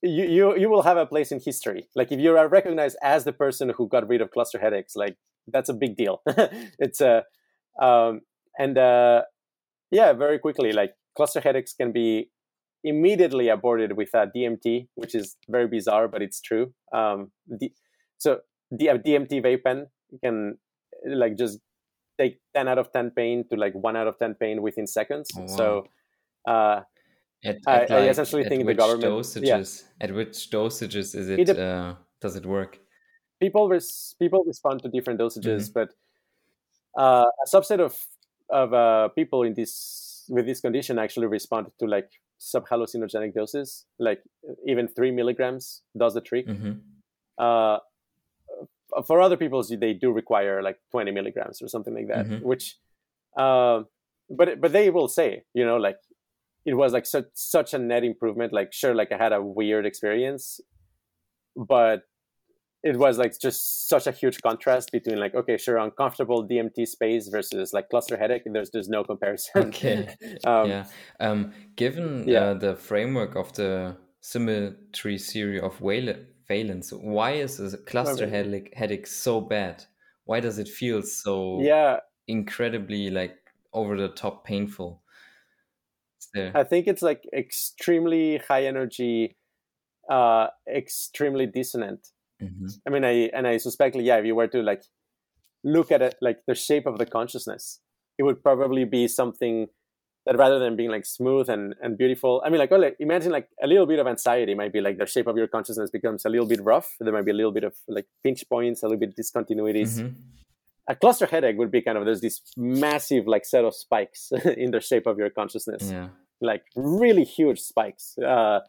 [0.00, 1.88] you, you you will have a place in history.
[1.96, 5.16] Like if you are recognized as the person who got rid of cluster headaches, like
[5.52, 6.22] that's a big deal.
[6.78, 7.24] it's a
[7.80, 8.20] uh, um,
[8.58, 9.22] and uh,
[9.90, 12.30] yeah, very quickly, like cluster headaches can be
[12.84, 16.72] immediately aborted with a DMT, which is very bizarre, but it's true.
[16.92, 17.72] Um, the,
[18.18, 19.86] so the uh, DMT vape pen
[20.22, 20.58] can
[21.06, 21.58] like just
[22.18, 25.30] take 10 out of 10 pain to like 1 out of 10 pain within seconds.
[25.36, 25.46] Oh, wow.
[25.46, 25.84] So
[26.46, 26.80] uh,
[27.44, 30.04] at, at I, like, I, essentially think the government dosages, yeah.
[30.04, 32.78] at which dosages is it, it uh, does it work?
[33.40, 35.72] People res- people respond to different dosages, mm-hmm.
[35.74, 35.94] but
[37.00, 37.96] uh, a subset of
[38.50, 42.10] of uh, people in this with this condition actually respond to like
[42.40, 44.22] subhallucinogenic doses, like
[44.66, 46.46] even three milligrams does the trick.
[46.46, 46.72] Mm-hmm.
[47.36, 47.78] Uh,
[49.06, 52.46] for other people, they do require like 20 milligrams or something like that, mm-hmm.
[52.46, 52.76] which,
[53.36, 53.82] uh,
[54.30, 55.98] but but they will say, you know, like
[56.64, 58.52] it was like such such a net improvement.
[58.52, 60.60] Like sure, like I had a weird experience,
[61.56, 62.02] but
[62.82, 67.28] it was like just such a huge contrast between like okay sure uncomfortable dmt space
[67.28, 69.68] versus like cluster headache there's there's no comparison.
[69.68, 70.08] Okay.
[70.44, 70.84] Um, yeah.
[71.20, 72.40] Um, given yeah.
[72.40, 75.78] Uh, the framework of the symmetry theory of
[76.48, 78.30] valence why is a cluster okay.
[78.30, 79.84] headache, headache so bad?
[80.24, 82.00] Why does it feel so yeah.
[82.26, 83.36] incredibly like
[83.72, 85.02] over the top painful?
[86.34, 86.52] There...
[86.54, 89.36] i think it's like extremely high energy
[90.10, 92.08] uh extremely dissonant
[92.42, 92.66] Mm-hmm.
[92.86, 94.82] I mean, I and I suspect, yeah, if you were to like
[95.64, 97.80] look at it, like the shape of the consciousness,
[98.18, 99.68] it would probably be something
[100.28, 103.32] that rather than being like smooth and, and beautiful, I mean, like, well, like, imagine
[103.32, 106.24] like a little bit of anxiety might be like the shape of your consciousness becomes
[106.26, 106.96] a little bit rough.
[107.00, 109.98] There might be a little bit of like pinch points, a little bit discontinuities.
[109.98, 110.20] Mm-hmm.
[110.90, 114.70] A cluster headache would be kind of there's this massive like set of spikes in
[114.70, 116.08] the shape of your consciousness, yeah.
[116.42, 118.16] like really huge spikes.
[118.18, 118.60] Uh,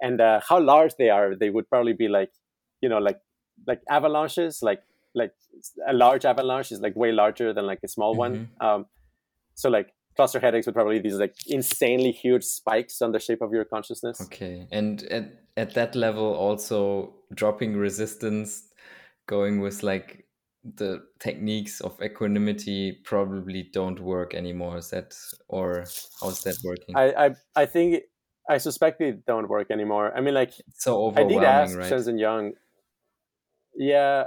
[0.00, 2.30] and uh, how large they are, they would probably be like
[2.84, 3.20] you know like
[3.70, 4.82] like avalanches like
[5.14, 5.32] like
[5.92, 8.34] a large avalanche is like way larger than like a small mm-hmm.
[8.36, 8.86] one um,
[9.54, 13.42] so like cluster headaches would probably be these like insanely huge spikes on the shape
[13.46, 15.24] of your consciousness okay and at,
[15.56, 18.48] at that level also dropping resistance
[19.26, 20.26] going with like
[20.76, 25.14] the techniques of equanimity probably don't work anymore is that
[25.48, 25.84] or
[26.20, 27.30] how's that working i i,
[27.62, 28.02] I think
[28.48, 30.12] I suspect it don't work anymore.
[30.14, 31.90] I mean, like, so overwhelming, I did ask right?
[31.90, 32.52] Shinzen Young
[33.76, 34.24] yeah,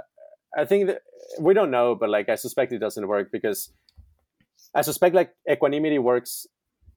[0.56, 1.02] I think that
[1.40, 3.70] we don't know, but like I suspect it doesn't work because
[4.74, 6.46] I suspect like equanimity works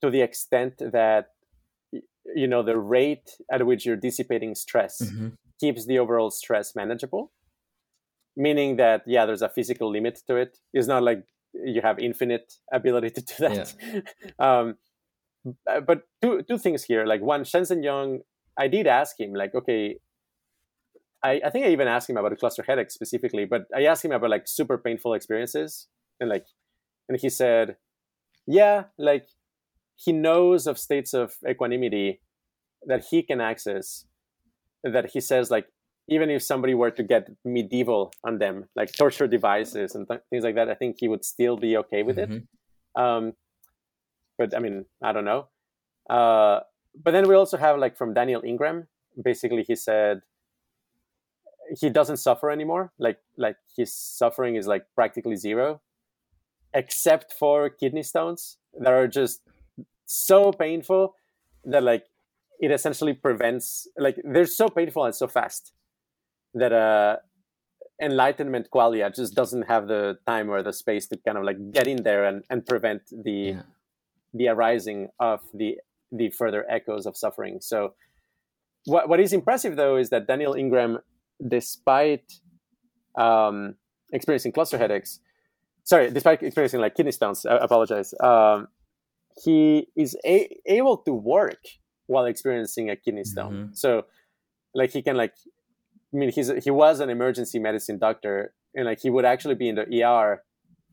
[0.01, 1.27] to the extent that
[2.35, 5.29] you know the rate at which you're dissipating stress mm-hmm.
[5.59, 7.31] keeps the overall stress manageable.
[8.37, 10.57] Meaning that yeah, there's a physical limit to it.
[10.73, 13.75] It's not like you have infinite ability to do that.
[13.81, 14.01] Yeah.
[14.39, 14.75] um,
[15.65, 17.05] but two two things here.
[17.05, 18.19] Like one, Shinzen Young,
[18.57, 19.97] I did ask him like, okay,
[21.23, 24.03] I, I think I even asked him about a cluster headache specifically, but I asked
[24.03, 25.87] him about like super painful experiences.
[26.19, 26.45] And like,
[27.07, 27.77] and he said,
[28.47, 29.27] yeah, like
[29.95, 32.21] he knows of states of equanimity
[32.85, 34.05] that he can access
[34.83, 35.67] that he says like
[36.07, 40.43] even if somebody were to get medieval on them like torture devices and th- things
[40.43, 42.37] like that i think he would still be okay with mm-hmm.
[42.37, 43.33] it um,
[44.37, 45.47] but i mean i don't know.
[46.09, 46.61] Uh,
[47.01, 48.87] but then we also have like from daniel ingram
[49.23, 50.21] basically he said
[51.79, 52.91] he doesn't suffer anymore.
[52.99, 55.81] Like like his suffering is like practically zero,
[56.73, 59.41] except for kidney stones that are just
[60.05, 61.15] so painful
[61.63, 62.05] that like
[62.59, 65.73] it essentially prevents like they're so painful and so fast
[66.53, 67.15] that uh
[68.01, 71.87] enlightenment qualia just doesn't have the time or the space to kind of like get
[71.87, 73.61] in there and, and prevent the yeah.
[74.33, 75.75] the arising of the
[76.11, 77.93] the further echoes of suffering so
[78.85, 80.99] what, what is impressive though is that daniel ingram
[81.47, 82.33] despite
[83.17, 83.75] um,
[84.11, 85.19] experiencing cluster headaches,
[85.83, 88.67] sorry, despite experiencing like kidney stones, I apologize, um,
[89.43, 91.63] he is a- able to work
[92.07, 93.53] while experiencing a kidney stone.
[93.53, 93.73] Mm-hmm.
[93.73, 94.05] So,
[94.73, 95.33] like, he can like,
[96.13, 99.69] I mean, he's he was an emergency medicine doctor, and like he would actually be
[99.69, 100.43] in the ER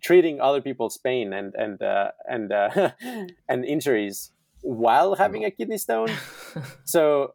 [0.00, 2.92] treating other people's pain and and uh, and uh,
[3.48, 4.30] and injuries
[4.62, 6.10] while having a kidney stone.
[6.84, 7.34] so,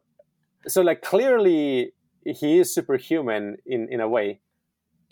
[0.66, 1.92] so like clearly
[2.24, 4.40] he is superhuman in in a way,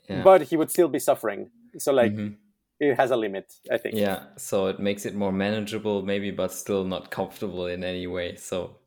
[0.09, 0.23] Yeah.
[0.25, 1.51] but he would still be suffering.
[1.79, 2.37] So like Mhm.
[2.81, 3.97] it has a limit, I think.
[3.97, 8.37] Yeah, so it makes it more manageable, maybe, but still not comfortable in any way.
[8.37, 8.79] So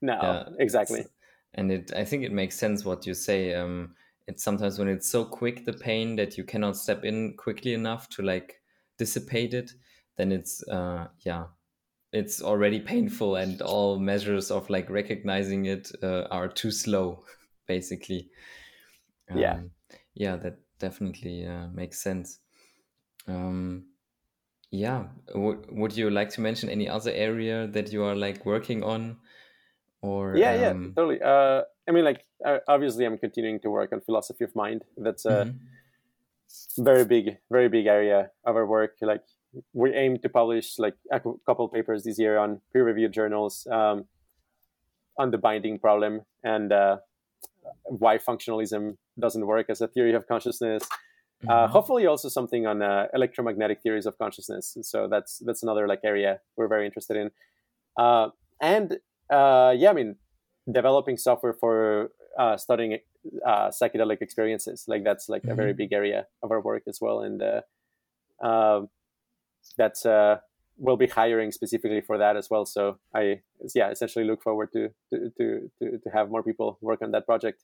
[0.00, 1.06] No, yeah, exactly.
[1.54, 3.54] and it I think it makes sense what you say.
[3.54, 3.94] Um,
[4.28, 8.08] it's sometimes when it's so quick the pain that you cannot step in quickly enough
[8.10, 8.62] to like
[8.98, 9.72] dissipate it,
[10.16, 11.46] then it's uh yeah,
[12.12, 17.24] it's already painful, and all measures of like recognizing it uh, are too slow,
[17.66, 18.30] basically.
[19.32, 19.62] Yeah.
[19.62, 19.72] Um,
[20.14, 22.40] yeah, that definitely uh, makes sense.
[23.26, 23.88] Um,
[24.70, 28.82] yeah, would would you like to mention any other area that you are like working
[28.84, 29.20] on,
[30.02, 31.20] or Yeah, yeah, um, totally.
[31.20, 34.84] Uh, I mean, like uh, obviously, I'm continuing to work on philosophy of mind.
[34.96, 35.72] That's a mhm,
[36.78, 38.96] very big, very big area of our work.
[39.00, 39.22] Like
[39.72, 44.08] we aim to publish like a cou- couple papers this year on peer-reviewed journals um,
[45.18, 46.98] on the binding problem and uh,
[47.84, 50.82] why functionalism doesn't work as a theory of consciousness.
[51.48, 51.70] Uh, mhm.
[51.70, 54.76] hopefully, also something on uh, electromagnetic theories of consciousness.
[54.82, 57.30] So that's that's another like area we're very interested in.
[57.96, 58.28] Uh,
[58.60, 58.98] and
[59.28, 60.16] uh, yeah, I mean,
[60.70, 62.98] developing software for uh, studying
[63.44, 64.84] uh, psychedelic experiences.
[64.86, 65.76] Like that's like a very Mhm.
[65.78, 67.20] big area of our work as well.
[67.20, 67.62] And uh,
[68.40, 68.86] uh,
[69.76, 70.06] that's
[70.76, 72.66] we'll be hiring specifically for that as well.
[72.66, 73.40] So I
[73.74, 77.26] yeah, essentially look forward to to to to, to have more people work on that
[77.26, 77.62] project.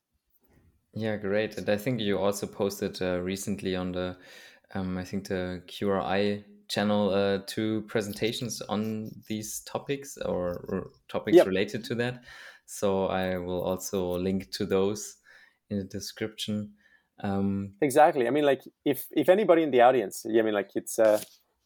[0.95, 1.59] Yeah, great.
[1.59, 4.17] And I think you also posted uh, recently on the,
[4.75, 11.37] um, I think the QRI channel, uh, two presentations on these topics or, or topics
[11.37, 11.47] Yep.
[11.47, 12.25] related to that.
[12.67, 15.17] So I will also link to those
[15.71, 16.73] in the description.
[17.23, 18.27] Um, Exactly.
[18.27, 21.21] I mean, like if if anybody in the audience, I mean, like it's uh,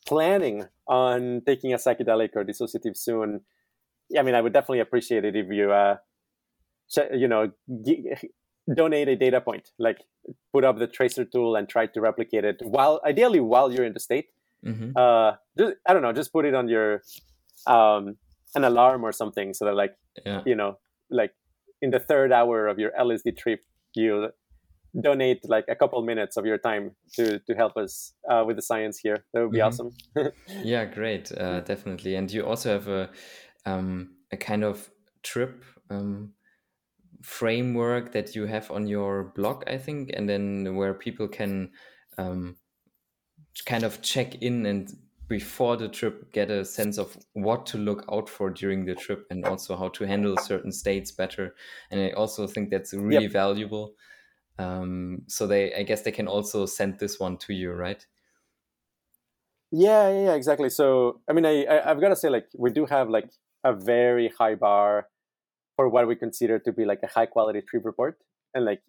[0.06, 3.40] planning on taking a psychedelic or dissociative soon.
[4.18, 5.96] I mean, I would definitely appreciate it if you, uh,
[7.12, 7.52] you know,
[7.84, 8.10] g-
[8.74, 9.98] donate a data point, like
[10.52, 13.92] put up the tracer tool and try to replicate it while, ideally, while you're in
[13.94, 14.26] the state.
[14.64, 14.92] mhm.
[14.96, 17.02] Uh, just, I don't know, just put it on your
[17.66, 18.16] um,
[18.54, 19.96] an alarm or something, so that like
[20.26, 20.42] Yeah.
[20.44, 20.78] you know,
[21.10, 21.32] like
[21.80, 23.60] in the third hour of your LSD trip,
[23.94, 24.30] you
[25.00, 28.62] donate like a couple minutes of your time to to help us uh, with the
[28.62, 29.24] science here.
[29.32, 29.60] That would be Mhm.
[29.60, 29.96] awesome.
[30.60, 31.32] Yeah, great.
[31.32, 32.16] Uh, definitely.
[32.16, 33.12] And you also have a
[33.66, 34.90] um, a kind of
[35.22, 36.34] trip um,
[37.22, 41.72] framework that you have on your blog, I think, and then where people can
[42.18, 42.58] um,
[43.66, 44.90] kind of check in and
[45.28, 49.24] before the trip get a sense of what to look out for during the trip
[49.30, 51.54] and also how to handle certain states better.
[51.90, 53.94] And I also think that's really valuable.
[54.58, 58.04] Um, so they, I guess, they can also send this one to you, right?
[59.72, 60.68] yeah, yeah, exactly.
[60.68, 63.30] So I mean, I, I I've got to say, like we do have like
[63.64, 65.08] a very high bar
[65.76, 68.18] for what we consider to be like a high quality trip report,
[68.54, 68.82] and like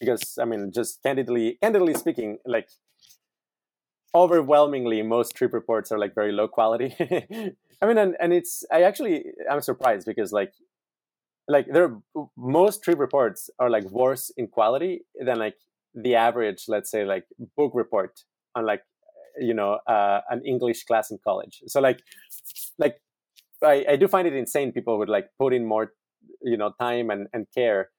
[0.00, 2.68] because I mean, just candidly, candidly speaking, like
[4.14, 6.92] overwhelmingly most trip reports are like very low quality
[7.80, 10.52] i mean and, and it's i actually i'm surprised because like
[11.48, 11.96] like there
[12.36, 15.56] most trip reports are like worse in quality than like
[15.94, 17.24] the average let's say like
[17.56, 18.20] book report
[18.54, 18.82] on like
[19.38, 21.62] you know uh, an english class in college.
[21.66, 22.00] So like
[22.78, 22.96] like
[23.62, 25.92] I, I do find it insane people would like put in more
[26.42, 27.90] you know time and, and care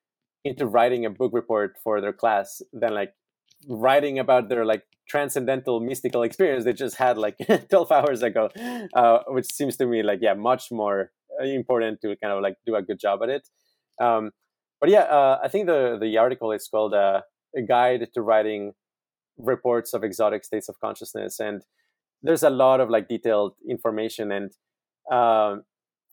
[0.43, 3.13] into writing a book report for their class than like
[3.67, 7.35] writing about their like transcendental mystical experience they just had like
[7.69, 8.49] 12 hours ago
[8.93, 11.11] uh, which seems to me like yeah much more
[11.43, 13.47] important to kind of like do a good job at it.
[13.99, 14.31] Um,
[14.79, 17.21] but yeah uh, i think the the article is called uh,
[17.55, 18.73] a guide to writing
[19.37, 21.61] reports of exotic states of consciousness and
[22.23, 24.51] there's a lot of like detailed information and
[25.11, 25.63] um,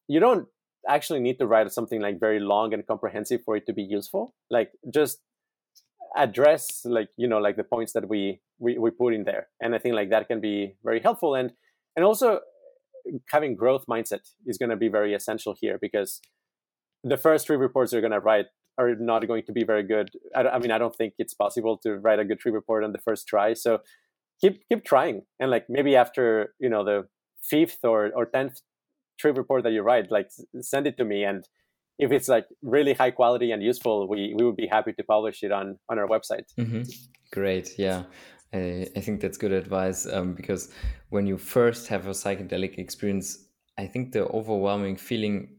[0.07, 0.47] you don't
[0.89, 4.35] actually need to write something like very long and comprehensive for it to be useful.
[4.51, 5.19] Like just
[6.17, 9.75] address like you know like the points that we, we we put in there and
[9.75, 11.53] i think like that can be very helpful and
[11.95, 12.41] and also
[13.31, 16.21] having growth mindset is going to be very essential here because
[17.05, 18.47] the first three reports you're going to write
[18.79, 21.79] are not going to be very good I, I mean i don't think it's possible
[21.79, 23.79] to write a good tree report on the first try so
[24.41, 27.09] keep keep trying and like maybe after you know the
[27.43, 28.61] fifth or or tenth
[29.19, 30.29] tree report that you write like
[30.61, 31.49] send it to me and
[31.99, 35.43] if it's like really high quality and useful, we, we would be happy to publish
[35.43, 36.45] it on, on our website.
[36.59, 36.83] Mm-hmm.
[37.33, 37.79] Great.
[37.79, 38.05] Yeah.
[38.53, 40.73] I, I think that's good advice um, because
[41.11, 43.47] when you first have a psychedelic experience,
[43.77, 45.57] I think the overwhelming feeling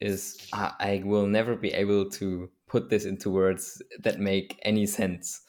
[0.00, 4.86] is I, I will never be able to put this into words that make any
[4.86, 5.42] sense.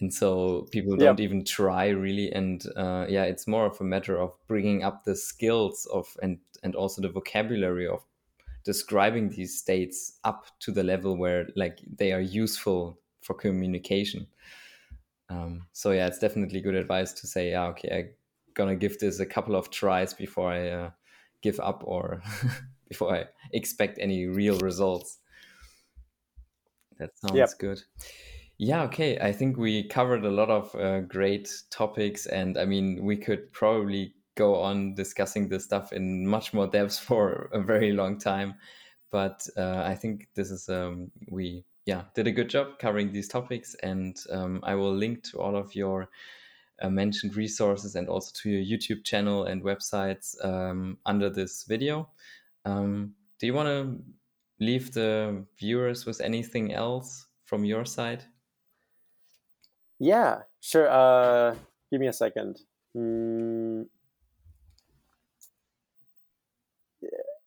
[0.00, 1.20] And so people don't Yep.
[1.20, 2.30] even try really.
[2.32, 6.40] And uh, yeah, it's more of a matter of bringing up the skills of and
[6.62, 8.04] and also the vocabulary of
[8.64, 14.26] describing these states up to the level where like they are useful for communication.
[15.28, 18.08] Um, so yeah, it's definitely good advice to say, yeah, okay, I'm
[18.54, 20.90] gonna give this a couple of tries before I uh,
[21.42, 22.22] give up or
[22.88, 25.18] before I expect any real results.
[26.98, 27.50] That sounds yep.
[27.58, 27.82] good.
[28.58, 29.18] Yeah, okay.
[29.18, 33.52] I think we covered a lot of uh, great topics, and I mean, we could
[33.52, 38.54] probably go on discussing this stuff in much more depth for a very long time.
[39.10, 43.28] But uh, I think this is um, we yeah did a good job covering these
[43.28, 46.08] topics, and um, I will link to all of your
[46.82, 52.08] uh, mentioned resources and also to your YouTube channel and websites um, under this video.
[52.64, 54.02] Um, do you want to
[54.60, 58.24] leave the viewers with anything else from your side?
[59.98, 60.88] Yeah, sure.
[60.88, 61.54] Uh,
[61.90, 62.60] give me a second.
[62.96, 63.86] Mm.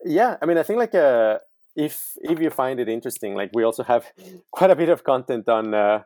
[0.05, 1.39] Yeah, I mean, I think like uh,
[1.77, 4.11] if if you find it interesting, like we also have
[4.51, 6.01] quite a bit of content on uh,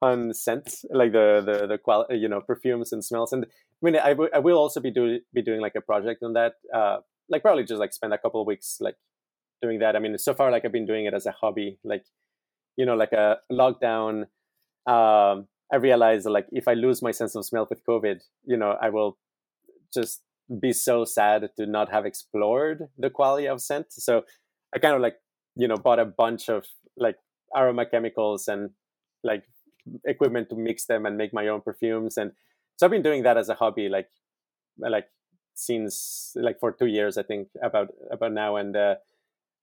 [0.00, 3.32] on scents, like the the the qual, you know, perfumes and smells.
[3.32, 6.22] And I mean, I, w- I will also be doing be doing like a project
[6.22, 6.54] on that.
[6.74, 6.98] Uh,
[7.28, 8.96] like probably just like spend a couple of weeks like
[9.60, 9.94] doing that.
[9.94, 12.04] I mean, so far like I've been doing it as a hobby, like
[12.76, 14.22] you know, like a lockdown.
[14.86, 18.78] Um, I realized like if I lose my sense of smell with COVID, you know,
[18.80, 19.18] I will
[19.92, 20.22] just
[20.58, 23.92] be so sad to not have explored the quality of scent.
[23.92, 24.24] So
[24.74, 25.16] I kind of like
[25.56, 26.66] you know bought a bunch of
[26.96, 27.16] like
[27.54, 28.70] aroma chemicals and
[29.22, 29.44] like
[30.04, 32.32] equipment to mix them and make my own perfumes and
[32.76, 34.08] so I've been doing that as a hobby like
[34.78, 35.08] like
[35.54, 38.94] since like for two years I think about about now and uh,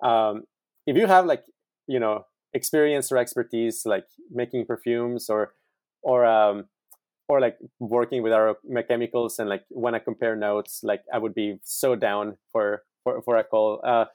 [0.04, 0.44] um,
[0.86, 1.44] if you have like
[1.88, 5.54] you know experience or expertise like making perfumes or
[6.02, 6.66] or um,
[7.28, 11.34] or like working with aroma chemicals and like when I compare notes like I would
[11.34, 14.06] be so down for for, for a call uh,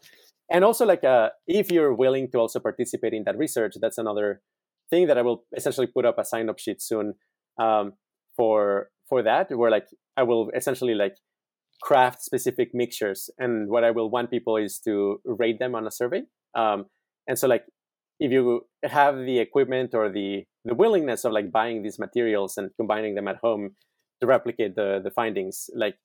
[0.53, 4.43] and also like uh, if you're willing to also participate in that research that's another
[4.91, 7.15] thing that I will essentially put up a sign up sheet soon
[7.61, 7.95] um,
[8.37, 11.17] for for that where like I will essentially like
[11.83, 13.29] craft specific mixtures.
[13.39, 16.23] And what I will want people is to rate them on a survey.
[16.55, 16.87] Um,
[17.27, 17.65] and so like
[18.21, 22.71] if you have the equipment or the the willingness of like buying these materials and
[22.79, 23.71] combining them at home
[24.21, 25.97] to replicate the the findings like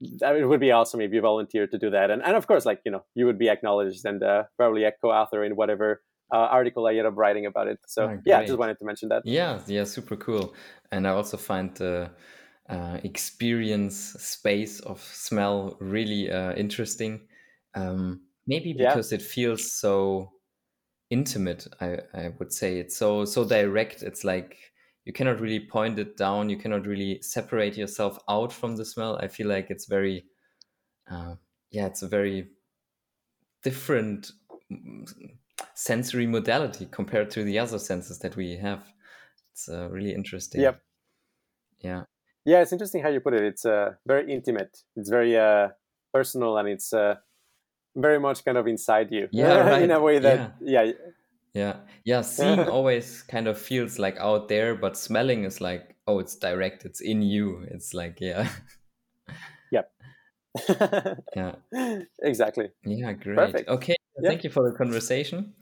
[0.00, 2.80] it would be awesome if you volunteered to do that and, and of course like
[2.84, 6.02] you know you would be acknowledged and uh, probably a co-author in whatever
[6.32, 7.78] uh, article I ended up writing about it.
[7.86, 9.22] So oh, yeah, I just wanted to mention that.
[9.24, 10.54] Yeah, yeah, super cool.
[10.90, 12.10] And I also find the
[12.68, 17.20] uh, experience space of smell really uh, interesting.
[17.74, 19.18] Um, maybe because yeah.
[19.18, 20.32] it feels so
[21.10, 21.66] intimate.
[21.80, 24.02] I, I would say it's so so direct.
[24.02, 24.56] It's like
[25.06, 26.50] you cannot really point it down.
[26.50, 29.16] You cannot really separate yourself out from the smell.
[29.22, 30.24] I feel like it's very,
[31.08, 31.36] uh,
[31.70, 32.48] yeah, it's a very
[33.62, 34.32] different
[35.74, 38.82] sensory modality compared to the other senses that we have.
[39.52, 40.60] It's uh, really interesting.
[40.60, 40.80] Yep.
[41.78, 42.02] Yeah.
[42.44, 43.44] Yeah, it's interesting how you put it.
[43.44, 44.82] It's uh, very intimate.
[44.96, 45.68] It's very uh,
[46.12, 47.16] personal, and it's uh,
[47.94, 49.28] very much kind of inside you.
[49.30, 49.82] Yeah, right.
[49.84, 50.82] in a way that yeah.
[50.82, 50.92] yeah.
[51.54, 52.20] Yeah, yeah.
[52.20, 56.84] Seeing always kind of feels like out there, but smelling is like, oh, it's direct.
[56.84, 57.66] It's in you.
[57.70, 58.48] It's like, yeah.
[59.72, 59.90] Yep.
[61.36, 61.54] yeah.
[62.22, 62.70] Exactly.
[62.84, 63.12] Yeah.
[63.12, 63.36] Great.
[63.36, 63.68] Perfect.
[63.68, 65.54] Okay thank you for the conversation.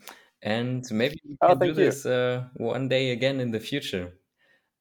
[0.42, 4.12] And maybe we oh, can oh, do this uh, one day again in the future.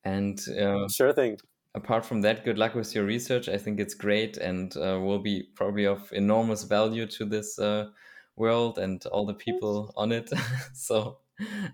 [0.04, 1.38] And uh, sure thing.
[1.76, 3.50] Apart from that, good luck with your research.
[3.50, 7.88] I think it's great and uh, will be probably of enormous value to this uh,
[8.36, 10.32] world and all the people on it.
[10.74, 11.20] so,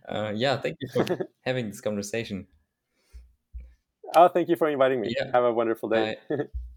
[0.07, 1.05] uh, yeah, thank you for
[1.41, 2.47] having this conversation.
[4.15, 5.13] Oh, thank you for inviting me.
[5.15, 5.31] Yeah.
[5.31, 6.17] Have a wonderful day.